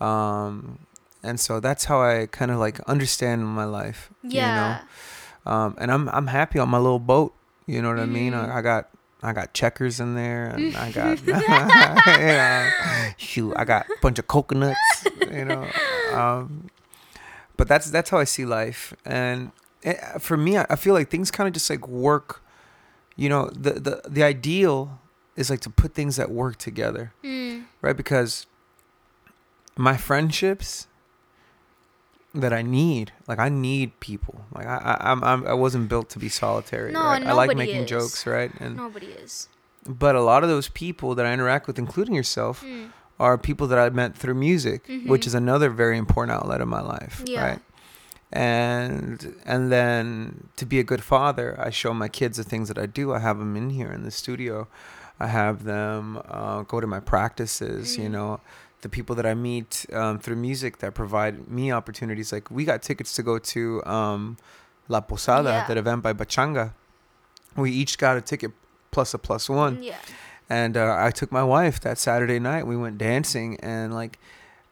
um 0.00 0.78
and 1.22 1.38
so 1.38 1.60
that's 1.60 1.84
how 1.84 2.00
i 2.00 2.24
kind 2.26 2.50
of 2.50 2.58
like 2.58 2.80
understand 2.88 3.46
my 3.46 3.64
life 3.64 4.08
Yeah. 4.22 4.48
you 4.48 4.54
know 4.56 5.52
um 5.52 5.74
and 5.78 5.92
i'm 5.92 6.08
i'm 6.10 6.28
happy 6.28 6.58
on 6.58 6.70
my 6.70 6.78
little 6.78 6.98
boat 6.98 7.34
you 7.66 7.82
know 7.82 7.88
what 7.90 7.98
i 7.98 8.06
mean 8.06 8.32
Mhm. 8.32 8.48
I, 8.48 8.58
I 8.58 8.62
got 8.62 8.88
i 9.22 9.32
got 9.34 9.52
checkers 9.52 10.00
in 10.00 10.14
there 10.14 10.46
and 10.46 10.74
i 10.76 10.90
got 11.00 11.20
you 11.26 11.32
know, 11.34 12.70
shoot 13.18 13.52
i 13.56 13.64
got 13.66 13.84
a 13.86 14.00
bunch 14.00 14.18
of 14.18 14.26
coconuts 14.26 15.04
you 15.30 15.44
know 15.44 15.68
um 16.12 16.70
but 17.58 17.68
that's 17.68 17.90
that's 17.90 18.08
how 18.08 18.16
i 18.18 18.24
see 18.24 18.46
life 18.46 18.94
and 19.04 19.52
eh, 19.84 20.16
for 20.18 20.36
me 20.38 20.56
i 20.56 20.64
I 20.70 20.76
feel 20.76 20.94
like 20.94 21.10
things 21.10 21.30
kind 21.30 21.46
of 21.46 21.52
just 21.52 21.68
like 21.68 21.86
work 21.86 22.40
you 23.16 23.28
know 23.28 23.50
the 23.52 23.72
the 23.76 24.02
the 24.08 24.22
ideal 24.22 24.98
is 25.40 25.50
like 25.50 25.60
to 25.60 25.70
put 25.70 25.94
things 25.94 26.14
that 26.16 26.30
work 26.30 26.56
together 26.58 27.12
Mm. 27.24 27.64
right? 27.82 27.96
Because 27.96 28.46
my 29.76 29.96
friendships 29.96 30.86
that 32.34 32.52
I 32.52 32.62
need, 32.62 33.12
like 33.26 33.38
I 33.40 33.48
need 33.48 33.98
people. 34.00 34.44
Like 34.54 34.66
I, 34.66 34.76
I 34.76 35.10
I'm, 35.10 35.24
I'm 35.24 35.46
I 35.46 35.54
wasn't 35.54 35.88
built 35.88 36.08
to 36.10 36.18
be 36.18 36.28
solitary. 36.28 36.92
No, 36.92 37.00
right? 37.02 37.26
I 37.26 37.32
like 37.32 37.56
making 37.56 37.82
is. 37.84 37.90
jokes, 37.90 38.26
right? 38.26 38.52
And 38.60 38.76
Nobody 38.76 39.06
is. 39.24 39.48
but 39.86 40.14
a 40.14 40.22
lot 40.22 40.42
of 40.44 40.48
those 40.48 40.68
people 40.68 41.14
that 41.16 41.26
I 41.26 41.32
interact 41.32 41.66
with, 41.66 41.78
including 41.78 42.14
yourself, 42.14 42.62
Mm. 42.62 42.90
are 43.18 43.36
people 43.36 43.66
that 43.68 43.78
I 43.78 43.90
met 43.90 44.16
through 44.16 44.34
music, 44.34 44.80
which 45.06 45.22
Mhm. 45.22 45.26
is 45.26 45.34
another 45.34 45.68
very 45.70 45.98
important 45.98 46.32
outlet 46.38 46.60
of 46.60 46.68
my 46.68 46.80
life, 46.80 47.22
Yeah. 47.26 47.44
right? 47.46 47.60
And 48.32 49.34
and 49.44 49.72
then 49.72 50.48
to 50.56 50.64
be 50.64 50.78
a 50.78 50.84
good 50.84 51.02
father, 51.02 51.56
I 51.58 51.70
show 51.70 51.92
my 51.92 52.08
kids 52.08 52.36
the 52.36 52.44
things 52.44 52.68
that 52.68 52.78
I 52.78 52.86
do. 52.86 53.12
I 53.12 53.18
have 53.18 53.38
them 53.38 53.56
in 53.56 53.70
here 53.70 53.90
in 53.90 54.04
the 54.04 54.10
studio. 54.12 54.68
I 55.20 55.26
have 55.26 55.64
them 55.64 56.20
uh, 56.28 56.62
go 56.62 56.80
to 56.80 56.86
my 56.86 57.00
practices. 57.00 57.96
You 57.98 58.08
Mm. 58.08 58.12
know, 58.12 58.40
the 58.80 58.88
people 58.88 59.14
that 59.16 59.26
I 59.26 59.34
meet 59.34 59.84
um, 59.92 60.18
through 60.18 60.36
music 60.36 60.78
that 60.78 60.94
provide 60.94 61.48
me 61.48 61.70
opportunities. 61.70 62.32
Like 62.32 62.50
we 62.50 62.64
got 62.64 62.80
tickets 62.82 63.12
to 63.16 63.22
go 63.22 63.38
to 63.38 63.84
um, 63.84 64.36
La 64.88 65.00
Posada, 65.02 65.50
Yeah. 65.50 65.66
that 65.68 65.76
event 65.76 66.02
by 66.02 66.12
Bachanga. 66.14 66.72
We 67.56 67.70
each 67.70 67.98
got 67.98 68.16
a 68.16 68.20
ticket 68.22 68.52
plus 68.90 69.12
a 69.14 69.18
plus 69.18 69.48
one 69.50 69.82
Yeah. 69.82 69.96
and 70.48 70.76
uh, 70.76 70.96
I 70.98 71.10
took 71.10 71.30
my 71.30 71.44
wife 71.44 71.78
that 71.80 71.98
Saturday 71.98 72.38
night. 72.38 72.66
We 72.66 72.76
went 72.76 72.96
dancing, 72.98 73.58
and 73.60 73.92
like, 73.92 74.18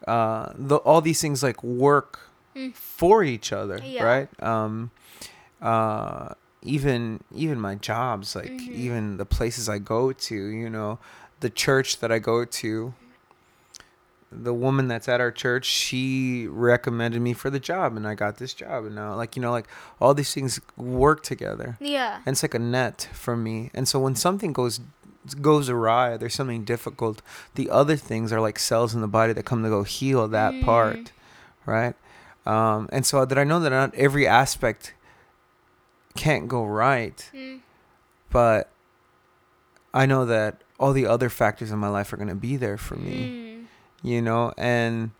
uh, 0.06 0.52
the, 0.56 0.76
all 0.76 1.00
these 1.02 1.20
things 1.20 1.42
like 1.42 1.62
work 1.62 2.20
Mm. 2.56 2.74
for 2.74 3.22
each 3.22 3.52
other, 3.52 3.78
Yeah. 3.84 4.02
right? 4.04 4.28
Um, 4.42 4.90
uh, 5.60 6.30
even 6.68 7.20
even 7.34 7.58
my 7.60 7.74
jobs, 7.74 8.36
like 8.36 8.50
Mhm. 8.60 8.68
even 8.84 9.16
the 9.16 9.24
places 9.26 9.68
I 9.68 9.78
go 9.78 10.12
to, 10.12 10.34
you 10.62 10.68
know, 10.70 10.98
the 11.40 11.50
church 11.50 11.98
that 12.00 12.10
I 12.12 12.18
go 12.18 12.44
to. 12.44 12.94
The 14.30 14.52
woman 14.52 14.88
that's 14.88 15.08
at 15.08 15.22
our 15.22 15.30
church, 15.30 15.64
she 15.64 16.46
recommended 16.46 17.22
me 17.22 17.32
for 17.32 17.48
the 17.48 17.58
job, 17.58 17.96
and 17.96 18.06
I 18.06 18.14
got 18.14 18.36
this 18.36 18.52
job, 18.52 18.84
and 18.84 18.94
now, 18.94 19.14
like 19.16 19.36
you 19.36 19.40
know, 19.42 19.50
like 19.50 19.66
all 20.00 20.12
these 20.12 20.34
things 20.34 20.60
work 20.76 21.22
together 21.22 21.78
Yeah. 21.80 22.16
and 22.26 22.34
it's 22.34 22.42
like 22.42 22.52
a 22.54 22.58
net 22.58 23.08
for 23.14 23.36
me. 23.38 23.70
And 23.72 23.88
so 23.88 23.98
when 23.98 24.14
something 24.14 24.52
goes 24.52 24.80
goes 25.40 25.68
awry, 25.70 26.16
there's 26.18 26.34
something 26.34 26.64
difficult. 26.64 27.22
The 27.54 27.70
other 27.70 27.96
things 27.96 28.30
are 28.32 28.40
like 28.40 28.58
cells 28.58 28.94
in 28.94 29.00
the 29.00 29.08
body 29.08 29.32
that 29.32 29.44
come 29.44 29.62
to 29.62 29.68
go 29.70 29.82
heal 29.82 30.28
that 30.28 30.52
Mm. 30.54 30.62
part, 30.64 31.12
right? 31.66 31.94
Um, 32.46 32.88
and 32.92 33.04
so 33.06 33.24
that 33.24 33.38
I 33.38 33.44
know 33.44 33.60
that 33.60 33.70
not 33.70 33.94
every 33.94 34.26
aspect 34.26 34.92
can't 36.24 36.48
go 36.48 36.64
right, 36.64 37.18
Mm. 37.34 37.60
but 38.30 38.68
I 39.94 40.04
know 40.06 40.24
that 40.26 40.62
all 40.78 40.92
the 40.92 41.06
other 41.06 41.28
factors 41.28 41.70
in 41.70 41.78
my 41.78 41.88
life 41.88 42.12
are 42.12 42.16
going 42.16 42.28
to 42.28 42.34
be 42.48 42.56
there 42.56 42.76
for 42.76 42.96
me, 42.96 43.16
Mm. 43.18 43.64
you 44.02 44.20
know, 44.22 44.52
and 44.58 45.10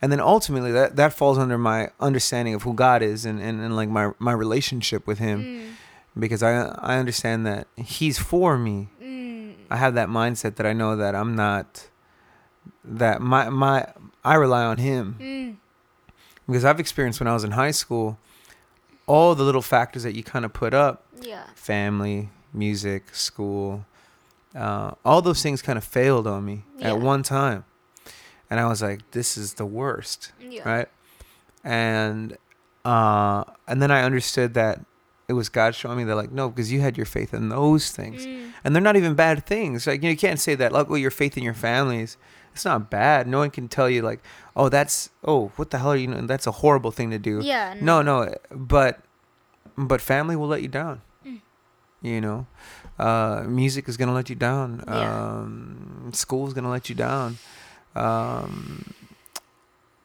and 0.00 0.12
then 0.12 0.20
ultimately 0.20 0.70
that 0.72 0.96
that 0.96 1.12
falls 1.12 1.38
under 1.38 1.58
my 1.58 1.90
understanding 2.00 2.54
of 2.54 2.62
who 2.62 2.72
God 2.74 3.02
is 3.02 3.24
and 3.24 3.40
and, 3.40 3.60
and 3.60 3.74
like 3.76 3.88
my 3.88 4.12
my 4.18 4.32
relationship 4.32 5.06
with 5.06 5.18
him 5.18 5.38
Mm. 5.42 6.20
because 6.24 6.42
I 6.42 6.52
I 6.92 6.98
understand 6.98 7.46
that 7.46 7.66
he's 7.76 8.18
for 8.18 8.56
me. 8.58 8.88
Mm. 9.02 9.54
I 9.70 9.76
have 9.76 9.94
that 9.94 10.08
mindset 10.08 10.56
that 10.56 10.66
I 10.66 10.72
know 10.72 10.94
that 10.96 11.14
I'm 11.14 11.34
not 11.34 11.88
that 12.84 13.20
my 13.20 13.48
my 13.48 13.86
I 14.24 14.34
rely 14.34 14.64
on 14.64 14.76
him 14.78 15.16
Mm. 15.18 15.56
because 16.46 16.64
I've 16.64 16.80
experienced 16.80 17.18
when 17.20 17.28
I 17.28 17.34
was 17.34 17.44
in 17.44 17.52
high 17.52 17.72
school 17.82 18.18
all 19.08 19.34
the 19.34 19.42
little 19.42 19.62
factors 19.62 20.02
that 20.04 20.14
you 20.14 20.22
kind 20.22 20.44
of 20.44 20.52
put 20.52 20.72
up 20.74 21.02
Yeah. 21.20 21.42
family, 21.54 22.28
music, 22.52 23.14
school, 23.14 23.84
uh, 24.54 24.92
all 25.04 25.20
those 25.22 25.42
things 25.42 25.62
kind 25.62 25.76
of 25.78 25.84
failed 25.84 26.26
on 26.26 26.44
me 26.44 26.64
Yeah. 26.78 26.88
at 26.92 27.00
one 27.00 27.22
time. 27.22 27.64
And 28.50 28.60
I 28.60 28.66
was 28.66 28.80
like, 28.82 29.00
this 29.10 29.36
is 29.36 29.54
the 29.54 29.66
worst, 29.66 30.32
Yeah. 30.40 30.68
right? 30.68 30.88
And 31.64 32.36
uh, 32.84 33.44
and 33.66 33.82
then 33.82 33.90
I 33.90 34.02
understood 34.02 34.54
that 34.54 34.80
it 35.28 35.34
was 35.34 35.50
God 35.50 35.74
showing 35.74 35.98
me 35.98 36.04
that, 36.04 36.14
like, 36.16 36.32
no, 36.32 36.48
because 36.48 36.72
you 36.72 36.80
had 36.80 36.96
your 36.96 37.04
faith 37.04 37.34
in 37.34 37.50
those 37.50 37.90
things. 37.90 38.24
Mm. 38.24 38.52
And 38.64 38.74
they're 38.74 38.82
not 38.82 38.96
even 38.96 39.12
bad 39.14 39.44
things. 39.44 39.86
Like, 39.86 40.00
you, 40.02 40.08
know, 40.08 40.12
you 40.12 40.16
can't 40.16 40.40
say 40.40 40.54
that, 40.54 40.72
like, 40.72 40.88
well, 40.88 40.96
your 40.96 41.10
faith 41.10 41.36
in 41.36 41.42
your 41.42 41.52
families, 41.52 42.16
it's 42.58 42.64
not 42.64 42.90
bad. 42.90 43.28
No 43.28 43.38
one 43.38 43.50
can 43.50 43.68
tell 43.68 43.88
you, 43.88 44.02
like, 44.02 44.20
oh, 44.56 44.68
that's, 44.68 45.10
oh, 45.24 45.52
what 45.54 45.70
the 45.70 45.78
hell 45.78 45.92
are 45.92 45.96
you, 45.96 46.08
doing? 46.08 46.26
that's 46.26 46.46
a 46.48 46.50
horrible 46.50 46.90
thing 46.90 47.10
to 47.12 47.18
do. 47.18 47.38
Yeah. 47.40 47.74
No, 47.80 48.02
no, 48.02 48.34
but 48.50 48.98
but 49.76 50.00
family 50.00 50.34
will 50.34 50.48
let 50.48 50.60
you 50.60 50.66
down. 50.66 51.02
Mm. 51.24 51.40
You 52.02 52.20
know, 52.20 52.46
uh, 52.98 53.44
music 53.46 53.88
is 53.88 53.96
gonna 53.96 54.12
let 54.12 54.28
you 54.28 54.34
down. 54.34 54.82
Yeah. 54.88 55.38
Um, 55.38 56.10
school's 56.12 56.52
gonna 56.52 56.68
let 56.70 56.88
you 56.88 56.96
down. 56.96 57.38
Um, 57.94 58.92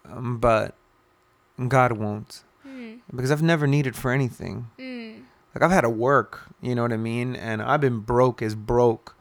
um, 0.05 0.37
but 0.37 0.75
God 1.67 1.93
won't 1.93 2.43
Mm. 2.67 2.99
because 3.15 3.31
I've 3.31 3.41
never 3.41 3.65
needed 3.67 3.95
for 3.95 4.11
anything. 4.11 4.67
Mm. 4.77 5.23
Like 5.55 5.63
I've 5.63 5.71
had 5.71 5.81
to 5.81 5.89
work, 5.89 6.49
you 6.61 6.75
know 6.75 6.83
what 6.83 6.93
I 6.93 6.97
mean, 6.97 7.35
and 7.35 7.61
I've 7.63 7.81
been 7.81 7.99
broke 7.99 8.41
as 8.43 8.53
broke, 8.55 9.12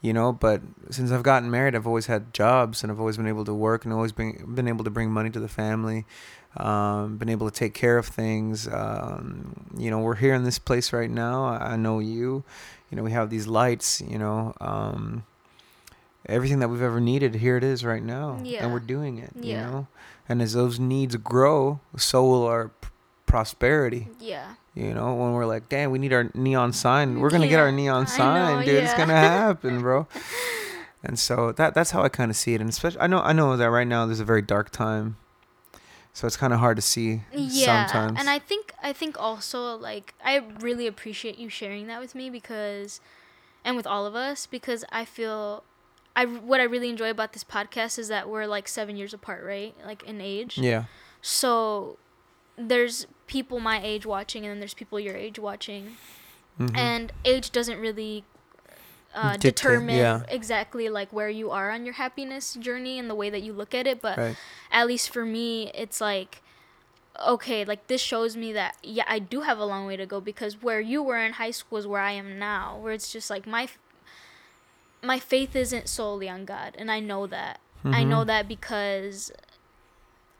you 0.00 0.12
know. 0.12 0.32
But 0.32 0.62
since 0.90 1.10
I've 1.10 1.22
gotten 1.22 1.50
married, 1.50 1.74
I've 1.74 1.86
always 1.86 2.06
had 2.06 2.32
jobs, 2.34 2.82
and 2.82 2.90
I've 2.92 3.00
always 3.00 3.16
been 3.16 3.26
able 3.28 3.44
to 3.44 3.54
work, 3.54 3.84
and 3.84 3.92
always 3.94 4.12
been 4.12 4.54
been 4.54 4.68
able 4.68 4.84
to 4.84 4.90
bring 4.90 5.10
money 5.10 5.30
to 5.30 5.40
the 5.40 5.48
family, 5.48 6.06
um, 6.56 7.16
been 7.18 7.28
able 7.28 7.50
to 7.50 7.54
take 7.56 7.74
care 7.74 7.98
of 7.98 8.06
things. 8.06 8.66
Um, 8.68 9.66
you 9.76 9.90
know, 9.90 9.98
we're 10.00 10.16
here 10.16 10.34
in 10.34 10.44
this 10.44 10.58
place 10.58 10.92
right 10.92 11.10
now. 11.10 11.44
I 11.44 11.76
know 11.76 11.98
you. 11.98 12.44
You 12.90 12.96
know, 12.96 13.02
we 13.02 13.12
have 13.12 13.28
these 13.30 13.46
lights. 13.46 14.00
You 14.00 14.18
know, 14.18 14.54
um, 14.60 15.24
everything 16.26 16.58
that 16.60 16.68
we've 16.68 16.82
ever 16.82 17.00
needed, 17.00 17.34
here 17.36 17.56
it 17.56 17.64
is 17.64 17.84
right 17.84 18.02
now, 18.02 18.38
Yeah. 18.42 18.64
and 18.64 18.72
we're 18.72 18.80
doing 18.80 19.18
it. 19.18 19.32
You 19.40 19.56
know, 19.56 19.86
and 20.28 20.40
as 20.42 20.52
those 20.54 20.78
needs 20.78 21.16
grow, 21.16 21.80
so 21.96 22.24
will 22.24 22.46
our 22.46 22.68
p- 22.68 22.88
prosperity. 23.26 24.08
Yeah. 24.20 24.54
You 24.78 24.94
know, 24.94 25.12
when 25.14 25.32
we're 25.32 25.44
like, 25.46 25.68
damn, 25.68 25.90
we 25.90 25.98
need 25.98 26.12
our 26.12 26.30
neon 26.34 26.72
sign. 26.72 27.18
We're 27.18 27.30
gonna 27.30 27.48
get 27.48 27.58
our 27.58 27.72
neon 27.72 28.06
sign, 28.06 28.60
know, 28.60 28.64
dude. 28.64 28.84
It's 28.84 28.94
gonna 28.94 29.12
happen, 29.18 29.80
bro. 29.80 30.06
and 31.02 31.18
so 31.18 31.50
that 31.52 31.74
that's 31.74 31.90
how 31.90 32.02
I 32.02 32.08
kind 32.08 32.30
of 32.30 32.36
see 32.36 32.54
it. 32.54 32.60
And 32.60 32.70
especially, 32.70 33.00
I 33.00 33.08
know 33.08 33.18
I 33.20 33.32
know 33.32 33.56
that 33.56 33.70
right 33.70 33.86
now 33.86 34.06
there's 34.06 34.20
a 34.20 34.24
very 34.24 34.42
dark 34.42 34.70
time, 34.70 35.16
so 36.12 36.28
it's 36.28 36.36
kind 36.36 36.52
of 36.52 36.60
hard 36.60 36.76
to 36.76 36.82
see 36.82 37.22
Yeah. 37.32 37.86
sometimes. 37.86 38.20
And 38.20 38.30
I 38.30 38.38
think 38.38 38.72
I 38.80 38.92
think 38.92 39.20
also 39.20 39.74
like 39.76 40.14
I 40.24 40.42
really 40.60 40.86
appreciate 40.86 41.38
you 41.38 41.48
sharing 41.48 41.88
that 41.88 42.00
with 42.00 42.14
me 42.14 42.30
because 42.30 43.00
and 43.64 43.76
with 43.76 43.86
all 43.86 44.06
of 44.06 44.14
us 44.14 44.46
because 44.46 44.84
I 44.92 45.04
feel 45.04 45.64
I 46.14 46.24
what 46.26 46.60
I 46.60 46.64
really 46.64 46.88
enjoy 46.88 47.10
about 47.10 47.32
this 47.32 47.42
podcast 47.42 47.98
is 47.98 48.06
that 48.08 48.28
we're 48.28 48.46
like 48.46 48.68
7 48.68 48.96
years 48.96 49.12
apart, 49.12 49.44
right? 49.44 49.74
Like 49.84 50.04
in 50.04 50.20
age. 50.20 50.56
yeah, 50.56 50.84
So 51.20 51.98
there's 52.58 53.06
people 53.26 53.60
my 53.60 53.80
age 53.82 54.04
watching 54.04 54.44
and 54.44 54.50
then 54.52 54.58
there's 54.60 54.74
people 54.74 54.98
your 54.98 55.16
age 55.16 55.38
watching. 55.38 55.96
Mhm. 56.58 56.76
And 56.76 57.12
age 57.24 57.50
doesn't 57.52 57.78
really 57.78 58.24
uh, 59.14 59.32
Dictate, 59.32 59.56
determine 59.56 59.96
yeah. 59.96 60.22
exactly 60.28 60.88
like 60.88 61.12
where 61.12 61.30
you 61.30 61.50
are 61.50 61.70
on 61.70 61.84
your 61.84 61.94
happiness 61.94 62.54
journey 62.54 62.98
and 62.98 63.08
the 63.08 63.14
way 63.14 63.30
that 63.30 63.42
you 63.42 63.52
look 63.52 63.74
at 63.74 63.86
it, 63.86 64.02
but 64.02 64.18
right. 64.18 64.36
at 64.70 64.86
least 64.86 65.10
for 65.10 65.24
me, 65.24 65.70
it's 65.74 66.00
like, 66.00 66.42
okay, 67.26 67.64
like 67.64 67.86
this 67.86 68.00
shows 68.02 68.36
me 68.36 68.52
that 68.52 68.76
yeah, 68.82 69.04
I 69.08 69.18
do 69.18 69.40
have 69.40 69.58
a 69.58 69.64
long 69.64 69.86
way 69.86 69.96
to 69.96 70.04
go 70.06 70.20
because 70.20 70.62
where 70.62 70.80
you 70.80 71.02
were 71.02 71.16
in 71.18 71.32
high 71.34 71.50
school 71.52 71.78
is 71.78 71.86
where 71.86 72.02
I 72.02 72.12
am 72.12 72.38
now, 72.38 72.76
where 72.80 72.92
it's 72.92 73.10
just 73.10 73.30
like 73.30 73.46
my 73.46 73.64
f- 73.64 73.78
my 75.02 75.18
faith 75.18 75.56
isn't 75.56 75.88
solely 75.88 76.28
on 76.28 76.44
God, 76.44 76.74
and 76.78 76.90
I 76.90 77.00
know 77.00 77.26
that. 77.26 77.60
I 77.84 78.04
know 78.04 78.22
Mhm. 78.24 78.26
that 78.26 78.48
because 78.48 79.32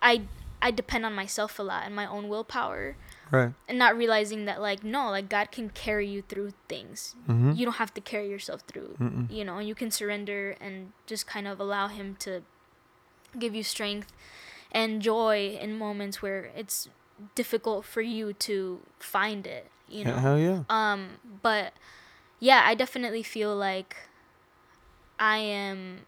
I 0.03 0.23
I 0.61 0.70
depend 0.70 1.06
on 1.06 1.14
myself 1.14 1.59
a 1.59 1.62
lot 1.62 1.84
and 1.86 1.94
my 1.94 2.06
own 2.06 2.28
willpower, 2.28 2.96
Right. 3.30 3.52
and 3.68 3.78
not 3.78 3.96
realizing 3.96 4.44
that 4.46 4.61
like 4.61 4.82
no, 4.82 5.11
like 5.11 5.28
God 5.28 5.50
can 5.52 5.70
carry 5.70 6.09
you 6.09 6.22
through 6.22 6.52
things. 6.68 7.14
Mm-hmm. 7.28 7.52
You 7.52 7.64
don't 7.66 7.76
have 7.76 7.92
to 7.94 8.00
carry 8.00 8.28
yourself 8.28 8.62
through 8.66 8.96
Mm-mm. 9.00 9.30
you 9.30 9.44
know, 9.44 9.59
and 9.59 9.68
you 9.68 9.74
can 9.74 9.90
surrender 9.90 10.56
and 10.61 10.92
just 11.06 11.26
kind 11.26 11.46
of 11.46 11.61
allow 11.61 11.88
him 11.88 12.16
to 12.20 12.42
give 13.38 13.54
you 13.54 13.62
strength 13.62 14.11
and 14.72 15.00
joy 15.02 15.59
in 15.61 15.76
moments 15.78 16.22
where 16.22 16.50
it's 16.56 16.88
difficult 17.34 17.84
for 17.84 18.00
you 18.00 18.32
to 18.32 18.80
find 18.98 19.46
it, 19.46 19.70
you 19.88 20.04
know. 20.04 20.16
Hell 20.16 20.38
yeah. 20.38 20.62
Um 20.70 21.18
but 21.42 21.72
yeah, 22.40 22.62
I 22.64 22.74
definitely 22.74 23.22
feel 23.22 23.54
like 23.54 23.94
I 25.20 25.38
am 25.38 26.06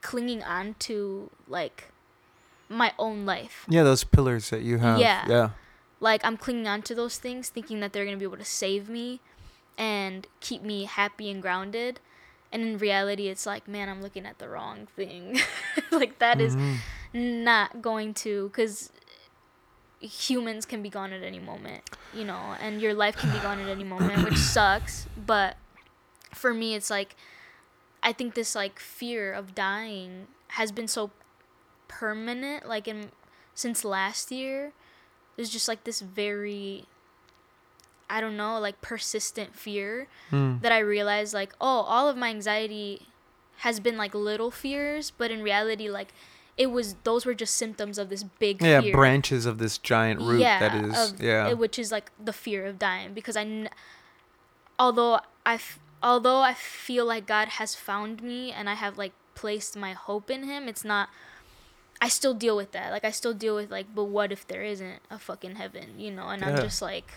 clinging 0.00 0.42
on 0.42 0.74
to 0.80 1.30
like 1.48 1.92
my 2.68 2.92
own 2.98 3.24
life. 3.26 3.64
Yeah, 3.68 3.82
those 3.84 4.04
pillars 4.04 4.50
that 4.50 4.62
you 4.62 4.78
have. 4.78 4.98
Yeah. 4.98 5.24
Yeah. 5.28 5.50
Like 6.00 6.24
I'm 6.24 6.36
clinging 6.36 6.68
on 6.68 6.82
to 6.82 6.94
those 6.94 7.16
things 7.18 7.48
thinking 7.48 7.80
that 7.80 7.92
they're 7.92 8.04
going 8.04 8.16
to 8.16 8.18
be 8.18 8.24
able 8.24 8.36
to 8.38 8.44
save 8.44 8.88
me 8.88 9.20
and 9.78 10.26
keep 10.40 10.62
me 10.62 10.84
happy 10.84 11.30
and 11.30 11.40
grounded. 11.40 12.00
And 12.52 12.62
in 12.62 12.78
reality, 12.78 13.28
it's 13.28 13.44
like, 13.46 13.66
man, 13.68 13.88
I'm 13.88 14.00
looking 14.02 14.24
at 14.26 14.38
the 14.38 14.48
wrong 14.48 14.86
thing. 14.96 15.38
like 15.90 16.18
that 16.18 16.40
is 16.40 16.54
Mhm. 16.56 16.78
not 17.44 17.82
going 17.82 18.14
to 18.14 18.50
cuz 18.50 18.90
humans 20.00 20.66
can 20.66 20.82
be 20.82 20.88
gone 20.90 21.12
at 21.12 21.22
any 21.22 21.38
moment, 21.38 21.82
you 22.12 22.24
know, 22.24 22.54
and 22.60 22.80
your 22.82 22.92
life 22.94 23.16
can 23.16 23.30
be 23.32 23.38
gone 23.38 23.58
at 23.60 23.68
any 23.68 23.84
moment, 23.84 24.22
which 24.24 24.36
sucks, 24.56 25.06
but 25.16 25.56
for 26.34 26.52
me 26.52 26.74
it's 26.74 26.90
like 26.90 27.16
I 28.02 28.12
think 28.12 28.34
this 28.34 28.54
like 28.54 28.78
fear 28.78 29.32
of 29.32 29.54
dying 29.54 30.28
has 30.48 30.70
been 30.70 30.86
so 30.86 31.10
permanent 31.88 32.68
like 32.68 32.86
in 32.88 33.10
since 33.54 33.84
last 33.84 34.30
year 34.30 34.72
there's 35.36 35.50
just 35.50 35.68
like 35.68 35.84
this 35.84 36.00
very 36.00 36.84
I 38.08 38.20
don't 38.20 38.36
know, 38.36 38.60
like 38.60 38.80
persistent 38.82 39.56
fear 39.56 40.06
Mm. 40.30 40.62
that 40.62 40.70
I 40.70 40.78
realized 40.78 41.34
like, 41.34 41.52
oh, 41.60 41.80
all 41.80 42.08
of 42.08 42.16
my 42.16 42.28
anxiety 42.28 43.08
has 43.58 43.80
been 43.80 43.96
like 43.96 44.14
little 44.14 44.50
fears, 44.52 45.10
but 45.10 45.30
in 45.30 45.42
reality 45.42 45.88
like 45.90 46.12
it 46.56 46.70
was 46.70 46.94
those 47.04 47.26
were 47.26 47.34
just 47.34 47.54
symptoms 47.56 47.98
of 47.98 48.08
this 48.08 48.22
big 48.22 48.62
Yeah, 48.62 48.80
fear. 48.80 48.92
branches 48.94 49.44
of 49.44 49.58
this 49.58 49.76
giant 49.76 50.20
root 50.20 50.38
that 50.40 50.74
is. 50.84 51.12
of- 51.12 51.20
yeah. 51.20 51.48
it- 51.48 51.58
which 51.58 51.78
is 51.78 51.90
like 51.92 52.10
the 52.22 52.32
fear 52.32 52.64
of 52.66 52.78
dying 52.78 53.12
because 53.12 53.36
I 53.36 53.68
although 54.78 55.20
I 55.44 55.54
f- 55.54 55.78
although 56.02 56.40
I 56.40 56.54
feel 56.54 57.04
like 57.06 57.26
God 57.26 57.48
has 57.48 57.74
found 57.74 58.22
me 58.22 58.52
and 58.52 58.68
I 58.70 58.74
have 58.74 58.96
like 58.98 59.12
placed 59.34 59.76
my 59.76 59.92
hope 59.92 60.30
in 60.30 60.44
him, 60.44 60.68
it's 60.68 60.84
not 60.84 61.08
I 62.00 62.08
still 62.08 62.34
deal 62.34 62.56
with 62.56 62.72
that. 62.72 62.90
Like 62.92 63.04
I 63.04 63.10
still 63.10 63.34
deal 63.34 63.54
with 63.54 63.70
like 63.70 63.86
but 63.94 64.04
what 64.04 64.32
if 64.32 64.46
there 64.46 64.62
isn't 64.62 65.00
a 65.10 65.18
fucking 65.18 65.56
heaven, 65.56 65.98
you 65.98 66.10
know? 66.10 66.28
And 66.28 66.44
I'm 66.44 66.56
just 66.56 66.82
like 66.82 67.08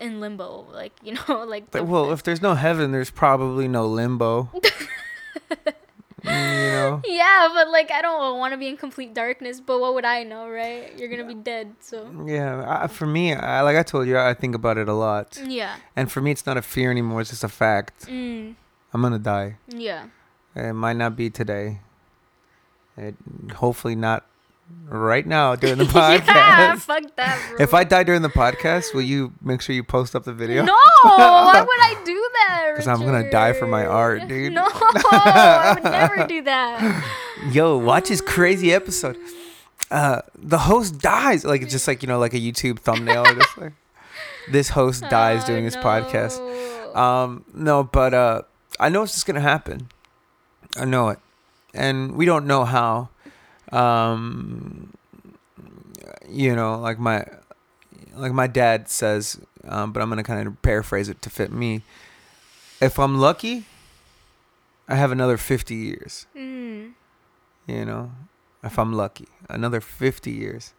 in 0.00 0.20
limbo, 0.20 0.66
like, 0.72 0.92
you 1.02 1.14
know, 1.28 1.44
like 1.44 1.70
the- 1.70 1.84
well, 1.84 2.10
if 2.12 2.22
there's 2.22 2.42
no 2.42 2.54
heaven, 2.54 2.92
there's 2.92 3.10
probably 3.10 3.68
no 3.68 3.86
limbo. 3.86 4.50
You 6.24 6.30
know. 6.30 7.02
Yeah, 7.04 7.50
but 7.52 7.68
like 7.68 7.90
I 7.90 8.00
don't 8.00 8.38
want 8.38 8.52
to 8.52 8.56
be 8.56 8.66
in 8.66 8.78
complete 8.78 9.12
darkness. 9.12 9.60
But 9.60 9.78
what 9.78 9.92
would 9.92 10.06
I 10.06 10.22
know, 10.22 10.48
right? 10.48 10.90
You're 10.98 11.10
gonna 11.10 11.26
be 11.28 11.34
dead, 11.34 11.74
so 11.80 12.08
Yeah, 12.24 12.64
I, 12.66 12.86
for 12.86 13.04
me, 13.06 13.34
I, 13.34 13.60
like 13.60 13.76
I 13.76 13.82
told 13.82 14.08
you, 14.08 14.16
I 14.16 14.32
think 14.32 14.54
about 14.54 14.78
it 14.78 14.88
a 14.88 14.94
lot. 14.94 15.38
yeah. 15.44 15.76
And 15.94 16.10
for 16.10 16.22
me, 16.22 16.30
it's 16.30 16.46
not 16.46 16.56
a 16.56 16.62
fear 16.62 16.90
anymore. 16.90 17.20
It's 17.20 17.28
just 17.28 17.44
a 17.44 17.48
fact. 17.48 18.06
Mm, 18.06 18.54
I'm 18.94 19.02
gonna 19.02 19.18
die. 19.18 19.58
yeah. 19.68 20.06
It 20.56 20.72
might 20.72 20.96
not 20.96 21.14
be 21.14 21.28
today. 21.28 21.80
It, 22.96 23.14
hopefully 23.54 23.96
not 23.96 24.24
right 24.88 25.26
now 25.26 25.56
during 25.56 25.78
the 25.78 25.84
yeah, 25.94 26.20
podcast. 26.20 26.78
fuck 26.78 27.02
that, 27.16 27.38
bro. 27.50 27.58
if 27.62 27.74
I 27.74 27.84
die 27.84 28.02
during 28.04 28.22
the 28.22 28.28
podcast, 28.28 28.94
will 28.94 29.02
you 29.02 29.32
make 29.42 29.60
sure 29.60 29.74
you 29.74 29.82
post 29.84 30.14
up 30.16 30.24
the 30.24 30.32
video? 30.32 30.64
No, 30.64 30.72
why 31.02 31.60
would 31.66 31.80
I 31.80 32.00
do 32.04 32.14
that? 32.34 32.72
'Cause 32.76 32.86
I'm 32.88 33.00
gonna 33.04 33.30
die 33.30 33.52
for 33.52 33.66
my 33.66 33.84
art, 33.86 34.26
dude. 34.28 34.52
No, 34.52 34.64
I 34.70 35.72
would 35.74 35.84
never 35.84 36.26
do 36.26 36.42
that. 36.42 37.04
Yo, 37.52 37.76
watch 37.76 38.08
this 38.08 38.20
crazy 38.20 38.72
episode. 38.72 39.16
uh, 39.90 40.22
the 40.36 40.58
host 40.58 40.98
dies. 41.00 41.44
Like 41.44 41.62
it's 41.62 41.72
just 41.72 41.86
like 41.86 42.02
you 42.02 42.08
know, 42.08 42.18
like 42.18 42.34
a 42.34 42.38
YouTube 42.40 42.78
thumbnail. 42.78 43.26
or 43.26 43.34
just 43.34 43.58
like 43.58 43.72
this 44.50 44.68
host 44.70 45.02
dies 45.10 45.42
Oh, 45.44 45.46
doing 45.48 45.64
his 45.64 45.76
podcast. 45.76 46.38
no. 46.94 47.00
Um, 47.00 47.44
no, 47.54 47.82
but 47.84 48.14
uh, 48.14 48.42
I 48.80 48.88
know 48.88 49.02
it's 49.02 49.12
just 49.12 49.26
gonna 49.26 49.40
happen. 49.40 49.88
I 50.76 50.84
know 50.84 51.08
it, 51.10 51.18
and 51.74 52.16
we 52.16 52.24
don't 52.24 52.46
know 52.46 52.64
how. 52.64 53.08
Um, 53.72 54.92
you 56.28 56.54
know, 56.54 56.78
like 56.78 56.98
my, 56.98 57.24
like 58.14 58.32
my 58.32 58.46
dad 58.46 58.88
says, 58.88 59.40
um, 59.66 59.92
but 59.92 60.02
I'm 60.02 60.08
gonna 60.08 60.22
kind 60.22 60.46
of 60.46 60.60
paraphrase 60.62 61.08
it 61.08 61.20
to 61.22 61.30
fit 61.30 61.52
me. 61.52 61.82
If 62.80 62.98
I'm 62.98 63.18
lucky, 63.18 63.64
I 64.88 64.94
have 64.96 65.12
another 65.12 65.36
50 65.36 65.74
years. 65.74 66.26
Mm. 66.36 66.92
You 67.66 67.84
know, 67.84 68.12
if 68.62 68.78
I'm 68.78 68.92
lucky, 68.92 69.28
another 69.48 69.80
50 69.80 70.30
years. 70.30 70.74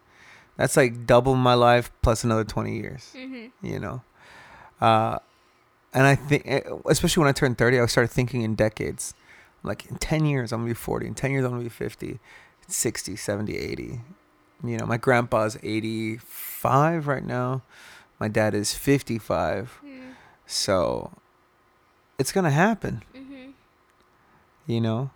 That's 0.57 0.77
like 0.77 1.05
double 1.05 1.35
my 1.35 1.53
life 1.53 1.91
plus 2.01 2.23
another 2.23 2.45
20 2.45 2.77
years 2.77 3.11
hmm 3.13 3.47
you 3.61 3.77
know 3.77 4.01
uh 4.79 5.19
and 5.93 6.07
i 6.07 6.15
think 6.15 6.43
eh, 6.45 6.61
especially 6.87 7.21
when 7.21 7.29
i 7.29 7.33
turned 7.33 7.57
30 7.57 7.79
i 7.79 7.85
started 7.87 8.09
thinking 8.09 8.41
in 8.41 8.55
decades 8.55 9.13
like 9.66 9.86
in 9.88 9.97
10 9.97 10.26
years 10.26 10.51
i'm 10.51 10.59
gonna 10.61 10.70
be 10.70 10.74
40 10.74 11.07
in 11.07 11.13
10 11.16 11.32
years 11.32 11.43
i'm 11.45 11.51
gonna 11.51 11.63
be 11.63 11.70
50 11.70 12.20
60 12.68 13.16
70 13.16 13.57
80 13.57 14.01
you 14.63 14.78
know 14.78 14.86
my 14.86 14.97
grandpa's 14.97 15.57
85 15.61 17.07
right 17.07 17.26
now. 17.26 17.61
My 18.20 18.28
dad 18.30 18.53
is 18.55 18.74
55 18.74 19.82
Mm. 19.84 20.13
so 20.45 21.11
it's 22.18 22.32
gonna 22.32 22.49
happen. 22.51 23.03
Hmm 23.13 23.51
you 24.66 24.82
know? 24.82 25.11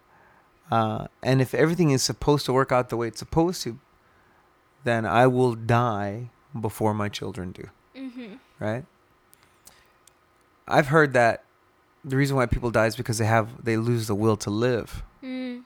Uh 0.69 1.07
and 1.23 1.41
if 1.41 1.55
everything 1.55 1.89
is 1.91 2.03
supposed 2.03 2.45
to 2.45 2.53
work 2.53 2.71
out 2.71 2.89
the 2.89 2.97
way 2.97 3.07
it's 3.07 3.19
supposed 3.19 3.63
to 3.63 3.79
then 4.83 5.05
i 5.05 5.25
will 5.25 5.55
die 5.55 6.29
before 6.59 6.93
my 6.93 7.09
children 7.09 7.51
do. 7.51 7.69
Hmm 7.95 8.35
right? 8.59 8.85
I've 10.67 10.87
heard 10.87 11.13
that 11.13 11.43
the 12.05 12.15
reason 12.15 12.35
why 12.37 12.45
people 12.45 12.71
die 12.71 12.85
is 12.87 12.95
because 12.95 13.17
they 13.17 13.25
have 13.25 13.63
they 13.63 13.77
lose 13.77 14.07
the 14.07 14.15
will 14.15 14.37
to 14.37 14.49
live. 14.49 15.03
Mm. 15.23 15.63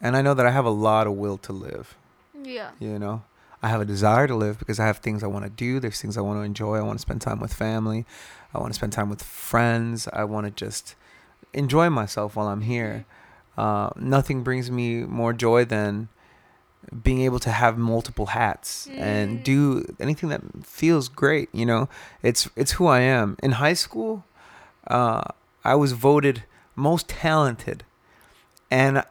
And 0.00 0.16
I 0.16 0.22
know 0.22 0.34
that 0.34 0.46
I 0.46 0.50
have 0.50 0.64
a 0.66 0.70
lot 0.70 1.06
of 1.06 1.14
will 1.14 1.38
to 1.38 1.52
live, 1.52 1.96
Yeah. 2.42 2.70
you 2.78 2.98
know. 2.98 3.22
I 3.62 3.68
have 3.68 3.80
a 3.80 3.86
desire 3.86 4.26
to 4.26 4.34
live 4.34 4.58
because 4.58 4.78
I 4.78 4.84
have 4.86 4.98
things 4.98 5.22
I 5.22 5.26
want 5.26 5.44
to 5.46 5.50
do, 5.50 5.80
there's 5.80 6.00
things 6.00 6.18
I 6.18 6.20
want 6.20 6.38
to 6.38 6.42
enjoy. 6.42 6.76
I 6.76 6.82
want 6.82 6.98
to 6.98 7.02
spend 7.02 7.22
time 7.22 7.40
with 7.40 7.54
family. 7.54 8.04
I 8.52 8.58
want 8.58 8.72
to 8.72 8.76
spend 8.76 8.92
time 8.92 9.08
with 9.08 9.22
friends. 9.22 10.06
I 10.12 10.24
want 10.24 10.44
to 10.46 10.50
just 10.50 10.94
enjoy 11.54 11.88
myself 11.88 12.36
while 12.36 12.48
I'm 12.48 12.60
here. 12.60 13.06
Uh, 13.56 13.88
nothing 13.96 14.42
brings 14.42 14.70
me 14.70 15.04
more 15.04 15.32
joy 15.32 15.64
than 15.64 16.08
being 17.02 17.22
able 17.22 17.38
to 17.38 17.50
have 17.50 17.78
multiple 17.78 18.26
hats 18.26 18.86
and 18.92 19.38
Mm. 19.38 19.44
do 19.44 19.94
anything 19.98 20.28
that 20.28 20.42
feels 20.62 21.08
great 21.08 21.48
you 21.50 21.64
know 21.64 21.88
it's 22.22 22.46
it's 22.56 22.72
who 22.72 22.86
i 22.86 23.00
am 23.00 23.38
in 23.42 23.52
high 23.52 23.72
school 23.72 24.22
uh, 24.88 25.22
i 25.64 25.74
was 25.74 25.92
voted 25.92 26.44
most 26.76 27.08
talented 27.08 27.84
and 28.70 29.02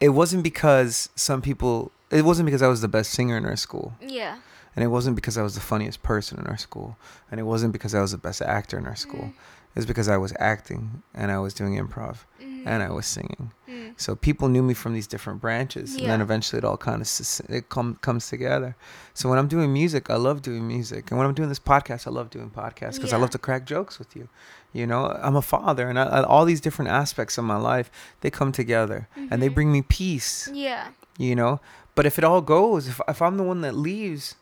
it 0.00 0.10
wasn't 0.10 0.42
because 0.42 1.08
some 1.14 1.40
people 1.42 1.90
it 2.10 2.24
wasn't 2.24 2.44
because 2.46 2.62
i 2.62 2.68
was 2.68 2.80
the 2.80 2.88
best 2.88 3.10
singer 3.12 3.36
in 3.36 3.44
our 3.46 3.56
school 3.56 3.94
Yeah. 4.00 4.38
and 4.74 4.84
it 4.84 4.88
wasn't 4.88 5.16
because 5.16 5.38
i 5.38 5.42
was 5.42 5.54
the 5.54 5.60
funniest 5.60 6.02
person 6.02 6.38
in 6.38 6.46
our 6.46 6.58
school 6.58 6.96
and 7.30 7.38
it 7.40 7.44
wasn't 7.44 7.72
because 7.72 7.94
i 7.94 8.00
was 8.00 8.12
the 8.12 8.18
best 8.18 8.42
actor 8.42 8.76
in 8.78 8.86
our 8.86 8.96
school 8.96 9.20
Mm. 9.24 9.32
it 9.74 9.76
was 9.80 9.86
because 9.86 10.08
i 10.08 10.16
was 10.16 10.32
acting 10.38 11.02
and 11.14 11.30
i 11.30 11.38
was 11.38 11.54
doing 11.54 11.74
improv 11.76 12.18
Mhm. 12.40 12.62
and 12.66 12.82
i 12.82 12.90
was 12.90 13.06
singing 13.06 13.50
Mm. 13.68 13.94
so 13.96 14.14
people 14.14 14.48
knew 14.48 14.62
me 14.62 14.74
from 14.74 14.92
these 14.94 15.06
different 15.06 15.40
branches, 15.40 15.96
and 15.96 16.06
then 16.10 16.20
eventually 16.20 16.58
it 16.58 16.64
all 16.64 16.76
kind 16.76 17.00
of 17.02 17.08
it 17.48 17.68
com- 17.68 17.96
comes 18.02 18.28
together. 18.28 18.76
So 19.14 19.28
when 19.30 19.38
I'm 19.38 19.48
doing 19.48 19.72
music, 19.72 20.10
I 20.10 20.16
love 20.16 20.42
doing 20.42 20.66
music, 20.68 21.10
and 21.10 21.18
when 21.18 21.26
I'm 21.26 21.34
doing 21.34 21.48
this 21.48 21.58
podcast, 21.72 22.06
I 22.06 22.10
love 22.10 22.28
doing 22.30 22.50
podcasts 22.50 22.96
because 22.96 23.12
I 23.12 23.16
love 23.16 23.30
to 23.30 23.38
crack 23.38 23.64
jokes 23.64 23.98
with 23.98 24.14
you. 24.14 24.28
You 24.74 24.86
know, 24.86 25.06
I'm 25.22 25.36
a 25.36 25.40
father, 25.42 25.88
and 25.88 25.98
I, 25.98 26.24
all 26.24 26.44
these 26.44 26.60
different 26.60 26.90
aspects 26.90 27.38
of 27.38 27.44
my 27.44 27.56
life 27.56 27.90
they 28.20 28.30
come 28.30 28.50
together, 28.52 29.08
and 29.16 29.40
they 29.40 29.48
Mhm. 29.48 29.54
bring 29.54 29.70
me 29.72 29.82
peace. 29.82 30.50
Yeah. 30.52 30.88
You 31.16 31.36
know, 31.36 31.60
but 31.94 32.04
if 32.06 32.18
it 32.18 32.24
all 32.24 32.42
goes, 32.42 32.88
if 32.88 33.00
if 33.08 33.22
I'm 33.22 33.36
the 33.36 33.44
one 33.44 33.60
that 33.62 33.74
leaves, 33.76 34.34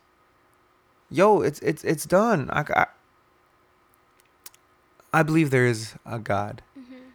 yo, 1.10 1.42
it's 1.42 1.60
it's 1.60 1.84
it's 1.84 2.06
done. 2.06 2.48
I 2.50 2.64
I, 2.74 2.86
I 5.12 5.22
believe 5.22 5.50
there 5.50 5.66
is 5.66 5.94
a 6.06 6.18
God. 6.18 6.62
hmm 6.74 7.12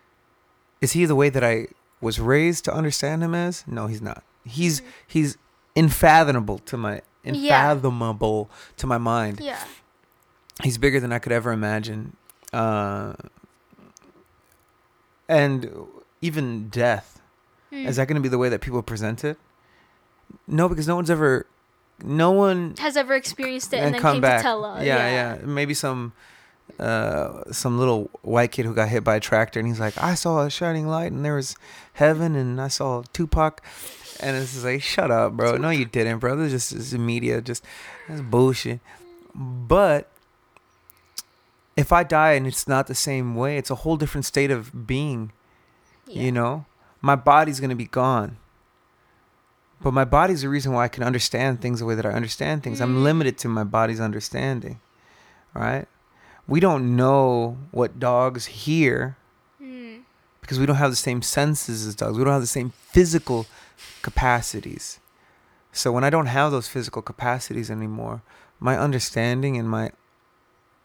Is 0.79 0.91
he 0.93 1.05
the 1.05 1.15
way 1.15 1.29
that 1.29 1.43
I 1.43 1.67
was 1.99 2.19
raised 2.19 2.65
to 2.65 2.73
understand 2.73 3.23
him 3.23 3.33
as? 3.33 3.63
No, 3.65 3.87
he's 3.87 4.01
not. 4.01 4.21
He's 4.45 4.81
Mhm. 4.81 4.85
he's 5.07 5.37
unfathomable 5.75 6.59
to 6.69 6.77
my 6.77 7.01
Yeah. 7.23 7.71
unfathomable 7.71 8.49
to 8.77 8.85
my 8.85 8.99
mind. 8.99 9.39
Yeah. 9.39 9.63
He's 10.63 10.77
bigger 10.77 10.99
than 10.99 11.11
I 11.11 11.17
could 11.19 11.31
ever 11.31 11.51
imagine. 11.51 12.15
Uh, 12.53 13.13
and 15.29 15.69
even 16.21 16.69
death 16.69 17.13
Mm. 17.69 17.85
is 17.85 17.97
that 17.97 18.07
going 18.07 18.15
to 18.15 18.21
be 18.21 18.29
the 18.29 18.37
way 18.37 18.47
that 18.47 18.61
people 18.61 18.81
present 18.81 19.25
it? 19.25 19.37
No, 20.47 20.69
because 20.69 20.87
no 20.87 20.95
one's 20.95 21.09
ever, 21.09 21.45
no 22.01 22.31
one 22.31 22.75
has 22.79 22.95
ever 22.95 23.13
experienced 23.13 23.73
it 23.73 23.77
and, 23.77 23.87
and 23.87 23.95
then 23.95 24.01
come 24.01 24.13
came 24.15 24.21
back. 24.21 24.37
to 24.39 24.43
tell 24.43 24.63
us. 24.63 24.83
yeah, 24.85 25.35
yeah, 25.37 25.45
Maybe 25.45 25.73
some 25.73 26.13
uh 26.79 27.43
some 27.51 27.77
little 27.77 28.09
white 28.21 28.51
kid 28.53 28.65
who 28.65 28.73
got 28.73 28.87
hit 28.87 29.03
by 29.03 29.15
a 29.17 29.19
tractor 29.19 29.59
and 29.59 29.67
he's 29.67 29.81
like, 29.81 29.97
I 30.01 30.15
saw 30.15 30.45
a 30.45 30.49
shining 30.49 30.87
light 30.87 31.11
and 31.11 31.25
there 31.25 31.35
was 31.35 31.57
heaven 31.93 32.35
and 32.37 32.61
I 32.61 32.69
saw 32.69 33.03
Tupac 33.11 33.61
and 34.21 34.37
it's 34.37 34.53
just 34.53 34.63
like, 34.63 34.81
shut 34.81 35.11
up, 35.11 35.33
bro. 35.33 35.57
No, 35.57 35.69
you 35.69 35.83
didn't, 35.83 36.19
bro. 36.19 36.37
This 36.37 36.53
is 36.53 36.69
just 36.69 36.91
this 36.91 36.93
media, 36.99 37.41
just 37.41 37.65
that's 38.07 38.21
bullshit. 38.21 38.79
But 39.35 40.09
if 41.77 41.93
I 41.93 42.03
die 42.03 42.33
and 42.33 42.45
it's 42.47 42.67
not 42.67 42.87
the 42.87 42.95
same 42.95 43.35
way, 43.35 43.57
it's 43.57 43.69
a 43.69 43.75
whole 43.75 43.95
different 43.95 44.25
state 44.25 44.51
of 44.51 44.87
being. 44.87 45.31
Yeah. 46.07 46.23
You 46.23 46.31
know, 46.33 46.65
my 47.01 47.15
body's 47.15 47.59
gonna 47.59 47.75
be 47.75 47.85
gone. 47.85 48.37
But 49.79 49.93
my 49.93 50.05
body's 50.05 50.41
the 50.41 50.49
reason 50.49 50.73
why 50.73 50.85
I 50.85 50.87
can 50.87 51.03
understand 51.03 51.61
things 51.61 51.79
the 51.79 51.85
way 51.85 51.93
that 51.95 52.05
I 52.05 52.09
understand 52.11 52.63
things. 52.63 52.81
I'm 52.81 52.95
Mm. 52.95 53.03
limited 53.03 53.37
to 53.39 53.47
my 53.47 53.63
body's 53.63 53.99
understanding. 54.01 54.79
Right? 55.53 55.87
We 56.47 56.59
don't 56.59 56.95
know 56.95 57.57
what 57.71 57.99
dogs 57.99 58.45
hear 58.47 59.17
Mm. 59.61 60.01
because 60.41 60.59
we 60.59 60.65
don't 60.65 60.77
have 60.77 60.89
the 60.91 60.95
same 60.95 61.21
senses 61.21 61.85
as 61.85 61.93
dogs. 61.95 62.17
We 62.17 62.23
don't 62.23 62.33
have 62.33 62.41
the 62.41 62.47
same 62.47 62.71
physical 62.91 63.45
capacities. 64.01 64.99
So 65.71 65.91
when 65.91 66.03
I 66.03 66.09
don't 66.09 66.25
have 66.27 66.51
those 66.51 66.67
physical 66.67 67.01
capacities 67.03 67.69
anymore, 67.69 68.21
my 68.59 68.75
understanding 68.77 69.57
and 69.57 69.69
my 69.69 69.91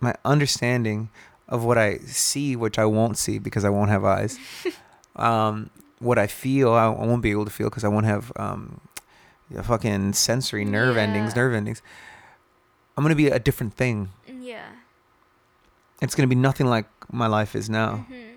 my 0.03 0.15
understanding 0.25 1.09
of 1.49 1.65
what 1.65 1.79
I 1.79 1.99
see, 1.99 2.57
which 2.57 2.79
I 2.79 2.85
won't 2.85 3.17
see 3.19 3.39
because 3.39 3.65
I 3.65 3.71
won't 3.71 3.91
have 3.91 4.05
eyes, 4.05 4.39
um, 5.17 5.71
what 5.99 6.19
I 6.19 6.27
feel, 6.27 6.73
I, 6.73 6.87
I 6.87 7.07
won't 7.07 7.23
be 7.23 7.31
able 7.31 7.45
to 7.45 7.51
feel 7.51 7.69
because 7.71 7.85
I 7.85 7.89
won't 7.89 8.07
have 8.07 8.33
um, 8.37 8.81
the 9.51 9.63
fucking 9.63 10.15
sensory 10.15 10.65
nerve 10.65 10.97
endings, 10.97 11.37
nerve 11.37 11.55
endings. 11.55 11.83
I'm 12.97 13.05
gonna 13.05 13.15
be 13.15 13.29
a 13.29 13.39
different 13.39 13.75
thing. 13.75 14.11
Yeah. 14.27 14.67
It's 16.01 16.15
gonna 16.15 16.27
be 16.27 16.35
nothing 16.35 16.67
like 16.67 16.87
my 17.13 17.27
life 17.27 17.55
is 17.55 17.71
now. 17.71 18.07
hmm 18.09 18.29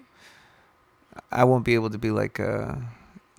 I 1.32 1.46
won't 1.46 1.64
be 1.64 1.76
able 1.76 1.90
to 1.92 1.98
be 1.98 2.12
like 2.12 2.40
uh 2.42 2.76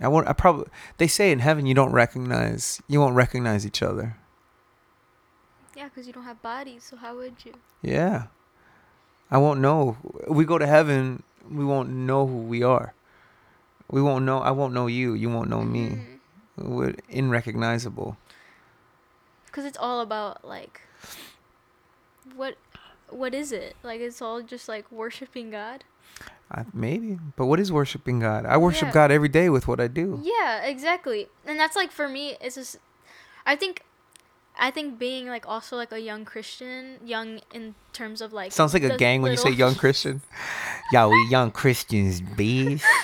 I 0.00 0.08
won't 0.08 0.26
I 0.28 0.32
probably 0.32 0.66
they 0.96 1.06
say 1.06 1.30
in 1.30 1.40
heaven 1.40 1.66
you 1.66 1.74
don't 1.74 1.92
recognize 1.92 2.80
you 2.88 3.00
won't 3.00 3.14
recognize 3.14 3.66
each 3.66 3.82
other. 3.82 4.16
Yeah, 5.76 5.84
because 5.84 6.06
you 6.06 6.12
don't 6.14 6.24
have 6.24 6.40
bodies, 6.40 6.84
so 6.84 6.96
how 6.96 7.16
would 7.16 7.34
you? 7.44 7.52
Yeah. 7.82 8.28
I 9.30 9.38
won't 9.38 9.60
know. 9.60 9.98
We 10.26 10.44
go 10.44 10.56
to 10.56 10.66
heaven, 10.66 11.22
we 11.50 11.64
won't 11.64 11.90
know 11.90 12.26
who 12.26 12.38
we 12.38 12.62
are. 12.62 12.94
We 13.90 14.00
won't 14.00 14.24
know 14.24 14.38
I 14.38 14.50
won't 14.52 14.72
know 14.72 14.86
you, 14.86 15.12
you 15.14 15.28
won't 15.28 15.50
know 15.50 15.62
me. 15.62 15.90
Mm-hmm. 15.90 16.74
We're 16.74 16.94
unrecognizable. 17.12 18.16
Because 19.46 19.64
it's 19.66 19.76
all 19.78 20.00
about 20.00 20.44
like, 20.44 20.80
what, 22.34 22.56
what 23.10 23.34
is 23.34 23.52
it? 23.52 23.76
Like 23.82 24.00
it's 24.00 24.22
all 24.22 24.40
just 24.42 24.68
like 24.68 24.90
worshiping 24.90 25.50
God. 25.50 25.84
I, 26.50 26.64
maybe. 26.72 27.18
But 27.36 27.46
what 27.46 27.60
is 27.60 27.70
worshiping 27.70 28.20
God? 28.20 28.46
I 28.46 28.56
worship 28.56 28.88
Yeah. 28.88 28.94
God 28.94 29.10
every 29.10 29.28
day 29.28 29.50
with 29.50 29.68
what 29.68 29.80
I 29.80 29.88
do. 29.88 30.20
Yeah, 30.22 30.62
exactly. 30.62 31.28
And 31.44 31.58
that's 31.60 31.76
like 31.76 31.90
for 31.92 32.08
me, 32.08 32.36
it's 32.40 32.54
just, 32.54 32.78
I 33.44 33.56
think, 33.56 33.82
I 34.58 34.70
think 34.70 34.98
being 34.98 35.26
like 35.28 35.46
also 35.46 35.76
like 35.76 35.92
a 35.92 36.00
young 36.00 36.24
Christian, 36.24 36.98
young 37.04 37.40
in 37.52 37.74
terms 37.92 38.20
of 38.20 38.32
like. 38.32 38.52
Sounds 38.52 38.72
like 38.72 38.82
a 38.82 38.96
gang 38.96 39.22
when 39.22 39.30
you 39.32 39.36
say 39.36 39.50
young 39.50 39.74
Christian. 39.74 40.22
Yeah, 40.92 41.06
we 41.06 41.26
young 41.30 41.50
Christians, 41.50 42.20
bees. 42.20 42.82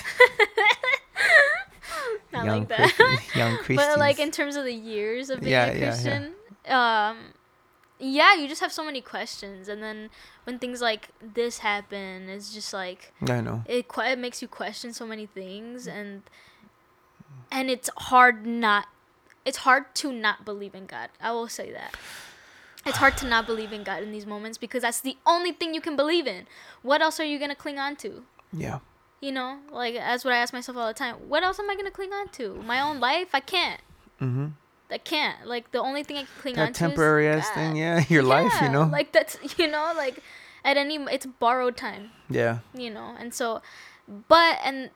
Not 2.31 2.45
young 2.45 2.59
like 2.59 2.69
that. 2.69 2.77
Christians, 2.95 3.19
young 3.35 3.57
Christians. 3.57 3.77
But 3.87 3.99
like 3.99 4.19
in 4.19 4.31
terms 4.31 4.55
of 4.55 4.65
the 4.65 4.73
years 4.73 5.29
of 5.29 5.41
being 5.41 5.51
Yeah, 5.51 5.65
a 5.65 5.73
yeah, 5.73 5.79
yeah. 5.79 5.89
Christian, 5.89 6.33
um, 6.67 7.17
yeah, 7.99 8.33
you 8.35 8.47
just 8.47 8.61
have 8.61 8.73
so 8.73 8.83
many 8.83 9.01
questions, 9.01 9.67
and 9.69 9.81
then 9.83 10.09
when 10.45 10.57
things 10.59 10.81
like 10.81 11.09
this 11.21 11.59
happen, 11.59 12.27
it's 12.29 12.53
just 12.53 12.73
like 12.73 13.13
I 13.29 13.41
know. 13.41 13.63
it 13.67 13.85
it 13.97 14.17
makes 14.19 14.41
you 14.41 14.47
question 14.47 14.93
so 14.93 15.05
many 15.05 15.27
things, 15.27 15.87
and 15.87 16.23
and 17.51 17.69
it's 17.69 17.89
hard 17.97 18.45
not 18.47 18.87
it's 19.45 19.59
hard 19.59 19.93
to 19.95 20.11
not 20.11 20.45
believe 20.45 20.75
in 20.75 20.85
God. 20.85 21.09
I 21.21 21.31
will 21.31 21.47
say 21.47 21.71
that. 21.71 21.95
It's 22.85 22.97
hard 22.97 23.17
to 23.17 23.27
not 23.27 23.45
believe 23.45 23.71
in 23.71 23.83
God 23.83 24.03
in 24.03 24.11
these 24.11 24.25
moments 24.25 24.57
because 24.57 24.81
that's 24.81 24.99
the 24.99 25.17
only 25.25 25.53
thing 25.53 25.73
you 25.73 25.81
can 25.81 25.95
believe 25.95 26.27
in. 26.27 26.47
What 26.81 27.01
else 27.01 27.19
are 27.19 27.25
you 27.25 27.39
gonna 27.39 27.55
cling 27.55 27.79
on 27.79 27.95
to? 27.97 28.23
Yeah. 28.51 28.79
You 29.21 29.31
know, 29.31 29.59
like 29.71 29.95
that's 29.95 30.25
what 30.25 30.33
I 30.33 30.37
ask 30.37 30.53
myself 30.53 30.77
all 30.77 30.87
the 30.87 30.93
time. 30.93 31.15
What 31.27 31.43
else 31.43 31.59
am 31.59 31.69
I 31.69 31.75
gonna 31.75 31.91
cling 31.91 32.11
on 32.11 32.27
to? 32.29 32.55
My 32.55 32.81
own 32.81 32.99
life? 32.99 33.29
I 33.33 33.39
can't. 33.39 33.79
Mm-hmm. 34.21 34.47
I 34.91 34.97
can't. 34.97 35.47
Like 35.47 35.71
the 35.71 35.79
only 35.79 36.03
thing 36.03 36.17
I 36.17 36.23
can 36.23 36.29
cling 36.41 36.55
That 36.55 36.67
on 36.67 36.73
to 36.73 36.79
temporary 36.79 37.27
ass 37.29 37.47
God. 37.47 37.55
thing, 37.55 37.75
yeah, 37.77 38.03
your 38.09 38.23
life, 38.23 38.53
you 38.61 38.69
know. 38.69 38.83
Like 38.83 39.13
that's 39.13 39.37
you 39.57 39.67
know, 39.69 39.93
like 39.95 40.19
at 40.65 40.75
any 40.75 40.97
it's 41.09 41.25
borrowed 41.25 41.77
time, 41.77 42.11
yeah. 42.29 42.59
you 42.73 42.89
know. 42.89 43.15
And 43.17 43.33
so 43.33 43.61
but 44.27 44.59
and 44.63 44.89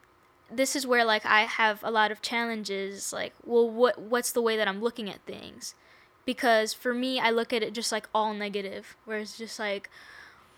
this 0.51 0.75
is 0.75 0.87
where 0.87 1.03
like 1.05 1.25
I 1.25 1.41
have 1.41 1.83
a 1.83 1.91
lot 1.91 2.11
of 2.11 2.21
challenges 2.21 3.11
like, 3.11 3.33
well 3.45 3.69
what 3.69 3.99
what's 3.99 4.31
the 4.31 4.41
way 4.41 4.57
that 4.57 4.67
I'm 4.67 4.81
looking 4.81 5.09
at 5.09 5.21
things? 5.25 5.75
Because 6.25 6.73
for 6.73 6.93
me, 6.93 7.19
I 7.19 7.29
look 7.29 7.53
at 7.53 7.63
it 7.63 7.73
just 7.73 7.91
like 7.91 8.09
all 8.13 8.33
negative, 8.33 8.97
where 9.05 9.17
it's 9.19 9.37
just 9.37 9.59
like 9.59 9.89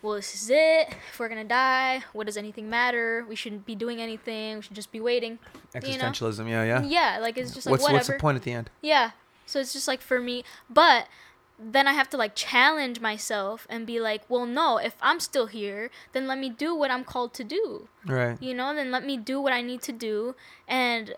well, 0.02 0.14
this 0.14 0.34
is 0.34 0.50
it. 0.50 0.96
If 1.12 1.20
we're 1.20 1.28
gonna 1.28 1.44
die, 1.44 2.04
what 2.14 2.26
does 2.26 2.38
anything 2.38 2.70
matter? 2.70 3.26
We 3.28 3.36
shouldn't 3.36 3.66
be 3.66 3.76
doing 3.76 4.02
anything. 4.02 4.58
We 4.58 4.62
should 4.62 4.76
just 4.76 4.92
be 4.92 5.02
waiting. 5.02 5.40
You 5.74 5.82
know? 5.82 5.88
Existentialism, 5.88 6.50
yeah, 6.50 6.64
yeah. 6.64 6.84
Yeah, 6.84 7.20
like 7.20 7.38
it's 7.38 7.54
just 7.54 7.66
like 7.66 7.72
what's 7.72 7.84
whatever. 7.84 7.98
what's 7.98 8.08
the 8.08 8.14
point 8.14 8.38
at 8.38 8.44
the 8.44 8.54
end? 8.54 8.70
Yeah. 8.82 9.12
So 9.46 9.60
it's 9.60 9.74
just 9.74 9.88
like 9.88 10.02
for 10.02 10.20
me, 10.22 10.44
but 10.70 11.08
then 11.60 11.88
I 11.88 11.94
have 11.94 12.10
to 12.12 12.18
like 12.18 12.36
challenge 12.36 13.02
myself 13.02 13.68
and 13.70 13.86
be 13.86 14.00
like, 14.00 14.24
well, 14.30 14.46
no, 14.46 14.78
if 14.78 14.96
I'm 15.02 15.20
still 15.20 15.48
here, 15.48 15.90
then 16.14 16.28
let 16.28 16.40
me 16.40 16.50
do 16.50 16.74
what 16.74 16.90
I'm 16.90 17.04
called 17.04 17.34
to 17.36 17.44
do. 17.44 17.90
Right. 18.06 18.42
You 18.42 18.54
know, 18.54 18.74
then 18.74 18.92
let 18.92 19.06
me 19.06 19.18
do 19.18 19.42
what 19.42 19.52
I 19.52 19.62
need 19.62 19.82
to 19.84 19.92
do. 19.92 20.36
And 20.68 21.16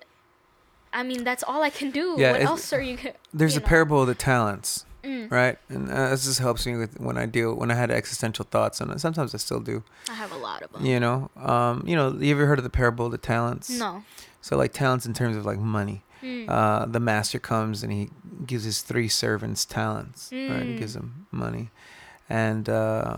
I 0.91 1.03
mean, 1.03 1.23
that's 1.23 1.43
all 1.43 1.61
I 1.61 1.69
can 1.69 1.91
do. 1.91 2.15
Yeah, 2.17 2.31
what 2.31 2.41
else 2.41 2.73
are 2.73 2.81
you? 2.81 2.97
There's 3.33 3.53
you 3.53 3.59
a 3.59 3.61
know? 3.61 3.67
parable 3.67 4.01
of 4.01 4.07
the 4.07 4.15
talents, 4.15 4.85
Mm, 5.03 5.31
right? 5.31 5.57
And 5.69 5.89
uh, 5.89 6.09
this 6.09 6.25
just 6.25 6.39
helps 6.39 6.65
me 6.65 6.75
with 6.75 6.99
when 6.99 7.17
I 7.17 7.25
deal 7.25 7.55
when 7.55 7.71
I 7.71 7.75
had 7.75 7.89
existential 7.89 8.45
thoughts, 8.49 8.79
and 8.81 9.01
sometimes 9.01 9.33
I 9.33 9.37
still 9.37 9.59
do. 9.59 9.83
I 10.09 10.13
have 10.13 10.31
a 10.31 10.37
lot 10.37 10.61
of 10.61 10.71
them. 10.71 10.85
You 10.85 10.99
know, 10.99 11.31
um, 11.37 11.83
you 11.87 11.95
know, 11.95 12.15
you 12.19 12.31
ever 12.35 12.45
heard 12.45 12.59
of 12.59 12.63
the 12.63 12.69
parable 12.69 13.07
of 13.07 13.11
the 13.11 13.17
talents? 13.17 13.69
No. 13.69 14.03
So 14.41 14.57
like 14.57 14.73
talents 14.73 15.05
in 15.05 15.13
terms 15.13 15.37
of 15.37 15.45
like 15.45 15.59
money. 15.59 16.03
Mm. 16.21 16.49
Uh, 16.49 16.85
the 16.85 16.99
master 16.99 17.39
comes 17.39 17.83
and 17.83 17.91
he 17.91 18.09
gives 18.45 18.63
his 18.63 18.81
three 18.81 19.07
servants 19.07 19.65
talents. 19.65 20.29
Right, 20.31 20.63
he 20.63 20.75
Mm. 20.75 20.79
gives 20.79 20.93
them 20.93 21.27
money, 21.31 21.69
and 22.29 22.69
uh, 22.69 23.17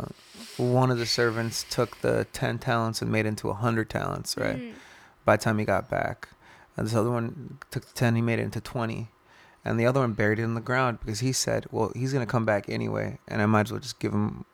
one 0.58 0.90
of 0.92 0.98
the 0.98 1.06
servants 1.06 1.66
took 1.70 2.02
the 2.02 2.26
ten 2.34 2.60
talents 2.60 3.02
and 3.02 3.12
made 3.12 3.26
it 3.26 3.30
into 3.30 3.50
a 3.50 3.54
hundred 3.54 3.90
talents. 3.90 4.36
Right. 4.38 4.58
Mm. 4.58 4.74
By 5.26 5.38
the 5.38 5.44
time 5.44 5.58
he 5.60 5.66
got 5.66 5.90
back, 5.90 6.30
and 6.76 6.86
this 6.88 6.96
other 6.96 7.10
one 7.12 7.58
took 7.72 7.86
the 7.86 7.94
ten, 7.94 8.16
he 8.16 8.22
made 8.22 8.40
it 8.40 8.44
into 8.44 8.62
twenty, 8.62 9.10
and 9.64 9.80
the 9.80 9.86
other 9.86 10.00
one 10.02 10.14
buried 10.14 10.40
it 10.40 10.44
in 10.44 10.54
the 10.56 10.62
ground 10.62 11.00
because 11.00 11.20
he 11.20 11.32
said, 11.32 11.66
"Well, 11.72 11.92
he's 11.96 12.12
gonna 12.14 12.26
come 12.26 12.46
back 12.46 12.70
anyway, 12.70 13.20
and 13.28 13.42
I 13.42 13.46
might 13.46 13.68
as 13.68 13.72
well 13.72 13.80
just 13.82 14.00
give 14.00 14.12
him, 14.14 14.46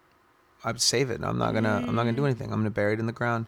I'd 0.63 0.81
save 0.81 1.09
it. 1.09 1.21
I'm 1.23 1.37
not 1.37 1.53
gonna, 1.53 1.83
I'm 1.87 1.95
not 1.95 2.03
gonna 2.03 2.13
do 2.13 2.21
Mm. 2.23 2.25
anything. 2.25 2.51
I'm 2.51 2.59
gonna 2.59 2.69
bury 2.69 2.93
it 2.93 2.99
in 2.99 3.05
the 3.05 3.11
ground 3.13 3.45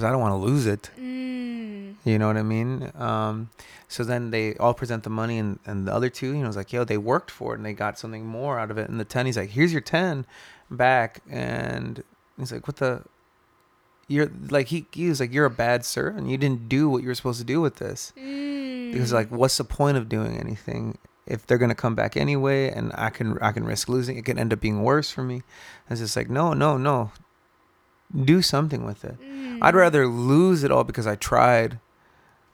because 0.00 0.08
I 0.08 0.12
don't 0.12 0.20
want 0.22 0.32
to 0.32 0.46
lose 0.46 0.66
it. 0.66 0.90
Mm. 0.98 1.96
You 2.04 2.18
know 2.18 2.26
what 2.26 2.38
I 2.38 2.42
mean? 2.42 2.90
Um, 2.94 3.50
so 3.88 4.02
then 4.02 4.30
they 4.30 4.54
all 4.56 4.72
present 4.72 5.04
the 5.04 5.10
money, 5.10 5.36
and, 5.36 5.58
and 5.66 5.86
the 5.86 5.92
other 5.92 6.08
two, 6.08 6.28
you 6.28 6.42
know, 6.42 6.48
it's 6.48 6.56
like, 6.56 6.72
yo, 6.72 6.84
they 6.84 6.96
worked 6.96 7.30
for 7.30 7.52
it 7.52 7.58
and 7.58 7.66
they 7.66 7.74
got 7.74 7.98
something 7.98 8.24
more 8.24 8.58
out 8.58 8.70
of 8.70 8.78
it. 8.78 8.88
And 8.88 8.98
the 8.98 9.04
10, 9.04 9.26
he's 9.26 9.36
like, 9.36 9.50
here's 9.50 9.72
your 9.72 9.82
10 9.82 10.24
back. 10.70 11.20
And 11.28 12.02
he's 12.38 12.50
like, 12.50 12.66
what 12.66 12.76
the? 12.76 13.02
You're 14.08 14.30
like, 14.48 14.68
he, 14.68 14.86
he 14.92 15.08
was 15.08 15.20
like, 15.20 15.32
you're 15.32 15.44
a 15.44 15.50
bad 15.50 15.84
servant. 15.84 16.28
You 16.28 16.36
didn't 16.36 16.68
do 16.68 16.88
what 16.88 17.02
you 17.02 17.08
were 17.08 17.14
supposed 17.14 17.38
to 17.38 17.44
do 17.44 17.60
with 17.60 17.76
this. 17.76 18.12
Mm. 18.18 18.92
Because, 18.92 19.12
like, 19.12 19.30
what's 19.30 19.58
the 19.58 19.64
point 19.64 19.98
of 19.98 20.08
doing 20.08 20.36
anything? 20.36 20.98
If 21.26 21.46
they're 21.46 21.58
gonna 21.58 21.76
come 21.76 21.94
back 21.94 22.16
anyway, 22.16 22.70
and 22.70 22.90
I 22.94 23.10
can 23.10 23.38
I 23.38 23.52
can 23.52 23.64
risk 23.64 23.88
losing, 23.88 24.16
it 24.16 24.24
can 24.24 24.36
end 24.36 24.52
up 24.52 24.60
being 24.60 24.82
worse 24.82 25.12
for 25.12 25.22
me. 25.22 25.42
It's 25.88 26.00
just 26.00 26.16
like 26.16 26.28
no, 26.28 26.54
no, 26.54 26.76
no. 26.76 27.12
Do 28.24 28.42
something 28.42 28.84
with 28.84 29.04
it. 29.04 29.16
I'd 29.62 29.74
Mm. 29.74 29.78
rather 29.78 30.06
lose 30.06 30.64
it 30.64 30.70
all 30.70 30.84
because 30.84 31.06
I 31.06 31.14
tried 31.16 31.78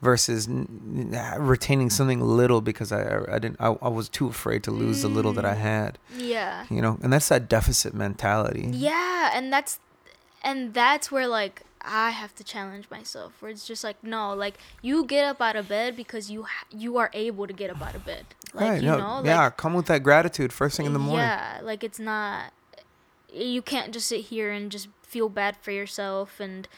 versus 0.03 0.47
n- 0.47 1.11
n- 1.15 1.43
retaining 1.43 1.89
something 1.89 2.21
little 2.21 2.61
because 2.61 2.93
I 2.93 3.21
I 3.31 3.39
didn't 3.39 3.57
I, 3.61 3.77
I 3.81 3.89
was 3.89 4.09
too 4.09 4.29
afraid 4.29 4.63
to 4.65 4.71
lose 4.71 5.03
the 5.03 5.09
little 5.09 5.33
that 5.33 5.45
I 5.47 5.55
Mm. 5.55 5.59
had. 5.59 5.99
Yeah. 6.17 6.65
You 6.69 6.83
know, 6.83 6.99
and 7.03 7.13
that's 7.13 7.29
that 7.29 7.49
deficit 7.49 7.95
mentality. 7.95 8.69
Yeah, 8.73 9.31
and 9.33 9.53
that's 9.53 9.79
and 10.43 10.75
that's 10.75 11.11
where 11.11 11.27
like 11.27 11.63
I 11.81 12.11
have 12.11 12.35
to 12.35 12.45
challenge 12.45 12.91
myself. 12.91 13.33
Where 13.41 13.51
it's 13.51 13.67
just 13.67 13.83
like 13.85 13.97
no, 14.03 14.35
like 14.35 14.59
you 14.83 15.05
get 15.07 15.25
up 15.25 15.41
out 15.41 15.57
of 15.57 15.69
bed 15.69 15.97
because 15.97 16.31
you 16.31 16.43
ha- 16.43 16.67
you 16.71 16.99
are 16.99 17.11
able 17.15 17.47
to 17.47 17.53
get 17.55 17.71
up 17.71 17.81
out 17.81 17.95
of 17.95 18.05
bed. 18.05 18.27
Like 18.53 18.71
right. 18.71 18.83
you 18.83 18.91
no, 18.91 18.99
know, 18.99 19.23
yeah. 19.25 19.45
like 19.45 19.57
come 19.57 19.73
with 19.75 19.87
that 19.87 20.03
gratitude 20.03 20.53
first 20.53 20.77
thing 20.77 20.87
in 20.87 20.93
the 20.93 20.99
morning. 20.99 21.25
Yeah, 21.27 21.61
like 21.63 21.83
it's 21.83 21.99
not 21.99 22.53
you 23.37 23.63
can't 23.63 23.93
just 23.93 24.09
sit 24.09 24.23
here 24.27 24.51
and 24.51 24.71
just 24.73 24.89
feel 25.03 25.29
bad 25.29 25.57
for 25.57 25.71
yourself 25.71 26.41
and 26.41 26.69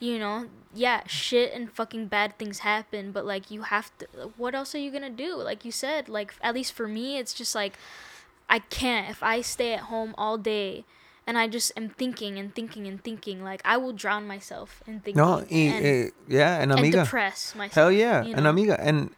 you 0.00 0.18
know, 0.18 0.46
yeah, 0.74 1.02
shit 1.06 1.52
and 1.54 1.70
fucking 1.72 2.08
bad 2.08 2.36
things 2.38 2.58
happen, 2.58 3.10
but 3.12 3.24
like 3.24 3.50
you 3.50 3.62
have 3.62 3.90
to 3.98 4.06
what 4.36 4.54
else 4.54 4.74
are 4.74 4.78
you 4.78 4.90
going 4.90 5.02
to 5.02 5.10
do? 5.10 5.36
Like 5.36 5.64
you 5.64 5.72
said, 5.72 6.08
like 6.08 6.34
at 6.42 6.54
least 6.54 6.72
for 6.72 6.86
me 6.88 7.18
it's 7.18 7.32
just 7.32 7.54
like 7.54 7.78
I 8.50 8.58
can't 8.58 9.08
if 9.10 9.22
I 9.22 9.40
stay 9.40 9.72
at 9.72 9.80
home 9.92 10.14
all 10.18 10.36
day 10.36 10.84
and 11.26 11.38
I 11.38 11.48
just 11.48 11.72
am 11.76 11.88
thinking 11.88 12.38
and 12.38 12.54
thinking 12.54 12.86
and 12.86 13.02
thinking 13.02 13.42
like 13.42 13.62
I 13.64 13.76
will 13.78 13.92
drown 13.94 14.26
myself 14.26 14.82
in 14.86 15.00
thinking 15.00 15.22
No, 15.22 15.44
e- 15.50 15.68
and, 15.68 15.86
e- 15.86 16.10
yeah, 16.28 16.54
and 16.60 16.70
and 16.72 16.80
amiga. 16.80 17.04
depress 17.04 17.54
myself. 17.54 17.74
Hell 17.74 17.92
yeah, 17.92 18.24
you 18.24 18.34
and 18.34 18.44
know? 18.44 18.50
amiga, 18.50 18.78
and 18.80 19.10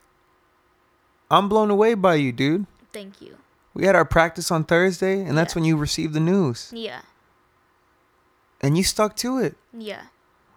I'm 1.30 1.48
blown 1.48 1.70
away 1.70 1.94
by 1.94 2.14
you, 2.16 2.30
dude. 2.32 2.66
Thank 2.92 3.20
you. 3.20 3.36
We 3.76 3.84
had 3.84 3.94
our 3.94 4.06
practice 4.06 4.50
on 4.50 4.64
Thursday, 4.64 5.20
and 5.20 5.36
that's 5.36 5.52
Yeah. 5.52 5.58
when 5.58 5.64
you 5.66 5.76
received 5.76 6.14
the 6.14 6.20
news, 6.20 6.70
Yeah. 6.72 7.02
and 8.62 8.74
you 8.78 8.82
stuck 8.82 9.14
to 9.16 9.36
it. 9.38 9.58
Yeah. 9.70 10.04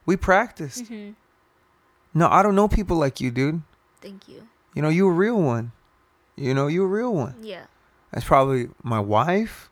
We 0.05 0.15
practiced. 0.15 0.85
Mhm. 0.85 1.15
No, 2.13 2.29
I 2.29 2.41
don't 2.41 2.55
know 2.55 2.69
people 2.69 2.95
like 2.95 3.19
you, 3.19 3.29
dude. 3.29 3.61
Thank 4.01 4.29
you. 4.29 4.47
You 4.73 4.81
know, 4.81 4.87
you 4.87 5.05
a 5.05 5.11
real 5.11 5.35
one. 5.41 5.73
You 6.37 6.53
know, 6.53 6.67
you 6.67 6.81
a 6.83 6.87
real 6.87 7.13
one. 7.13 7.35
Yeah. 7.41 7.65
That's 8.11 8.25
probably 8.25 8.69
my 8.83 9.01
wife, 9.01 9.69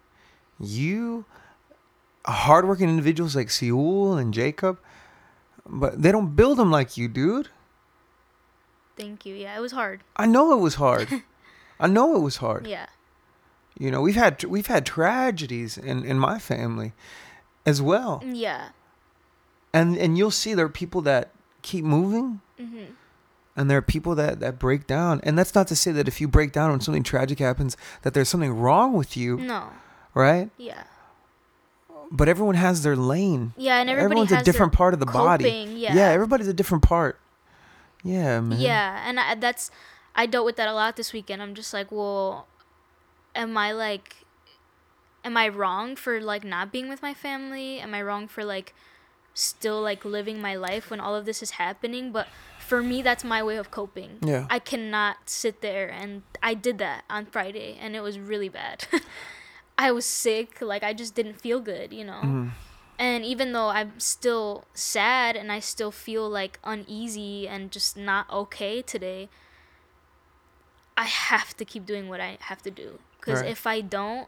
you, 0.59 1.23
hardworking 2.25 2.89
individuals 2.89 3.33
like 3.33 3.49
Seul 3.49 4.17
and 4.17 4.33
Jacob, 4.33 4.77
but 5.65 6.01
they 6.01 6.11
don't 6.11 6.35
build 6.35 6.57
them 6.57 6.69
like 6.69 6.97
you, 6.97 7.07
dude. 7.07 7.47
Thank 8.97 9.25
you. 9.25 9.33
Yeah, 9.35 9.55
it 9.57 9.61
was 9.61 9.71
hard. 9.71 10.03
I 10.17 10.25
know 10.25 10.51
it 10.51 10.59
was 10.59 10.75
hard. 10.75 11.23
I 11.79 11.87
know 11.87 12.13
it 12.17 12.19
was 12.21 12.37
hard. 12.37 12.67
Yeah. 12.67 12.87
You 13.79 13.91
know, 13.91 14.01
we've 14.01 14.15
had 14.15 14.43
we've 14.45 14.67
had 14.67 14.85
tragedies 14.85 15.77
in 15.77 16.03
in 16.03 16.17
my 16.19 16.39
family 16.39 16.93
as 17.65 17.81
well. 17.81 18.23
Yeah. 18.25 18.69
And 19.73 19.97
and 19.97 20.17
you'll 20.17 20.31
see 20.31 20.53
there 20.53 20.65
are 20.65 20.69
people 20.69 21.01
that 21.01 21.31
keep 21.61 21.83
moving 21.85 22.41
Mhm. 22.59 22.87
and 23.55 23.69
there 23.69 23.77
are 23.77 23.81
people 23.83 24.15
that 24.15 24.39
that 24.39 24.57
break 24.57 24.87
down. 24.87 25.19
And 25.23 25.37
that's 25.37 25.53
not 25.53 25.67
to 25.67 25.75
say 25.75 25.91
that 25.91 26.07
if 26.07 26.19
you 26.21 26.27
break 26.27 26.51
down 26.51 26.71
when 26.71 26.81
something 26.81 27.03
tragic 27.03 27.39
happens 27.39 27.77
that 28.01 28.13
there's 28.13 28.29
something 28.29 28.53
wrong 28.57 28.93
with 28.93 29.15
you, 29.15 29.37
No. 29.37 29.69
right? 30.13 30.49
Yeah. 30.57 30.83
But 32.09 32.29
everyone 32.29 32.55
has 32.55 32.83
their 32.83 32.95
lane. 32.95 33.53
Yeah, 33.57 33.79
and 33.81 33.89
everybody 33.89 34.05
Everyone's 34.21 34.29
has 34.31 34.41
a 34.41 34.45
different 34.45 34.71
part 34.71 34.93
of 34.93 34.99
the 35.01 35.05
body. 35.05 35.49
Yeah. 35.77 35.93
Yeah, 35.93 36.07
everybody's 36.09 36.47
a 36.47 36.53
different 36.53 36.83
part. 36.83 37.19
Yeah, 38.01 38.39
man. 38.39 38.59
Yeah, 38.59 39.03
and 39.07 39.19
I, 39.19 39.35
that's 39.35 39.69
I 40.15 40.25
dealt 40.25 40.45
with 40.45 40.55
that 40.55 40.69
a 40.69 40.73
lot 40.73 40.95
this 40.95 41.11
weekend. 41.11 41.41
I'm 41.43 41.53
just 41.53 41.73
like, 41.73 41.91
well, 41.91 42.47
am 43.37 43.57
I 43.57 43.71
like, 43.71 44.15
am 45.23 45.37
I 45.37 45.47
wrong 45.47 45.95
for 45.95 46.19
like 46.19 46.43
not 46.43 46.71
being 46.71 46.89
with 46.89 47.01
my 47.01 47.13
family? 47.13 47.79
Am 47.79 47.93
I 47.93 48.01
wrong 48.01 48.27
for 48.27 48.43
like 48.43 48.73
still 49.33 49.81
like 49.81 50.03
living 50.03 50.41
my 50.41 50.55
life 50.55 50.89
when 50.89 50.99
all 50.99 51.15
of 51.15 51.25
this 51.25 51.41
is 51.41 51.51
happening? 51.51 52.11
But 52.11 52.27
for 52.59 52.81
me, 52.81 53.01
that's 53.01 53.23
my 53.23 53.41
way 53.43 53.57
of 53.57 53.71
coping. 53.71 54.17
Yeah. 54.21 54.47
I 54.49 54.59
cannot 54.59 55.29
sit 55.29 55.61
there 55.61 55.87
and 55.89 56.23
I 56.43 56.53
did 56.53 56.77
that 56.79 57.03
on 57.09 57.25
Friday 57.27 57.77
and 57.79 57.95
it 57.95 58.01
was 58.01 58.19
really 58.19 58.49
bad. 58.49 58.85
I 59.77 59.91
was 59.91 60.05
sick, 60.05 60.59
like 60.59 60.83
I 60.83 60.93
just 60.93 61.13
didn't 61.13 61.39
feel 61.39 61.59
good, 61.59 61.93
you 61.93 62.03
know. 62.03 62.21
Mhm. 62.23 62.51
And 62.99 63.23
even 63.23 63.51
though 63.53 63.67
I'm 63.69 63.99
still 63.99 64.65
sad 64.73 65.35
and 65.35 65.51
I 65.51 65.59
still 65.59 65.91
feel 65.91 66.27
like 66.27 66.57
uneasy 66.63 67.47
and 67.47 67.71
just 67.71 67.95
not 67.95 68.27
okay 68.31 68.81
today, 68.81 69.29
I 70.97 71.05
have 71.05 71.55
to 71.57 71.63
keep 71.65 71.85
doing 71.85 72.09
what 72.09 72.19
I 72.19 72.37
have 72.41 72.63
to 72.63 72.71
do. 72.71 72.97
Because 73.27 73.41
Right. 73.41 73.51
if 73.51 73.67
I 73.67 73.81
don't, 73.81 74.27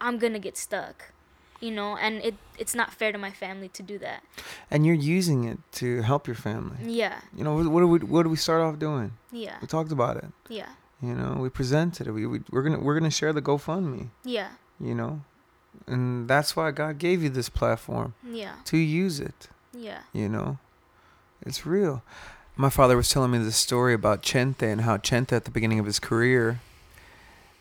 I'm 0.00 0.18
going 0.18 0.32
to 0.32 0.38
get 0.38 0.56
stuck. 0.56 1.12
You 1.60 1.70
know, 1.70 1.96
and 1.96 2.16
it 2.16 2.34
it's 2.58 2.74
not 2.74 2.92
fair 2.92 3.10
to 3.12 3.16
my 3.18 3.30
family 3.30 3.68
to 3.70 3.82
do 3.82 3.96
that. 3.98 4.22
And 4.70 4.84
you're 4.84 4.94
using 5.18 5.44
it 5.44 5.58
to 5.80 6.02
help 6.02 6.26
your 6.26 6.36
family. 6.36 6.76
Yeah. 6.84 7.20
You 7.34 7.42
know, 7.44 7.54
what, 7.54 7.66
what 7.68 7.80
do 7.80 7.86
we 7.88 7.98
what 8.00 8.22
do 8.24 8.28
we 8.28 8.36
start 8.36 8.60
off 8.60 8.78
doing? 8.78 9.12
Yeah. 9.32 9.56
We 9.62 9.66
talked 9.66 9.92
about 9.92 10.16
it. 10.18 10.26
Yeah. 10.48 10.68
You 11.00 11.14
know, 11.14 11.36
we 11.40 11.48
presented 11.48 12.06
it. 12.06 12.12
We, 12.12 12.26
we 12.26 12.40
we're 12.50 12.62
gonna 12.62 12.80
we're 12.80 12.98
gonna 12.98 13.10
share 13.10 13.32
the 13.32 13.40
GoFundMe. 13.40 14.08
Yeah. 14.24 14.48
You 14.78 14.94
know, 14.94 15.22
and 15.86 16.28
that's 16.28 16.54
why 16.56 16.70
God 16.72 16.98
gave 16.98 17.22
you 17.22 17.30
this 17.30 17.48
platform 17.48 18.12
Yeah. 18.28 18.56
to 18.66 18.76
use 18.76 19.18
it. 19.20 19.48
Yeah. 19.72 20.00
You 20.12 20.28
know, 20.28 20.58
it's 21.46 21.64
real. 21.64 22.02
My 22.56 22.68
father 22.68 22.96
was 22.96 23.08
telling 23.08 23.30
me 23.30 23.38
this 23.38 23.56
story 23.56 23.94
about 23.94 24.22
Chente 24.22 24.62
and 24.70 24.82
how 24.82 24.98
Chente, 24.98 25.32
at 25.32 25.44
the 25.44 25.50
beginning 25.50 25.78
of 25.78 25.86
his 25.86 25.98
career, 25.98 26.60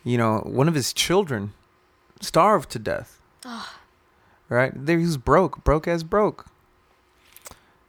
you 0.03 0.17
know, 0.17 0.39
one 0.45 0.67
of 0.67 0.75
his 0.75 0.93
children 0.93 1.53
starved 2.21 2.69
to 2.71 2.79
death. 2.79 3.19
Right? 4.49 4.71
There 4.75 4.97
he 4.99 5.05
was 5.05 5.17
broke, 5.17 5.63
broke 5.63 5.87
as 5.87 6.03
broke. 6.03 6.45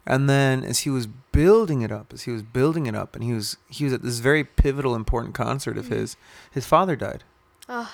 And 0.07 0.29
then 0.29 0.65
as 0.65 0.81
he 0.81 0.91
was 0.91 1.07
building 1.07 1.83
it 1.83 1.91
up, 1.91 2.13
as 2.13 2.23
he 2.23 2.31
was 2.31 2.43
building 2.43 2.87
it 2.87 2.95
up, 2.95 3.15
and 3.15 3.25
he 3.25 3.33
was 3.33 3.57
he 3.69 3.85
was 3.85 3.93
at 3.93 4.03
this 4.03 4.19
very 4.19 4.45
pivotal, 4.45 4.95
important 4.95 5.35
concert 5.35 5.77
of 5.79 5.87
Mhm. 5.87 5.93
his, 5.97 6.17
his 6.51 6.67
father 6.67 6.95
died. 6.97 7.25
oh, 7.69 7.91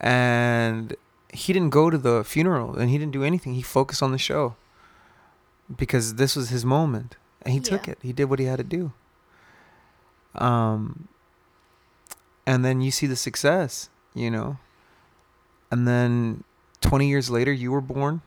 and 0.00 0.96
he 1.32 1.52
didn't 1.52 1.70
go 1.70 1.88
to 1.90 1.96
the 1.98 2.24
funeral 2.24 2.74
and 2.76 2.90
he 2.90 2.98
didn't 2.98 3.12
do 3.12 3.22
anything 3.24 3.54
he 3.54 3.62
focused 3.62 4.02
on 4.02 4.10
the 4.12 4.18
show 4.18 4.54
because 5.76 6.16
this 6.16 6.34
was 6.36 6.48
his 6.50 6.64
moment 6.64 7.16
and 7.42 7.54
he 7.54 7.60
took 7.60 7.86
it 7.88 7.98
he 8.02 8.12
did 8.12 8.24
what 8.24 8.38
he 8.40 8.44
had 8.46 8.58
to 8.58 8.64
do 8.64 8.92
um 10.34 11.06
and 12.46 12.64
then 12.64 12.80
you 12.80 12.90
see 12.90 13.06
the 13.06 13.16
success 13.16 13.90
you 14.14 14.30
know? 14.30 14.58
And 15.70 15.86
then 15.88 16.44
20 16.80 17.08
years 17.08 17.30
later 17.30 17.52
you 17.52 17.70
were 17.72 17.80
born? 17.80 18.20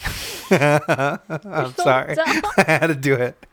I'm 0.50 1.72
sorry. 1.74 2.16
i 2.56 2.64
had 2.66 2.86
to 2.88 2.94
do 2.94 3.14
it. 3.14 3.46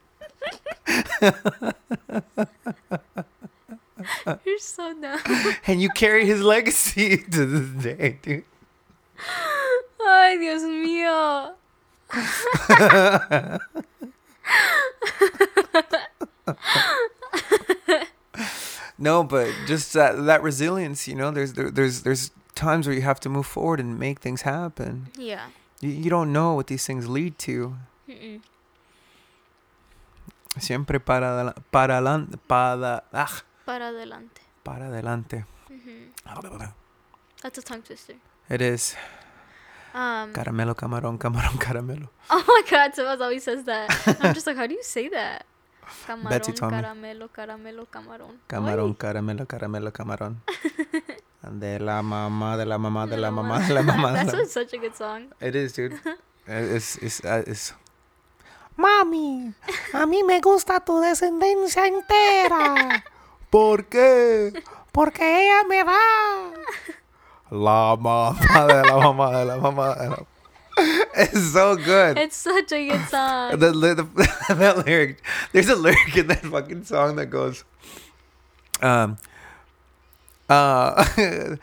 You're 4.45 4.59
so 4.59 4.93
dumb. 5.01 5.19
and 5.65 5.81
you 5.81 5.89
carry 5.89 6.25
his 6.25 6.41
legacy 6.41 7.17
to 7.17 7.45
this 7.45 7.83
day 7.83 8.19
dude. 8.21 8.43
Ay, 10.05 10.37
Dios 10.37 10.61
mío. 10.61 11.55
No, 18.97 19.23
but 19.23 19.49
just 19.67 19.93
that 19.93 20.25
that 20.25 20.41
resilience, 20.41 21.07
you 21.07 21.15
know, 21.15 21.31
there's 21.31 21.53
there, 21.53 21.69
there's 21.69 22.01
there's 22.03 22.31
times 22.55 22.87
where 22.87 22.95
you 22.95 23.01
have 23.01 23.19
to 23.21 23.29
move 23.29 23.45
forward 23.45 23.79
and 23.79 23.99
make 23.99 24.19
things 24.19 24.43
happen. 24.43 25.07
Yeah. 25.17 25.47
You, 25.81 25.89
you 25.89 26.09
don't 26.09 26.31
know 26.31 26.53
what 26.53 26.67
these 26.67 26.85
things 26.85 27.07
lead 27.09 27.37
to. 27.39 27.75
Mm-mm. 28.09 28.39
Siempre 30.57 30.99
para 30.99 31.53
para 31.71 31.97
adelante, 31.97 32.37
para 32.47 33.03
ah, 33.13 33.43
Para 33.65 33.87
adelante. 33.89 34.41
para 34.63 34.87
adelante. 34.87 35.43
hmm 35.67 36.69
That's 37.41 37.57
a 37.57 37.61
tongue 37.61 37.81
twister. 37.81 38.15
It 38.49 38.61
is 38.61 38.95
Um. 39.93 40.31
caramelo, 40.33 40.75
camarón, 40.75 41.17
camarón, 41.17 41.57
caramelo. 41.59 42.09
Oh 42.29 42.43
my 42.47 42.63
God, 42.69 42.93
Sebas 42.93 43.19
always 43.21 43.43
says 43.43 43.63
that. 43.65 43.89
I'm 44.21 44.33
just 44.33 44.47
like, 44.47 44.55
how 44.57 44.67
do 44.67 44.73
you 44.73 44.83
say 44.83 45.09
that? 45.09 45.45
Camarón, 46.07 46.29
Betsy 46.29 46.53
told 46.53 46.71
me. 46.73 46.81
caramelo, 46.81 47.27
caramelo, 47.29 47.85
camarón. 47.85 48.39
Camarón, 48.47 48.89
Ay. 48.89 48.95
caramelo, 48.95 49.45
caramelo, 49.45 49.93
camarón. 49.93 50.41
de 51.51 51.79
la 51.79 52.01
mamá, 52.01 52.57
de 52.57 52.65
la 52.65 52.77
mamá, 52.77 53.07
de 53.07 53.17
la 53.17 53.31
mamá, 53.31 53.59
de 53.59 53.73
la 53.73 53.81
mamá. 53.83 54.13
That's 54.15 54.33
la- 54.33 54.45
such 54.45 54.73
a 54.73 54.77
good 54.77 54.93
song. 54.95 55.33
It 55.39 55.55
is, 55.55 55.73
dude. 55.75 55.99
It's, 56.47 56.97
it's, 57.01 57.23
uh, 57.23 57.43
it's... 57.47 57.73
Mami, 58.77 59.53
a 59.93 60.05
mí 60.05 60.23
me 60.23 60.41
gusta 60.41 60.79
tu 60.81 60.99
descendencia 60.99 61.87
entera. 61.87 63.03
¿Por 63.49 63.85
qué? 63.85 64.51
Porque 64.91 65.23
ella 65.23 65.63
me 65.67 65.83
da. 65.83 66.51
La 67.51 67.95
mamá 67.95 68.35
de 68.67 68.83
la 68.83 68.97
mamá 68.97 69.31
de 69.37 69.45
la 69.45 69.57
mamá 69.57 69.95
de 69.95 70.09
la... 70.09 70.25
It's 71.17 71.53
so 71.53 71.75
good. 71.77 72.17
It's 72.17 72.35
such 72.35 72.71
a 72.73 72.89
good 72.89 73.07
song. 73.07 73.51
The, 73.51 73.71
the, 73.71 73.95
the, 73.95 74.03
that 74.55 74.85
lyric, 74.85 75.23
there's 75.53 75.69
a 75.69 75.75
lyric 75.75 76.17
in 76.17 76.27
that 76.27 76.43
fucking 76.43 76.83
song 76.83 77.15
that 77.15 77.27
goes, 77.27 77.63
um, 78.81 79.17
uh, 80.49 81.05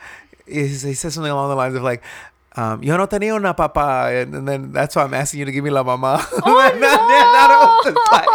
he 0.47 0.67
says 0.69 1.13
something 1.13 1.31
along 1.31 1.49
the 1.49 1.55
lines 1.55 1.75
of 1.75 1.83
like, 1.83 2.03
um, 2.55 2.81
yo 2.83 2.97
no 2.97 3.05
tenía 3.07 3.35
una 3.35 3.53
papá, 3.53 4.21
and, 4.21 4.33
and 4.35 4.47
then 4.47 4.71
that's 4.71 4.95
why 4.95 5.03
I'm 5.03 5.13
asking 5.13 5.41
you 5.41 5.45
to 5.45 5.51
give 5.51 5.63
me 5.63 5.69
la 5.69 5.83
mamá. 5.83 6.23
Oh, 6.43 7.81
it's 7.85 8.11
like, 8.11 8.27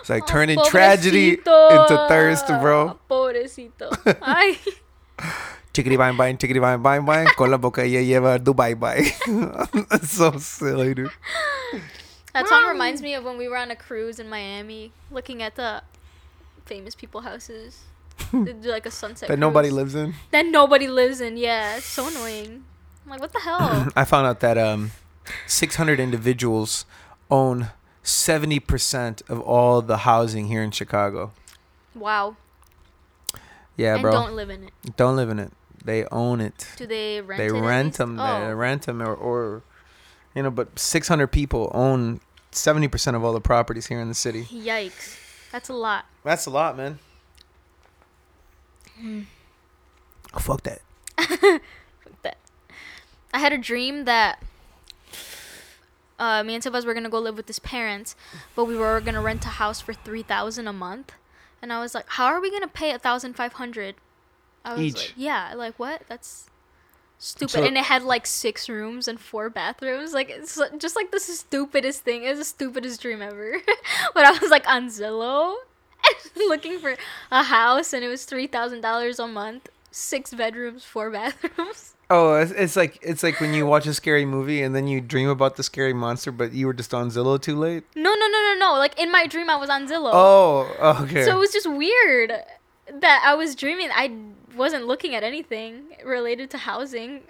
it's 0.00 0.10
like 0.10 0.26
turning 0.26 0.58
tragedy 0.64 1.38
into 1.38 2.06
thirst, 2.08 2.46
bro. 2.46 2.98
Pobrecito. 3.08 3.90
Ay. 4.22 4.58
Chickity 5.74 5.98
bang 5.98 6.16
bang, 6.16 6.38
chickity 6.38 6.60
bang 6.60 6.80
bang 6.80 7.04
bang, 7.04 7.26
con 7.36 7.50
la 7.50 7.56
boca 7.58 7.82
ella 7.82 8.00
lleva 8.00 8.38
Dubai 8.38 8.78
bye. 8.78 9.02
That's 9.90 10.10
so 10.18 10.30
silly, 10.38 10.94
dude. 10.94 11.10
That 12.32 12.46
song 12.46 12.68
reminds 12.68 13.02
me 13.02 13.14
of 13.14 13.24
when 13.24 13.36
we 13.36 13.48
were 13.48 13.56
on 13.56 13.72
a 13.72 13.76
cruise 13.76 14.20
in 14.20 14.28
Miami, 14.28 14.92
looking 15.10 15.42
at 15.42 15.56
the 15.56 15.82
famous 16.64 16.94
people 16.94 17.22
houses. 17.22 17.80
They 18.32 18.52
do 18.52 18.70
like 18.70 18.86
a 18.86 18.90
sunset. 18.92 19.28
That 19.34 19.38
nobody 19.40 19.68
cruise. 19.68 19.74
lives 19.76 19.94
in. 19.96 20.14
That 20.30 20.46
nobody 20.46 20.86
lives 20.86 21.20
in. 21.20 21.36
Yeah, 21.36 21.76
it's 21.78 21.86
so 21.86 22.06
annoying. 22.06 22.64
I'm 23.04 23.10
like, 23.10 23.20
what 23.20 23.32
the 23.32 23.40
hell? 23.40 23.88
I 23.96 24.04
found 24.04 24.26
out 24.28 24.38
that 24.40 24.56
um, 24.56 24.92
600 25.48 25.98
individuals 25.98 26.86
own 27.30 27.70
70% 28.04 29.28
of 29.28 29.40
all 29.40 29.82
the 29.82 29.98
housing 29.98 30.46
here 30.46 30.62
in 30.62 30.70
Chicago. 30.70 31.32
wow. 31.96 32.36
Yeah, 33.76 33.94
and 33.94 34.02
bro. 34.02 34.12
don't 34.12 34.36
live 34.36 34.50
in 34.50 34.62
it. 34.62 34.72
Don't 34.96 35.16
live 35.16 35.30
in 35.30 35.40
it. 35.40 35.50
They 35.84 36.06
own 36.06 36.40
it. 36.40 36.66
Do 36.76 36.86
they 36.86 37.20
rent 37.20 37.38
they 37.38 37.50
rent 37.50 37.94
them. 37.98 38.16
They 38.16 38.22
Oh. 38.22 38.52
rent 38.54 38.86
them, 38.86 39.02
or, 39.02 39.14
or, 39.14 39.62
you 40.34 40.42
know, 40.42 40.50
but 40.50 40.78
600 40.78 41.26
people 41.28 41.70
own 41.74 42.20
70% 42.52 43.14
of 43.14 43.22
all 43.24 43.32
the 43.34 43.40
properties 43.40 43.86
here 43.88 44.00
in 44.00 44.08
the 44.08 44.14
city. 44.14 44.44
Yikes. 44.44 45.18
That's 45.52 45.68
a 45.68 45.74
lot. 45.74 46.06
That's 46.24 46.46
a 46.46 46.50
lot, 46.50 46.76
man. 46.76 46.98
Hmm. 48.98 49.22
Oh, 50.32 50.38
fuck 50.38 50.62
that. 50.62 50.80
Fuck 51.18 52.22
that. 52.22 52.38
I 53.32 53.38
had 53.38 53.52
a 53.52 53.58
dream 53.58 54.04
that 54.04 54.42
uh, 56.18 56.42
me 56.42 56.54
and 56.54 56.62
Sebas 56.64 56.84
were 56.84 56.94
gonna 56.94 57.08
go 57.10 57.18
live 57.18 57.36
with 57.36 57.46
his 57.46 57.58
parents, 57.58 58.16
but 58.56 58.64
we 58.64 58.76
were 58.76 59.00
gonna 59.00 59.20
rent 59.22 59.44
a 59.44 59.48
house 59.48 59.80
for 59.80 59.92
three 59.92 60.22
thousand 60.22 60.66
a 60.68 60.72
month, 60.72 61.12
and 61.62 61.72
I 61.72 61.80
was 61.80 61.94
like, 61.94 62.06
"How 62.10 62.26
are 62.26 62.40
we 62.40 62.50
gonna 62.50 62.68
pay 62.68 62.92
a 62.92 62.98
thousand 62.98 63.34
five 63.34 63.54
hundred? 63.54 63.96
I 64.64 64.72
was 64.74 64.82
Each. 64.82 64.96
like, 64.96 65.12
"Yeah, 65.16 65.52
like 65.56 65.78
what? 65.78 66.02
That's 66.08 66.46
stupid." 67.18 67.50
So- 67.52 67.64
and 67.64 67.76
it 67.76 67.84
had 67.84 68.02
like 68.02 68.26
six 68.26 68.68
rooms 68.68 69.08
and 69.08 69.20
four 69.20 69.50
bathrooms, 69.50 70.12
like 70.14 70.30
it's 70.30 70.58
just 70.78 70.96
like 70.96 71.10
the 71.10 71.20
stupidest 71.20 72.02
thing. 72.02 72.24
It 72.24 72.30
was 72.30 72.38
the 72.38 72.44
stupidest 72.44 73.00
dream 73.02 73.22
ever. 73.22 73.56
but 74.14 74.24
I 74.24 74.32
was 74.32 74.50
like 74.50 74.66
on 74.68 74.88
Zillow, 74.88 75.54
looking 76.36 76.78
for 76.78 76.96
a 77.30 77.42
house, 77.42 77.92
and 77.92 78.04
it 78.04 78.08
was 78.08 78.24
three 78.24 78.46
thousand 78.46 78.80
dollars 78.80 79.18
a 79.18 79.26
month, 79.28 79.68
six 79.90 80.32
bedrooms, 80.32 80.84
four 80.84 81.10
bathrooms. 81.18 81.90
Oh, 82.10 82.34
it's, 82.36 82.52
it's 82.52 82.76
like 82.76 82.98
it's 83.02 83.22
like 83.22 83.40
when 83.40 83.54
you 83.54 83.64
watch 83.66 83.86
a 83.86 83.94
scary 83.94 84.26
movie 84.26 84.62
and 84.62 84.74
then 84.74 84.86
you 84.86 85.00
dream 85.00 85.28
about 85.28 85.56
the 85.56 85.62
scary 85.62 85.94
monster, 85.94 86.30
but 86.30 86.52
you 86.52 86.66
were 86.66 86.74
just 86.74 86.92
on 86.92 87.08
Zillow 87.10 87.40
too 87.40 87.56
late. 87.56 87.84
No, 87.96 88.12
no, 88.14 88.26
no, 88.28 88.40
no, 88.52 88.56
no. 88.58 88.72
Like 88.78 88.98
in 89.00 89.10
my 89.10 89.26
dream, 89.26 89.48
I 89.48 89.56
was 89.56 89.70
on 89.70 89.88
Zillow. 89.88 90.10
Oh, 90.12 90.96
okay. 91.02 91.24
So 91.24 91.36
it 91.36 91.40
was 91.40 91.50
just 91.52 91.66
weird 91.70 92.30
that 93.00 93.22
I 93.24 93.34
was 93.34 93.54
dreaming. 93.54 93.88
I 93.92 94.14
wasn't 94.56 94.86
looking 94.86 95.14
at 95.14 95.22
anything 95.22 95.84
related 96.04 96.50
to 96.50 96.58
housing. 96.58 97.22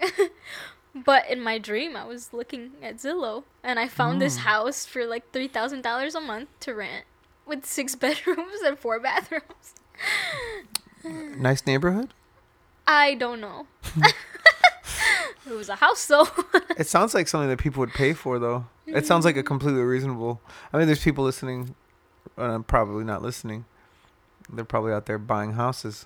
but 0.95 1.29
in 1.29 1.41
my 1.41 1.57
dream, 1.57 1.95
I 1.95 2.05
was 2.05 2.33
looking 2.33 2.71
at 2.81 2.97
Zillow 2.97 3.43
and 3.63 3.79
I 3.79 3.87
found 3.87 4.21
this 4.21 4.37
Mm. 4.37 4.41
house 4.41 4.85
for 4.85 5.05
like 5.05 5.31
$3,000 5.31 6.15
a 6.15 6.19
month 6.21 6.49
to 6.61 6.73
rent 6.73 7.05
with 7.45 7.65
six 7.65 7.95
bedrooms 8.03 8.61
and 8.65 8.77
four 8.77 8.99
bathrooms. 8.99 9.73
nice 11.03 11.65
neighborhood. 11.65 12.13
I 12.87 13.15
don't 13.15 13.41
know. 13.41 13.67
it 15.47 15.51
was 15.53 15.69
a 15.69 15.75
house 15.75 16.05
though. 16.07 16.27
It 16.77 16.87
sounds 16.87 17.13
like 17.13 17.27
something 17.27 17.49
that 17.49 17.57
people 17.57 17.79
would 17.79 17.93
pay 17.93 18.13
for, 18.13 18.37
though. 18.37 18.65
It 18.85 19.05
sounds 19.07 19.25
like 19.25 19.37
a 19.37 19.43
completely 19.43 19.81
reasonable. 19.81 20.39
I 20.71 20.77
mean, 20.77 20.85
there's 20.87 21.03
people 21.03 21.23
listening, 21.23 21.73
uh, 22.37 22.59
probably 22.59 23.03
not 23.03 23.21
listening. 23.23 23.65
They're 24.51 24.65
probably 24.65 24.91
out 24.93 25.05
there 25.07 25.17
buying 25.17 25.53
houses. 25.53 26.05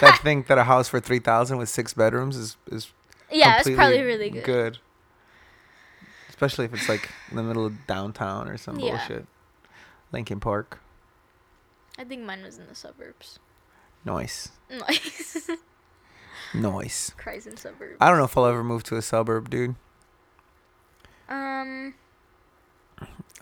That 0.00 0.20
think 0.22 0.46
that 0.48 0.58
a 0.58 0.64
house 0.64 0.88
for 0.88 1.00
three 1.00 1.18
thousand 1.18 1.58
with 1.58 1.68
six 1.68 1.92
bedrooms 1.94 2.36
is 2.36 2.56
is 2.70 2.92
yeah, 3.30 3.58
it's 3.58 3.70
probably 3.70 4.02
really 4.02 4.30
good. 4.30 4.44
Good. 4.44 4.78
Especially 6.28 6.64
if 6.64 6.72
it's 6.74 6.88
like 6.88 7.08
in 7.30 7.36
the 7.36 7.42
middle 7.42 7.66
of 7.66 7.86
downtown 7.86 8.48
or 8.48 8.56
some 8.56 8.78
Yeah. 8.78 8.90
bullshit. 8.96 9.26
Lincoln 10.12 10.40
Park. 10.40 10.80
I 11.98 12.04
think 12.04 12.22
mine 12.24 12.42
was 12.42 12.58
in 12.58 12.66
the 12.66 12.74
suburbs. 12.74 13.38
Nice. 14.04 14.48
Nice. 14.70 15.50
Nice. 16.54 17.10
Cries 17.16 17.46
in 17.46 17.56
suburbs. 17.56 17.96
I 18.00 18.08
don't 18.08 18.18
know 18.18 18.24
if 18.24 18.36
I'll 18.36 18.46
ever 18.46 18.64
move 18.64 18.82
to 18.84 18.96
a 18.96 19.02
suburb, 19.02 19.50
dude. 19.50 19.76
Um, 21.28 21.94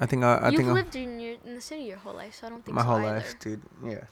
I 0.00 0.06
think 0.06 0.24
I, 0.24 0.34
I 0.36 0.48
you've 0.50 0.58
think 0.60 0.72
lived 0.72 0.96
in 0.96 1.18
your 1.20 1.36
in 1.44 1.54
the 1.54 1.60
city 1.60 1.82
your 1.84 1.96
whole 1.98 2.14
life, 2.14 2.34
so 2.34 2.46
I 2.46 2.50
don't 2.50 2.64
think 2.64 2.74
my 2.74 2.82
so 2.82 2.88
whole 2.88 2.96
either. 2.98 3.14
life, 3.14 3.38
dude. 3.38 3.62
Yeah. 3.84 4.04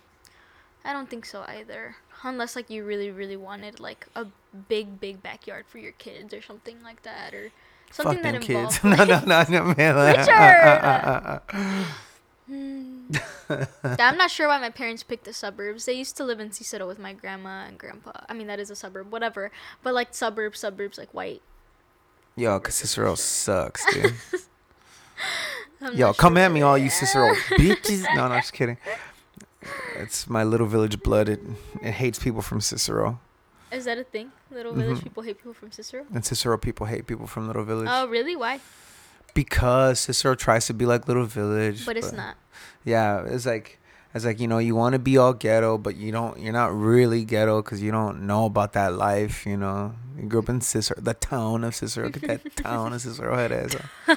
I 0.87 0.93
don't 0.93 1.11
think 1.11 1.27
so 1.27 1.45
either, 1.47 1.97
unless 2.23 2.57
like 2.57 2.71
you 2.71 2.85
really 2.85 3.11
really 3.11 3.37
wanted 3.37 3.81
like 3.81 4.07
a 4.15 4.27
big 4.69 5.01
big 5.01 5.23
backyard 5.23 5.67
for 5.67 5.79
your 5.79 5.93
kids 5.93 6.33
or 6.33 6.41
something 6.41 6.83
like 6.83 7.03
that, 7.03 7.35
or 7.35 7.51
Something 7.91 8.17
Fuck 8.17 8.23
that 8.25 8.33
them 8.33 8.43
kids. 8.43 8.79
involved. 8.85 9.09
no, 9.09 9.21
no, 9.21 9.25
no, 9.25 9.45
no, 9.49 9.75
man. 9.75 11.41
Richard! 11.57 12.03
Hmm. 12.47 13.11
I'm 13.99 14.17
not 14.17 14.31
sure 14.31 14.49
why 14.49 14.59
my 14.59 14.71
parents 14.71 15.03
picked 15.03 15.25
the 15.25 15.33
suburbs. 15.33 15.85
They 15.85 15.95
used 15.95 16.17
to 16.17 16.25
live 16.25 16.41
in 16.41 16.53
Cicero 16.53 16.87
with 16.87 16.99
my 16.99 17.13
grandma 17.13 17.65
and 17.67 17.79
grandpa. 17.79 18.13
I 18.29 18.35
mean, 18.35 18.47
that 18.49 18.61
is 18.61 18.71
a 18.71 18.77
suburb, 18.77 19.11
whatever. 19.11 19.51
But 19.83 19.95
like 19.95 20.15
suburbs, 20.15 20.59
suburbs, 20.61 20.99
like 20.99 21.13
white. 21.13 21.43
Yo, 22.37 22.59
cause 22.61 22.75
Cicero 22.75 23.15
sucks, 23.15 23.85
dude. 23.93 24.15
Yo, 25.95 26.13
come 26.13 26.37
sure 26.37 26.43
at 26.43 26.53
me, 26.53 26.63
all 26.63 26.77
you. 26.77 26.91
Cicero 26.91 27.35
bitches. 27.59 28.03
No, 28.15 28.29
no, 28.29 28.35
I'm 28.35 28.41
just 28.41 28.53
kidding. 28.53 28.77
It's 29.97 30.29
my 30.29 30.45
little 30.45 30.67
village 30.67 31.03
blood. 31.03 31.29
It 31.29 31.41
it 31.83 31.93
hates 31.93 32.19
people 32.19 32.43
from 32.43 32.61
Cicero, 32.61 33.19
Is 33.73 33.85
that 33.85 33.99
a 33.99 34.05
thing? 34.05 34.31
Little 34.51 34.73
village 34.73 34.99
Mhm. 34.99 35.05
people 35.05 35.23
hate 35.25 35.39
people 35.39 35.55
from 35.55 35.71
Cicero. 35.73 36.05
and 36.15 36.25
Cicero 36.25 36.57
people 36.59 36.87
hate 36.87 37.07
people 37.07 37.27
from 37.27 37.47
Little 37.47 37.65
Village 37.65 37.89
Oh, 37.91 38.07
really? 38.09 38.37
Why? 38.37 38.61
because 39.35 40.01
Cicero 40.01 40.35
tries 40.35 40.67
to 40.67 40.75
be 40.75 40.87
like 40.87 41.07
Little 41.09 41.27
Village, 41.27 41.85
But 41.85 41.97
it's 41.97 42.13
not. 42.13 42.37
Yeah, 42.85 43.25
it's 43.27 43.45
like 43.47 43.79
it's 44.15 44.25
like 44.25 44.41
you 44.41 44.49
know 44.49 44.59
you 44.59 44.75
want 44.75 44.95
to 44.95 44.99
be 44.99 45.19
all 45.19 45.35
ghetto, 45.35 45.77
but 45.77 45.97
you 45.97 46.11
don't. 46.13 46.39
You're 46.41 46.55
not 46.55 46.73
really 46.75 47.25
ghetto 47.25 47.61
because 47.63 47.83
you 47.83 47.91
don't 47.93 48.23
know 48.27 48.47
about 48.47 48.73
that 48.73 48.95
life. 48.95 49.45
You 49.45 49.57
know, 49.59 49.93
you 50.17 50.25
grew 50.29 50.41
up 50.41 50.49
in 50.49 50.61
Cicero, 50.63 50.99
the 51.01 51.13
town 51.15 51.65
of 51.65 51.75
Cicero. 51.75 52.09
Get 52.09 52.23
that 52.29 52.57
town 52.65 52.93
of 52.95 53.01
Cicero 53.03 53.37
head 53.37 53.53
ass. 53.53 53.77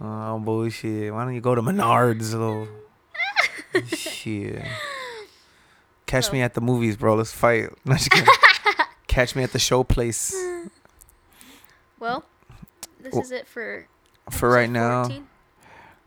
Oh 0.00 0.38
bullshit! 0.40 1.12
Why 1.14 1.24
don't 1.24 1.34
you 1.34 1.40
go 1.40 1.54
to 1.54 1.62
Menards, 1.62 2.32
little 2.32 2.66
shit? 3.88 4.62
Catch 6.06 6.32
me 6.32 6.42
at 6.42 6.54
the 6.54 6.60
movies, 6.60 6.96
bro. 6.96 7.14
Let's 7.16 7.32
fight. 7.32 7.70
Catch 9.06 9.34
me 9.36 9.42
at 9.42 9.52
the 9.52 9.58
show 9.58 9.84
place. 9.84 10.34
Well, 11.98 12.24
this 13.00 13.12
Well, 13.14 13.22
is 13.22 13.30
it 13.32 13.46
for 13.46 13.86
For 14.30 14.48
right 14.50 14.68
episode 14.68 15.08
now, 15.08 15.24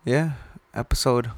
yeah. 0.05 0.31
Episode. 0.73 1.31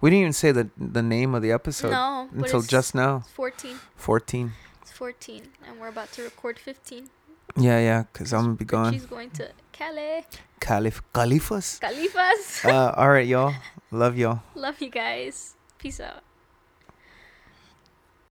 We 0.00 0.10
didn't 0.10 0.20
even 0.20 0.32
say 0.32 0.52
the 0.52 0.68
the 0.76 1.02
name 1.02 1.34
of 1.34 1.42
the 1.42 1.50
episode 1.52 1.90
no, 1.90 2.28
until 2.34 2.60
just 2.62 2.94
now. 2.94 3.20
14. 3.34 3.76
Fourteen. 3.96 4.52
It's 4.82 4.92
14, 4.92 5.42
and 5.66 5.80
we're 5.80 5.88
about 5.88 6.12
to 6.12 6.22
record 6.22 6.58
15. 6.58 7.08
Yeah, 7.56 7.78
yeah, 7.80 8.04
because 8.12 8.32
I'm 8.32 8.42
gonna 8.42 8.54
be 8.54 8.64
going. 8.64 8.92
She's 8.92 9.06
going 9.06 9.30
to 9.30 9.50
Cali. 9.72 10.24
Calif 10.60 11.02
Califas. 11.12 11.80
Califas. 11.80 12.64
uh, 12.64 12.92
all 12.96 13.08
right, 13.08 13.26
y'all. 13.26 13.54
Love 13.90 14.16
y'all. 14.18 14.42
Love 14.54 14.80
you 14.80 14.90
guys. 14.90 15.55
Peace 15.86 16.00
out. 16.00 16.25